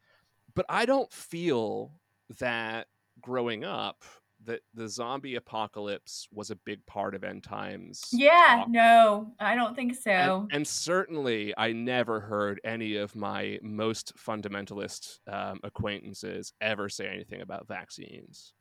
But 0.55 0.67
I 0.69 0.87
don't 0.87 1.13
feel 1.13 1.93
that 2.39 2.87
growing 3.21 3.65
up 3.65 4.05
that 4.45 4.61
the 4.75 4.89
zombie 4.89 5.37
apocalypse 5.37 6.29
was 6.33 6.51
a 6.51 6.57
big 6.57 6.85
part 6.87 7.15
of 7.15 7.25
end 7.25 7.43
times. 7.43 8.05
yeah 8.13 8.59
talk. 8.59 8.69
no 8.69 9.33
i 9.41 9.55
don't 9.55 9.75
think 9.75 9.95
so 9.95 10.11
And, 10.11 10.53
and 10.53 10.67
certainly, 10.67 11.55
I 11.57 11.73
never 11.73 12.21
heard 12.21 12.61
any 12.65 12.97
of 12.97 13.17
my 13.17 13.59
most 13.63 14.13
fundamentalist 14.17 15.19
um, 15.27 15.61
acquaintances 15.63 16.53
ever 16.61 16.89
say 16.89 17.09
anything 17.09 17.41
about 17.41 17.67
vaccines. 17.67 18.53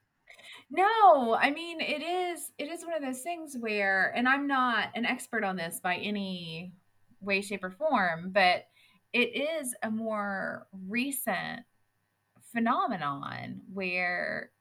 No, 0.69 1.35
I 1.39 1.51
mean 1.51 1.79
it 1.79 2.01
is 2.01 2.51
it 2.57 2.69
is 2.69 2.83
one 2.83 2.95
of 2.95 3.01
those 3.01 3.21
things 3.21 3.55
where 3.59 4.11
and 4.15 4.27
I'm 4.27 4.47
not 4.47 4.89
an 4.95 5.05
expert 5.05 5.43
on 5.43 5.55
this 5.55 5.79
by 5.79 5.95
any 5.97 6.73
way 7.21 7.41
shape 7.41 7.63
or 7.63 7.69
form, 7.71 8.31
but 8.31 8.65
it 9.13 9.35
is 9.35 9.75
a 9.83 9.91
more 9.91 10.67
recent 10.87 11.61
phenomenon 12.51 13.61
where 13.73 14.51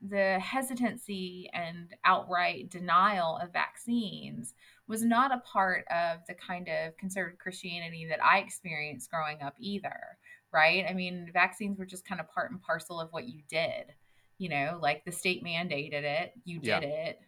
the 0.00 0.38
hesitancy 0.40 1.48
and 1.52 1.94
outright 2.04 2.68
denial 2.70 3.38
of 3.38 3.52
vaccines 3.52 4.54
was 4.88 5.04
not 5.04 5.32
a 5.32 5.42
part 5.46 5.84
of 5.88 6.20
the 6.26 6.34
kind 6.34 6.68
of 6.68 6.96
conservative 6.96 7.38
Christianity 7.38 8.06
that 8.08 8.22
I 8.22 8.38
experienced 8.38 9.10
growing 9.10 9.42
up 9.42 9.54
either, 9.60 10.18
right? 10.52 10.84
I 10.88 10.92
mean, 10.92 11.30
vaccines 11.32 11.78
were 11.78 11.86
just 11.86 12.06
kind 12.06 12.20
of 12.20 12.28
part 12.30 12.50
and 12.50 12.60
parcel 12.60 13.00
of 13.00 13.12
what 13.12 13.28
you 13.28 13.42
did 13.48 13.92
you 14.42 14.48
know, 14.48 14.76
like 14.82 15.04
the 15.04 15.12
state 15.12 15.44
mandated 15.44 16.02
it, 16.02 16.32
you 16.44 16.58
Yeah. 16.60 16.80
did 16.80 16.88
it. 16.88 17.20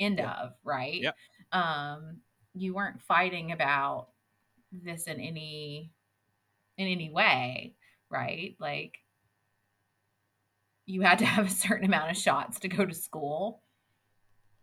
End 0.00 0.18
Yep. 0.18 0.26
of, 0.38 0.52
right? 0.64 1.02
Yep. 1.02 1.16
Um, 1.52 2.22
you 2.54 2.72
weren't 2.72 3.02
fighting 3.02 3.52
about 3.52 4.08
this 4.72 5.06
in 5.06 5.20
any 5.20 5.92
in 6.78 6.86
any 6.86 7.10
way, 7.10 7.74
right? 8.08 8.56
Like 8.58 9.04
you 10.86 11.02
had 11.02 11.18
to 11.18 11.26
have 11.34 11.46
a 11.46 11.50
certain 11.50 11.84
amount 11.84 12.10
of 12.10 12.16
shots 12.16 12.58
to 12.60 12.68
go 12.68 12.86
to 12.86 12.94
school. 12.94 13.62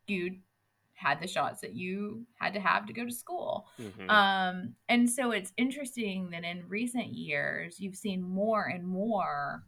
You 0.07 0.39
had 0.93 1.21
the 1.21 1.27
shots 1.27 1.61
that 1.61 1.75
you 1.75 2.25
had 2.39 2.53
to 2.55 2.59
have 2.59 2.87
to 2.87 2.93
go 2.93 3.05
to 3.05 3.11
school. 3.11 3.67
Mhm. 3.77 4.09
Um, 4.09 4.75
and 4.89 5.07
so 5.07 5.29
it's 5.31 5.53
interesting 5.57 6.29
that 6.31 6.43
in 6.43 6.67
recent 6.67 7.13
years, 7.13 7.79
you've 7.79 7.97
seen 7.97 8.23
more 8.23 8.65
and 8.65 8.87
more 8.87 9.63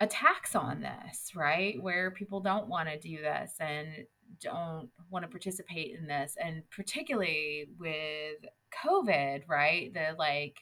attacks 0.00 0.54
on 0.54 0.80
this, 0.80 1.32
right? 1.34 1.80
Where 1.82 2.10
people 2.10 2.40
don't 2.40 2.68
want 2.68 2.88
to 2.88 2.98
do 2.98 3.18
this 3.18 3.52
and 3.60 4.06
don't 4.40 4.88
want 5.10 5.24
to 5.24 5.30
participate 5.30 5.96
in 5.98 6.06
this 6.06 6.36
and 6.42 6.62
particularly 6.70 7.66
with 7.78 8.36
covid 8.84 9.42
right 9.48 9.92
the 9.92 10.14
like 10.18 10.56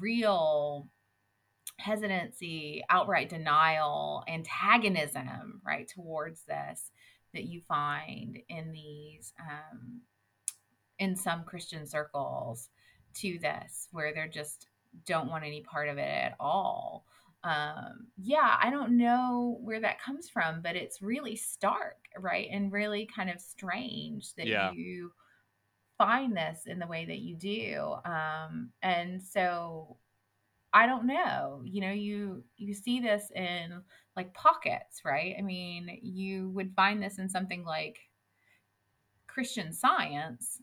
real 0.00 0.88
hesitancy 1.78 2.82
outright 2.90 3.28
denial 3.28 4.24
antagonism 4.28 5.60
right 5.64 5.88
towards 5.88 6.42
this 6.44 6.90
that 7.32 7.44
you 7.44 7.60
find 7.66 8.38
in 8.48 8.72
these 8.72 9.32
um, 9.40 10.00
in 10.98 11.16
some 11.16 11.44
christian 11.44 11.86
circles 11.86 12.68
to 13.14 13.38
this 13.40 13.88
where 13.92 14.12
they're 14.12 14.28
just 14.28 14.66
don't 15.06 15.30
want 15.30 15.44
any 15.44 15.62
part 15.62 15.88
of 15.88 15.98
it 15.98 16.02
at 16.02 16.34
all 16.38 17.04
um 17.44 18.06
yeah 18.16 18.56
i 18.62 18.70
don't 18.70 18.96
know 18.96 19.58
where 19.60 19.80
that 19.80 20.00
comes 20.00 20.28
from 20.28 20.62
but 20.62 20.76
it's 20.76 21.02
really 21.02 21.34
stark 21.34 21.98
right 22.18 22.48
and 22.52 22.72
really 22.72 23.08
kind 23.14 23.28
of 23.28 23.40
strange 23.40 24.34
that 24.34 24.46
Yeah. 24.46 24.70
you 24.72 25.12
find 25.98 26.36
this 26.36 26.66
in 26.66 26.78
the 26.78 26.86
way 26.86 27.04
that 27.04 27.18
you 27.18 27.36
do 27.36 27.96
um 28.04 28.70
and 28.82 29.22
so 29.22 29.96
i 30.72 30.86
don't 30.86 31.06
know 31.06 31.62
you 31.64 31.80
know 31.80 31.92
you 31.92 32.42
you 32.56 32.74
see 32.74 33.00
this 33.00 33.30
in 33.34 33.82
like 34.16 34.32
pockets 34.34 35.02
right 35.04 35.34
i 35.38 35.42
mean 35.42 35.98
you 36.02 36.50
would 36.50 36.72
find 36.74 37.02
this 37.02 37.18
in 37.18 37.28
something 37.28 37.64
like 37.64 37.98
christian 39.26 39.72
science 39.72 40.60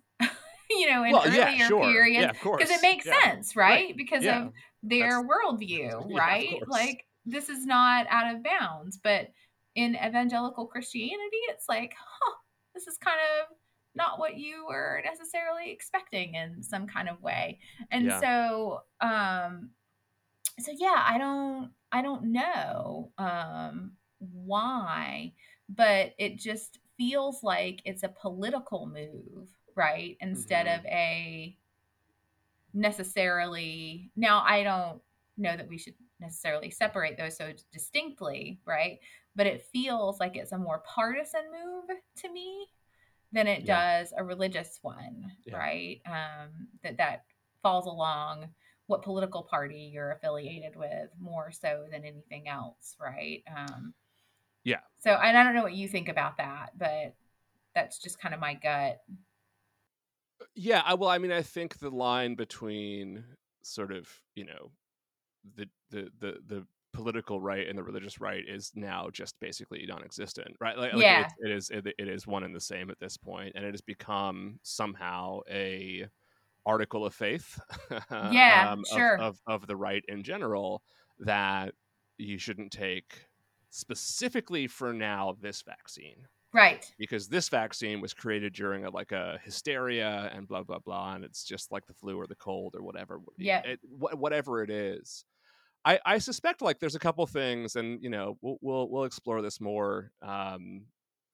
you 0.80 0.89
know 0.89 1.03
in 1.03 1.13
well, 1.13 1.26
earlier 1.26 1.38
yeah, 1.38 1.67
sure. 1.67 1.84
periods 1.84 2.22
Yeah, 2.24 2.30
of 2.30 2.39
course. 2.39 2.63
because 2.63 2.76
it 2.76 2.82
makes 2.82 3.05
Yeah. 3.05 3.22
sense 3.24 3.55
right, 3.55 3.95
because 3.97 4.24
Yeah. 4.24 4.45
of 4.45 4.53
their 4.84 5.24
worldview 5.24 6.09
Yeah, 6.09 6.17
right 6.17 6.59
like 6.67 7.05
this 7.26 7.49
is 7.49 7.65
not 7.65 8.07
out 8.09 8.34
of 8.34 8.43
bounds 8.43 8.97
but 9.03 9.28
in 9.76 9.95
evangelical 9.95 10.65
christianity 10.67 11.38
it's 11.49 11.67
like 11.67 11.93
huh 11.97 12.36
this 12.74 12.88
is 12.88 12.97
kind 12.97 13.20
of 13.41 13.55
not 13.95 14.20
what 14.20 14.38
you 14.38 14.65
were 14.67 15.01
necessarily 15.03 15.72
expecting 15.72 16.36
in 16.36 16.63
some 16.63 16.88
kind 16.88 17.09
of 17.09 17.22
way 17.22 17.59
and 17.91 18.11
so 18.20 18.82
um 19.01 19.70
so 20.59 20.72
yeah 20.78 21.03
i 21.05 21.17
don't 21.17 21.72
i 21.91 22.01
don't 22.01 22.24
know 22.24 23.11
um 23.17 23.91
why 24.20 25.34
but 25.70 26.13
it 26.17 26.38
just 26.38 26.80
feels 26.97 27.43
like 27.43 27.82
it's 27.86 28.03
a 28.03 28.09
political 28.22 28.88
move 28.88 29.49
right 29.80 30.18
instead 30.20 30.66
Mhm. 30.68 30.80
of 30.80 30.86
a 30.86 31.58
necessarily 32.74 34.12
now 34.16 34.44
i 34.46 34.62
don't 34.62 35.02
know 35.38 35.56
that 35.58 35.68
we 35.68 35.78
should 35.78 35.96
necessarily 36.20 36.70
separate 36.70 37.18
those 37.18 37.38
so 37.38 37.52
distinctly 37.72 38.60
right 38.66 39.00
but 39.36 39.48
it 39.48 39.64
feels 39.74 40.20
like 40.20 40.36
it's 40.36 40.52
a 40.52 40.58
more 40.58 40.80
partisan 40.80 41.42
move 41.52 41.86
to 42.16 42.30
me 42.32 42.68
than 43.32 43.48
it 43.48 43.64
Yeah. 43.64 44.02
does 44.02 44.14
a 44.18 44.24
religious 44.24 44.80
one 44.82 45.32
Yeah. 45.46 45.58
right 45.58 46.02
um 46.06 46.68
that 46.84 46.98
that 46.98 47.26
falls 47.64 47.86
along 47.86 48.50
what 48.88 49.02
political 49.02 49.44
party 49.44 49.90
you're 49.94 50.12
affiliated 50.12 50.76
with 50.76 51.10
more 51.20 51.52
so 51.52 51.86
than 51.90 52.04
anything 52.04 52.48
else 52.50 52.98
right 53.00 53.44
um 53.56 53.94
Yeah. 54.64 54.82
so 55.00 55.12
and 55.12 55.38
i 55.38 55.44
don't 55.44 55.56
know 55.56 55.64
what 55.64 55.74
you 55.74 55.88
think 55.88 56.10
about 56.10 56.38
that 56.38 56.78
but 56.78 57.16
that's 57.74 57.98
just 58.00 58.20
kind 58.20 58.34
of 58.34 58.40
my 58.42 58.56
gut 58.56 59.02
Yeah, 60.56 60.82
I, 60.86 60.94
well, 60.94 61.10
I 61.10 61.18
mean, 61.18 61.32
I 61.32 61.42
think 61.42 61.80
the 61.80 61.90
line 61.90 62.36
between 62.36 63.24
sort 63.64 63.92
of, 63.92 64.10
you 64.36 64.46
know, 64.46 64.72
the 65.56 65.70
the 65.92 66.12
the 66.20 66.40
the 66.46 66.68
political 66.94 67.42
right 67.42 67.68
and 67.68 67.78
the 67.78 67.84
religious 67.84 68.20
right 68.22 68.44
is 68.48 68.72
now 68.76 69.10
just 69.12 69.40
basically 69.40 69.86
non-existent, 69.88 70.58
right? 70.62 70.78
Like, 70.78 70.94
like 70.94 71.08
Yeah. 71.08 71.20
it's, 71.20 71.34
it 71.40 71.52
is 71.52 71.70
it, 71.72 71.88
it 72.00 72.08
is 72.10 72.28
one 72.28 72.44
and 72.44 72.56
the 72.56 72.62
same 72.62 72.90
at 72.92 73.00
this 73.00 73.18
point, 73.18 73.54
and 73.56 73.66
it 73.66 73.74
has 73.74 73.82
become 73.82 74.60
somehow 74.64 75.42
a 75.50 76.08
article 76.66 77.06
of 77.06 77.16
faith, 77.16 77.60
Yeah, 78.22 78.68
um, 78.70 78.86
of- 78.92 79.06
sure. 79.08 79.20
of, 79.20 79.40
of 79.48 79.68
the 79.68 79.78
right 79.78 80.04
in 80.08 80.24
general 80.24 80.84
that 81.20 81.76
you 82.18 82.38
shouldn't 82.40 82.72
take 82.74 83.28
specifically 83.72 84.68
for 84.68 84.94
now 84.94 85.36
this 85.42 85.64
vaccine 85.64 86.28
right. 86.54 86.86
because 86.97 87.28
this 87.28 87.50
vaccine 87.50 88.02
was 88.02 88.14
created 88.14 88.54
during 88.54 88.86
a, 88.86 88.89
like 88.89 89.12
a 89.12 89.39
hysteria 89.43 90.32
and 90.34 90.47
blah 90.47 90.64
blah 90.64 90.80
blah 90.80 91.14
and 91.14 91.24
it's 91.24 91.43
just 91.43 91.72
like 91.72 91.86
the 91.86 91.93
flu 91.93 92.18
or 92.18 92.28
the 92.28 92.36
cold 92.36 92.76
or 92.76 92.84
whatever 92.84 93.20
Yeah. 93.38 93.62
it, 93.66 93.80
wh- 93.84 94.18
whatever 94.20 94.64
it 94.64 94.70
is. 94.70 95.26
I, 95.86 96.00
I 96.06 96.18
suspect 96.18 96.62
like 96.62 96.80
there's 96.80 96.95
a 96.95 97.00
couple 97.00 97.26
things 97.26 97.76
and 97.76 98.04
you 98.04 98.10
know 98.10 98.38
we'll 98.41 98.58
we'll, 98.62 98.89
we'll 98.89 99.04
explore 99.06 99.41
this 99.41 99.62
more 99.62 100.12
um, 100.22 100.86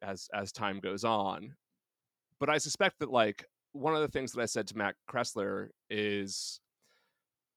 as 0.01 0.27
as 0.33 0.51
time 0.51 0.79
goes 0.79 1.03
on. 1.03 1.55
But 2.39 2.49
i 2.49 2.57
suspect 2.57 2.99
that 2.99 3.09
like 3.09 3.45
one 3.71 3.95
of 3.95 4.01
the 4.01 4.07
things 4.07 4.31
that 4.33 4.41
i 4.41 4.45
said 4.45 4.67
to 4.67 4.77
matt 4.77 4.95
kressler 5.09 5.69
is 5.89 6.59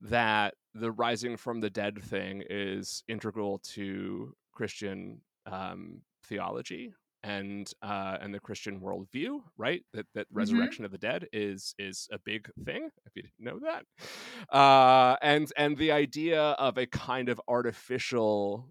that 0.00 0.54
the 0.74 0.90
rising 0.92 1.36
from 1.36 1.60
the 1.60 1.68
dead 1.70 2.02
thing 2.02 2.42
is 2.48 3.02
integral 3.08 3.58
to 3.74 4.32
christian 4.52 5.20
um, 5.46 6.00
theology 6.26 6.94
and 7.22 7.70
uh, 7.82 8.18
and 8.20 8.32
the 8.34 8.40
Christian 8.40 8.80
worldview, 8.80 9.40
right? 9.56 9.82
That 9.92 10.06
that 10.14 10.26
Mm-hmm. 10.36 10.36
resurrection 10.36 10.84
of 10.84 10.92
the 10.92 10.98
dead 10.98 11.26
is 11.32 11.74
is 11.78 12.08
a 12.12 12.18
big 12.18 12.50
thing. 12.64 12.90
If 13.06 13.16
you 13.16 13.22
didn't 13.22 13.40
know 13.40 13.58
that, 13.60 14.56
uh, 14.56 15.16
and 15.22 15.52
and 15.56 15.76
the 15.76 15.92
idea 15.92 16.40
of 16.42 16.78
a 16.78 16.86
kind 16.86 17.28
of 17.28 17.40
artificial 17.48 18.70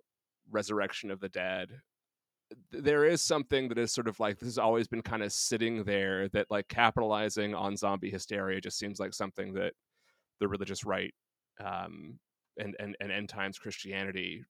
resurrection 0.49 1.11
of 1.11 1.19
the 1.19 1.29
dead, 1.29 1.81
there 2.71 3.05
is 3.05 3.21
something 3.21 3.69
that 3.69 3.77
is 3.77 3.93
sort 3.93 4.07
of 4.07 4.19
like 4.19 4.39
this 4.39 4.47
has 4.47 4.57
always 4.57 4.87
been 4.87 5.01
kind 5.01 5.23
of 5.23 5.31
sitting 5.31 5.83
there. 5.83 6.29
That 6.29 6.47
like 6.49 6.67
capitalizing 6.67 7.53
on 7.55 7.77
zombie 7.77 8.11
hysteria 8.11 8.61
just 8.61 8.77
seems 8.79 8.99
like 8.99 9.13
something 9.13 9.53
that 9.53 9.73
the 10.39 10.47
religious 10.47 10.85
right 10.85 11.13
um, 11.63 12.19
and 12.57 12.75
and 12.79 12.95
and 12.99 13.11
end 13.11 13.29
times 13.29 13.59
Christianity 13.59 14.43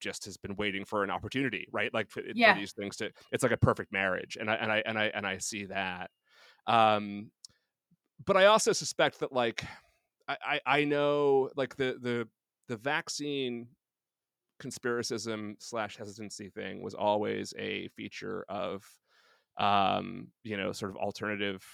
just 0.00 0.24
has 0.26 0.36
been 0.36 0.56
waiting 0.56 0.84
for 0.84 1.04
an 1.04 1.10
opportunity, 1.10 1.66
right? 1.72 1.92
Like 1.94 2.10
for, 2.10 2.22
Yeah. 2.32 2.48
for 2.48 2.52
these 2.52 2.72
things 2.72 2.96
to, 2.98 3.12
it's 3.32 3.42
like 3.42 3.52
a 3.52 3.56
perfect 3.56 3.92
marriage, 3.92 4.36
and 4.40 4.50
I 4.50 4.54
and 4.56 4.72
I 4.72 4.82
and 4.86 4.98
I 4.98 5.04
and 5.06 5.26
I 5.26 5.38
see 5.38 5.66
that. 5.66 6.10
Um, 6.66 7.30
but 8.24 8.36
I 8.36 8.46
also 8.46 8.72
suspect 8.72 9.20
that 9.20 9.32
like 9.32 9.64
I 10.28 10.36
I, 10.44 10.60
I 10.66 10.84
know 10.84 11.50
like 11.56 11.76
the 11.76 11.98
the 12.00 12.28
the 12.68 12.76
vaccine 12.76 13.68
conspiracism 14.60 15.56
slash 15.60 15.96
hesitancy 15.96 16.48
thing 16.48 16.82
was 16.82 16.94
always 16.94 17.52
a 17.58 17.88
feature 17.88 18.44
of 18.48 18.84
um 19.58 20.28
you 20.44 20.56
know 20.56 20.72
sort 20.72 20.90
of 20.90 20.96
alternative 20.98 21.64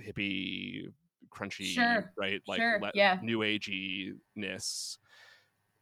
hippie 0.00 0.92
crunchy 1.30 1.66
Sure, 1.66 2.12
right 2.16 2.42
like 2.46 2.62
sure, 2.62 2.78
le- 2.78 2.92
yeah. 2.94 3.20
new 3.20 3.40
agey-ness 3.40 4.98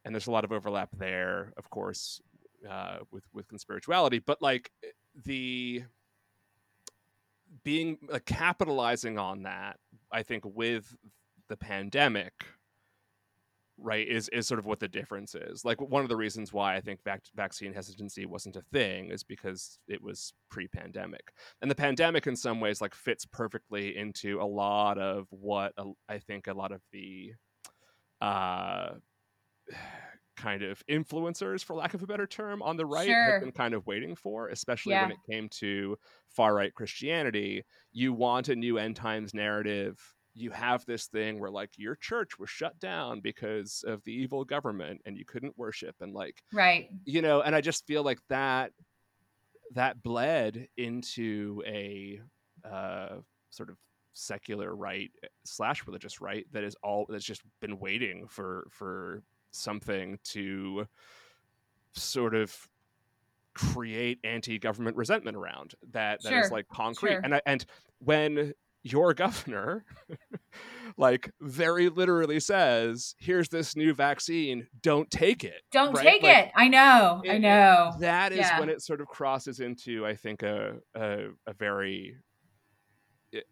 and 0.08 0.14
there's 0.14 0.26
a 0.26 0.30
lot 0.30 0.44
of 0.44 0.52
overlap 0.52 0.88
there 0.96 1.52
of 1.58 1.68
course 1.68 2.20
uh 2.68 2.96
with 3.12 3.24
with 3.34 3.46
conspirituality 3.46 4.22
but 4.24 4.40
like 4.40 4.72
the 5.24 5.84
being 7.62 7.98
like 8.10 8.24
capitalizing 8.24 9.18
on 9.18 9.42
that 9.42 9.76
i 10.10 10.22
think 10.22 10.42
with 10.46 10.96
the 11.48 11.56
pandemic 11.56 12.32
right 13.76 14.08
is 14.08 14.28
is 14.30 14.46
sort 14.46 14.58
of 14.58 14.66
what 14.66 14.80
the 14.80 14.88
difference 14.88 15.34
is. 15.34 15.64
Like 15.64 15.80
one 15.80 16.02
of 16.02 16.08
the 16.08 16.16
reasons 16.16 16.52
why 16.52 16.76
i 16.76 16.80
think 16.80 17.02
vac- 17.04 17.22
vaccine 17.34 17.72
hesitancy 17.72 18.26
wasn't 18.26 18.56
a 18.56 18.62
thing 18.72 19.10
is 19.10 19.22
because 19.22 19.78
it 19.86 20.02
was 20.02 20.32
pre-pandemic. 20.50 21.32
And 21.62 21.70
the 21.70 21.76
pandemic 21.76 22.26
in 22.26 22.36
some 22.36 22.60
ways 22.60 22.80
like 22.80 22.94
fits 22.94 23.24
perfectly 23.24 23.96
into 23.96 24.40
a 24.40 24.44
lot 24.44 24.98
of 24.98 25.28
what 25.30 25.74
I 26.08 26.18
think 26.18 26.48
a 26.48 26.54
lot 26.54 26.72
of 26.72 26.80
the 26.92 27.34
uh 28.20 28.94
kind 30.36 30.62
of 30.62 30.80
influencers 30.88 31.64
for 31.64 31.74
lack 31.74 31.94
of 31.94 32.02
a 32.04 32.06
better 32.06 32.26
term 32.26 32.62
on 32.62 32.76
the 32.76 32.86
right 32.86 33.08
Sure. 33.08 33.32
have 33.32 33.40
been 33.40 33.50
kind 33.50 33.74
of 33.74 33.84
waiting 33.88 34.14
for 34.14 34.48
especially 34.50 34.94
when 34.94 35.10
it 35.10 35.16
came 35.28 35.48
to 35.48 35.96
far 36.28 36.54
right 36.54 36.72
christianity. 36.72 37.64
You 37.90 38.12
want 38.12 38.48
a 38.48 38.54
new 38.54 38.78
end 38.78 38.94
times 38.94 39.34
narrative. 39.34 39.98
You 40.34 40.50
have 40.52 40.84
this 40.86 41.06
thing 41.06 41.40
where 41.40 41.50
like 41.50 41.70
your 41.76 41.96
church 41.96 42.38
was 42.38 42.48
shut 42.48 42.78
down 42.78 43.18
because 43.20 43.82
of 43.84 44.04
the 44.04 44.12
evil 44.12 44.44
government 44.44 45.00
and 45.04 45.18
you 45.18 45.24
couldn't 45.24 45.58
worship 45.58 45.96
and 46.00 46.14
like 46.14 46.40
right. 46.52 46.88
you 47.04 47.20
know 47.20 47.40
and 47.40 47.56
i 47.56 47.60
just 47.60 47.84
feel 47.86 48.04
like 48.04 48.20
that 48.28 48.70
that 49.74 50.00
bled 50.02 50.68
into 50.76 51.60
a 51.66 52.20
uh 52.64 53.16
sort 53.50 53.70
of 53.70 53.76
secular 54.12 54.74
right 54.74 55.10
slash 55.44 55.86
religious 55.86 56.20
right 56.20 56.46
that 56.52 56.64
is 56.64 56.76
all 56.82 57.06
that's 57.08 57.24
just 57.24 57.42
been 57.60 57.78
waiting 57.78 58.26
for 58.28 58.68
for 58.70 59.22
something 59.50 60.18
to 60.24 60.86
sort 61.92 62.34
of 62.34 62.56
create 63.54 64.18
anti-government 64.24 64.96
resentment 64.96 65.36
around 65.36 65.74
that 65.90 66.22
that 66.22 66.32
is 66.32 66.46
Sure, 66.46 66.50
like 66.50 66.68
concrete 66.68 67.12
sure. 67.12 67.20
and 67.24 67.34
I, 67.34 67.40
and 67.44 67.64
when 67.98 68.52
your 68.84 69.14
governor 69.14 69.84
like 70.96 71.28
very 71.40 71.88
literally 71.88 72.38
says 72.38 73.16
here's 73.18 73.48
this 73.48 73.74
new 73.74 73.92
vaccine 73.94 74.68
don't 74.80 75.10
take 75.10 75.42
it 75.42 75.62
don't 75.72 75.92
right? 75.92 76.04
take 76.06 76.22
Like, 76.22 76.46
it 76.46 76.52
i 76.54 76.68
know 76.68 77.20
it- 77.24 77.30
i 77.32 77.38
know 77.38 77.92
that 77.98 78.30
is 78.32 78.38
Yeah. 78.38 78.60
when 78.60 78.68
it 78.68 78.80
sort 78.80 79.00
of 79.00 79.08
crosses 79.08 79.58
into 79.58 80.06
i 80.06 80.14
think 80.14 80.44
a 80.44 80.76
a, 80.94 81.30
a 81.48 81.52
very 81.54 82.16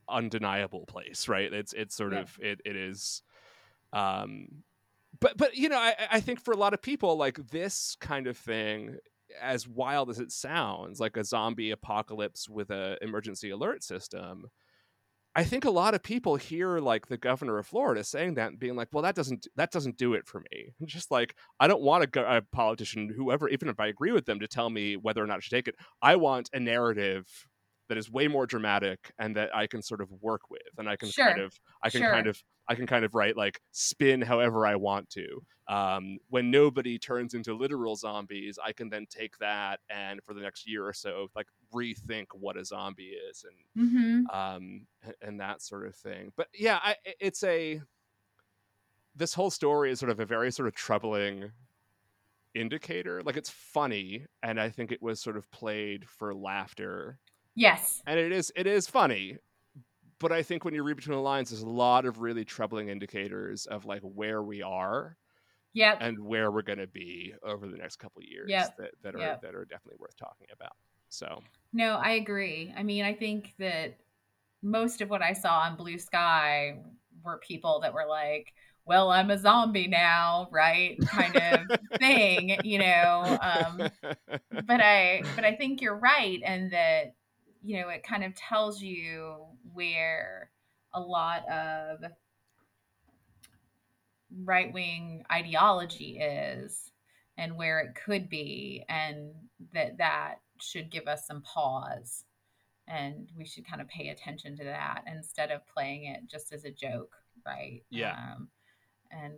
undeniable 0.08 0.86
place 0.86 1.28
right 1.28 1.52
it's 1.52 1.72
it's 1.72 1.94
sort 1.96 2.12
Yeah. 2.12 2.20
of 2.20 2.38
it, 2.40 2.60
it 2.64 2.76
is 2.76 3.22
um 3.92 4.46
but 5.20 5.36
but 5.36 5.56
you 5.56 5.68
know 5.68 5.78
I, 5.78 5.94
I 6.12 6.20
think 6.20 6.40
for 6.40 6.52
a 6.52 6.56
lot 6.56 6.74
of 6.74 6.82
people 6.82 7.16
like 7.16 7.50
this 7.50 7.96
kind 8.00 8.26
of 8.26 8.36
thing 8.36 8.96
as 9.40 9.66
wild 9.66 10.10
as 10.10 10.18
it 10.18 10.32
sounds 10.32 11.00
like 11.00 11.16
a 11.16 11.24
zombie 11.24 11.70
apocalypse 11.70 12.48
with 12.48 12.70
a 12.70 12.96
emergency 13.02 13.50
alert 13.50 13.82
system 13.82 14.46
i 15.34 15.44
think 15.44 15.64
a 15.64 15.70
lot 15.70 15.94
of 15.94 16.02
people 16.02 16.36
hear 16.36 16.78
like 16.78 17.06
the 17.06 17.16
governor 17.16 17.58
of 17.58 17.66
florida 17.66 18.04
saying 18.04 18.34
that 18.34 18.50
and 18.50 18.58
being 18.58 18.76
like 18.76 18.88
well 18.92 19.02
that 19.02 19.14
doesn't 19.14 19.46
that 19.56 19.70
doesn't 19.70 19.98
do 19.98 20.14
it 20.14 20.26
for 20.26 20.40
me. 20.52 20.72
I'm 20.80 20.86
just 20.86 21.10
like 21.10 21.34
i 21.60 21.66
don't 21.66 21.82
want 21.82 22.16
a, 22.16 22.36
a 22.36 22.42
politician 22.42 23.12
whoever 23.14 23.48
even 23.48 23.68
if 23.68 23.80
i 23.80 23.88
agree 23.88 24.12
with 24.12 24.26
them 24.26 24.40
to 24.40 24.48
tell 24.48 24.70
me 24.70 24.96
whether 24.96 25.22
or 25.22 25.26
not 25.26 25.38
I 25.38 25.40
should 25.40 25.56
take 25.56 25.68
it. 25.68 25.76
I 26.00 26.16
want 26.16 26.50
a 26.52 26.60
narrative 26.60 27.26
that 27.88 27.98
is 27.98 28.10
way 28.10 28.28
more 28.28 28.46
dramatic 28.46 29.12
and 29.18 29.36
that 29.36 29.54
i 29.54 29.66
can 29.66 29.82
sort 29.82 30.00
of 30.00 30.10
work 30.22 30.50
with 30.50 30.62
and 30.78 30.88
i 30.88 30.96
can 30.96 31.12
kind 31.24 31.38
of 31.38 31.58
i 31.82 31.90
can 31.90 32.04
Sure. 32.04 32.04
kind 32.04 32.26
of 32.26 32.42
I 32.68 32.74
can 32.74 32.86
kind 32.88 33.04
of 33.04 33.14
write 33.14 33.36
like 33.36 33.60
spin 33.70 34.20
however 34.20 34.66
I 34.66 34.74
want 34.74 35.08
to. 35.10 35.40
Um, 35.68 36.18
when 36.30 36.50
nobody 36.50 36.98
turns 36.98 37.32
into 37.32 37.54
literal 37.54 37.94
zombies, 37.94 38.58
I 38.60 38.72
can 38.72 38.88
then 38.88 39.06
take 39.08 39.38
that 39.38 39.78
and 39.88 40.20
for 40.24 40.34
the 40.34 40.40
next 40.40 40.68
year 40.68 40.84
or 40.84 40.92
so, 40.92 41.28
like 41.36 41.46
rethink 41.72 42.26
what 42.34 42.56
a 42.56 42.64
zombie 42.64 43.10
is 43.30 43.44
and 43.44 43.56
hmm 43.76 44.26
um, 44.32 44.86
and 45.22 45.40
that 45.40 45.62
sort 45.62 45.86
of 45.86 45.94
thing. 45.94 46.32
But 46.36 46.48
yeah, 46.54 46.80
i- 46.82 46.96
it's 47.20 47.42
a 47.44 47.82
this 49.14 49.34
whole 49.34 49.50
story 49.50 49.90
is 49.90 49.98
sort 49.98 50.10
of 50.10 50.20
a 50.20 50.26
very 50.26 50.52
sort 50.52 50.68
of 50.68 50.74
troubling 50.74 51.52
indicator. 52.54 53.22
Like 53.22 53.36
it's 53.36 53.50
funny, 53.50 54.26
and 54.42 54.60
I 54.60 54.70
think 54.70 54.92
it 54.92 55.02
was 55.02 55.20
sort 55.20 55.36
of 55.36 55.50
played 55.50 56.08
for 56.08 56.34
laughter 56.34 57.20
yes 57.56 58.02
and 58.06 58.18
it 58.18 58.32
is 58.32 58.52
it 58.56 58.66
is 58.66 58.86
funny 58.86 59.38
but 60.20 60.32
i 60.32 60.42
think 60.42 60.64
when 60.64 60.74
you 60.74 60.82
read 60.82 60.96
between 60.96 61.16
the 61.16 61.22
lines 61.22 61.50
there's 61.50 61.62
a 61.62 61.68
lot 61.68 62.06
of 62.06 62.20
really 62.20 62.44
troubling 62.44 62.88
indicators 62.88 63.66
of 63.66 63.84
like 63.84 64.02
where 64.02 64.42
we 64.42 64.62
are 64.62 65.16
yep 65.74 66.00
and 66.00 66.18
where 66.18 66.50
we're 66.50 66.62
going 66.62 66.78
to 66.78 66.86
be 66.86 67.34
over 67.44 67.66
the 67.66 67.76
next 67.76 67.96
couple 67.96 68.20
of 68.20 68.28
years 68.28 68.50
Yep. 68.50 68.76
that, 68.78 68.90
that 69.02 69.14
are 69.14 69.20
Yep. 69.20 69.42
that 69.42 69.54
are 69.54 69.64
definitely 69.64 69.98
worth 70.00 70.16
talking 70.16 70.48
about 70.52 70.76
so 71.08 71.42
No, 71.72 71.96
I 71.96 72.12
agree. 72.12 72.72
I 72.76 72.82
mean, 72.82 73.04
I 73.04 73.14
think 73.14 73.54
that 73.58 73.98
most 74.62 75.00
of 75.00 75.10
what 75.10 75.22
I 75.22 75.32
saw 75.32 75.60
on 75.60 75.76
Bluesky 75.76 76.78
were 77.24 77.38
people 77.38 77.80
that 77.80 77.94
were 77.94 78.06
like, 78.08 78.52
well, 78.86 79.10
I'm 79.10 79.30
a 79.30 79.38
zombie 79.38 79.88
now, 79.88 80.48
right? 80.50 81.04
Kind 81.04 81.36
of 81.36 81.66
thing, 81.98 82.60
you 82.62 82.78
know. 82.78 83.36
Um, 83.40 83.90
but 84.60 84.80
I 84.80 85.32
but 85.34 85.44
I 85.44 85.56
think 85.56 85.82
you're 85.82 85.98
right 85.98 86.40
and 86.44 86.72
that 86.72 87.14
you 87.66 87.80
know, 87.80 87.88
it 87.88 88.04
kind 88.04 88.22
of 88.22 88.32
tells 88.36 88.80
you 88.80 89.34
where 89.74 90.50
a 90.94 91.00
lot 91.00 91.48
of 91.48 91.98
right-wing 94.44 95.24
ideology 95.30 96.18
is 96.18 96.92
and 97.36 97.56
where 97.56 97.80
it 97.80 97.96
could 97.96 98.28
be 98.28 98.84
and 98.88 99.32
that 99.74 99.98
that 99.98 100.36
should 100.60 100.90
give 100.90 101.08
us 101.08 101.26
some 101.26 101.42
pause 101.42 102.24
and 102.88 103.28
we 103.36 103.44
should 103.44 103.66
kind 103.66 103.80
of 103.82 103.88
pay 103.88 104.08
attention 104.08 104.56
to 104.56 104.64
that 104.64 105.02
instead 105.12 105.50
of 105.50 105.66
playing 105.66 106.04
it 106.04 106.20
just 106.30 106.52
as 106.52 106.64
a 106.64 106.70
joke 106.70 107.16
right 107.44 107.82
Yeah. 107.90 108.12
um, 108.12 108.48
and 109.10 109.34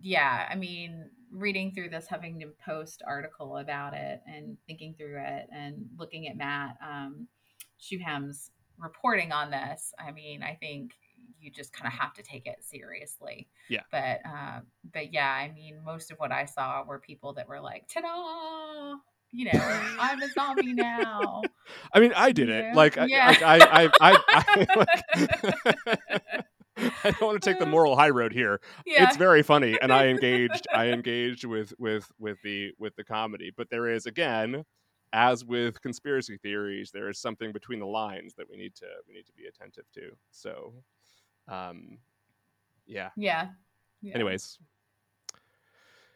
yeah 0.00 0.46
i 0.50 0.54
mean 0.54 1.10
reading 1.32 1.72
through 1.74 1.90
this 1.90 2.06
having 2.08 2.38
to 2.40 2.46
post 2.64 3.02
article 3.06 3.56
about 3.58 3.94
it 3.94 4.20
and 4.26 4.56
thinking 4.66 4.94
through 4.96 5.18
it 5.18 5.46
and 5.52 5.86
looking 5.98 6.28
at 6.28 6.36
matt 6.36 6.76
um, 6.86 7.26
shuham's 7.78 8.50
reporting 8.78 9.32
on 9.32 9.50
this 9.50 9.92
i 9.98 10.10
mean 10.12 10.42
i 10.42 10.54
think 10.54 10.92
you 11.40 11.50
just 11.50 11.72
kind 11.72 11.86
of 11.86 11.92
have 11.98 12.12
to 12.14 12.22
take 12.22 12.46
it 12.46 12.56
seriously 12.62 13.48
Yeah. 13.68 13.82
but 13.90 14.20
uh, 14.24 14.60
but 14.92 15.12
yeah 15.12 15.30
i 15.30 15.50
mean 15.52 15.78
most 15.84 16.10
of 16.10 16.18
what 16.18 16.32
i 16.32 16.44
saw 16.44 16.84
were 16.84 16.98
people 17.00 17.32
that 17.34 17.48
were 17.48 17.60
like 17.60 17.86
ta-da 17.92 18.96
you 19.32 19.46
know 19.46 19.60
i'm 20.00 20.22
a 20.22 20.28
zombie 20.28 20.72
now 20.72 21.42
i 21.92 22.00
mean 22.00 22.12
i 22.14 22.30
did 22.32 22.48
Yeah. 22.48 22.70
it 22.70 22.74
like, 22.76 22.96
I- 22.96 23.06
Yeah. 23.06 23.26
like 23.26 23.42
I, 23.42 23.58
I, 23.58 23.90
I, 24.00 24.18
I, 24.30 24.66
like, 25.96 26.22
I 27.04 27.10
don't 27.10 27.22
want 27.22 27.42
to 27.42 27.50
take 27.50 27.58
the 27.58 27.66
moral 27.66 27.96
high 27.96 28.10
road 28.10 28.32
here. 28.32 28.60
Yeah. 28.84 29.04
it's 29.08 29.16
very 29.16 29.42
funny 29.42 29.78
and 29.80 29.92
i 29.92 30.06
engaged 30.14 30.66
i 30.72 30.88
engaged 30.88 31.44
with 31.44 31.72
with 31.78 32.10
with 32.18 32.38
the 32.42 32.72
with 32.78 32.94
the 32.96 33.04
comedy 33.04 33.52
but 33.56 33.68
there 33.70 33.88
is 33.88 34.06
again 34.06 34.64
as 35.12 35.44
with 35.44 35.80
conspiracy 35.80 36.36
theories 36.36 36.90
there 36.92 37.08
is 37.08 37.18
something 37.18 37.52
between 37.52 37.78
the 37.78 37.86
lines 37.86 38.34
that 38.34 38.48
we 38.50 38.56
need 38.56 38.74
to 38.74 38.86
we 39.08 39.14
need 39.14 39.26
to 39.26 39.32
be 39.32 39.46
attentive 39.46 39.84
to 39.92 40.10
so 40.30 40.72
um 41.48 41.98
yeah. 42.86 43.10
Yeah. 43.16 43.48
Yeah. 44.02 44.14
anyways 44.14 44.58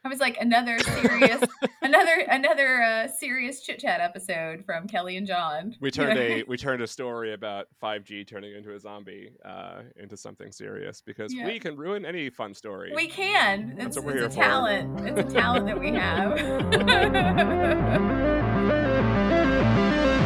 I 0.03 0.09
was 0.09 0.19
like 0.19 0.39
another 0.41 0.79
serious, 0.79 1.43
another 1.83 2.25
another 2.29 2.83
uh, 2.83 3.07
serious 3.09 3.61
chit 3.61 3.79
chat 3.81 4.01
episode 4.01 4.65
from 4.65 4.89
Kelly 4.89 5.19
and 5.19 5.27
John. 5.27 5.77
we 5.81 5.91
turned 5.91 6.19
a 6.19 6.43
we 6.49 6.57
turned 6.57 6.81
a 6.83 6.87
story 6.87 7.35
about 7.35 7.67
5g 7.83 8.27
turning 8.27 8.55
into 8.57 8.73
a 8.75 8.81
zombie 8.81 9.33
uh 9.45 9.83
into 9.97 10.17
something 10.17 10.53
serious 10.53 11.03
because 11.03 11.35
Yeah. 11.35 11.45
we 11.47 11.59
can 11.59 11.77
ruin 11.77 12.07
any 12.07 12.31
fun 12.31 12.55
story 12.55 12.93
we 12.95 13.09
can. 13.09 13.75
That's 13.77 13.89
It's, 13.89 13.97
what 13.99 14.07
we're 14.07 14.25
it's 14.25 14.35
a 14.35 14.39
here 14.39 14.45
for. 14.45 14.51
talent. 14.51 15.01
It's 15.07 15.31
a 15.31 15.35
talent 15.35 15.67
that 15.67 15.79
we 15.79 15.93
have. 15.93 16.41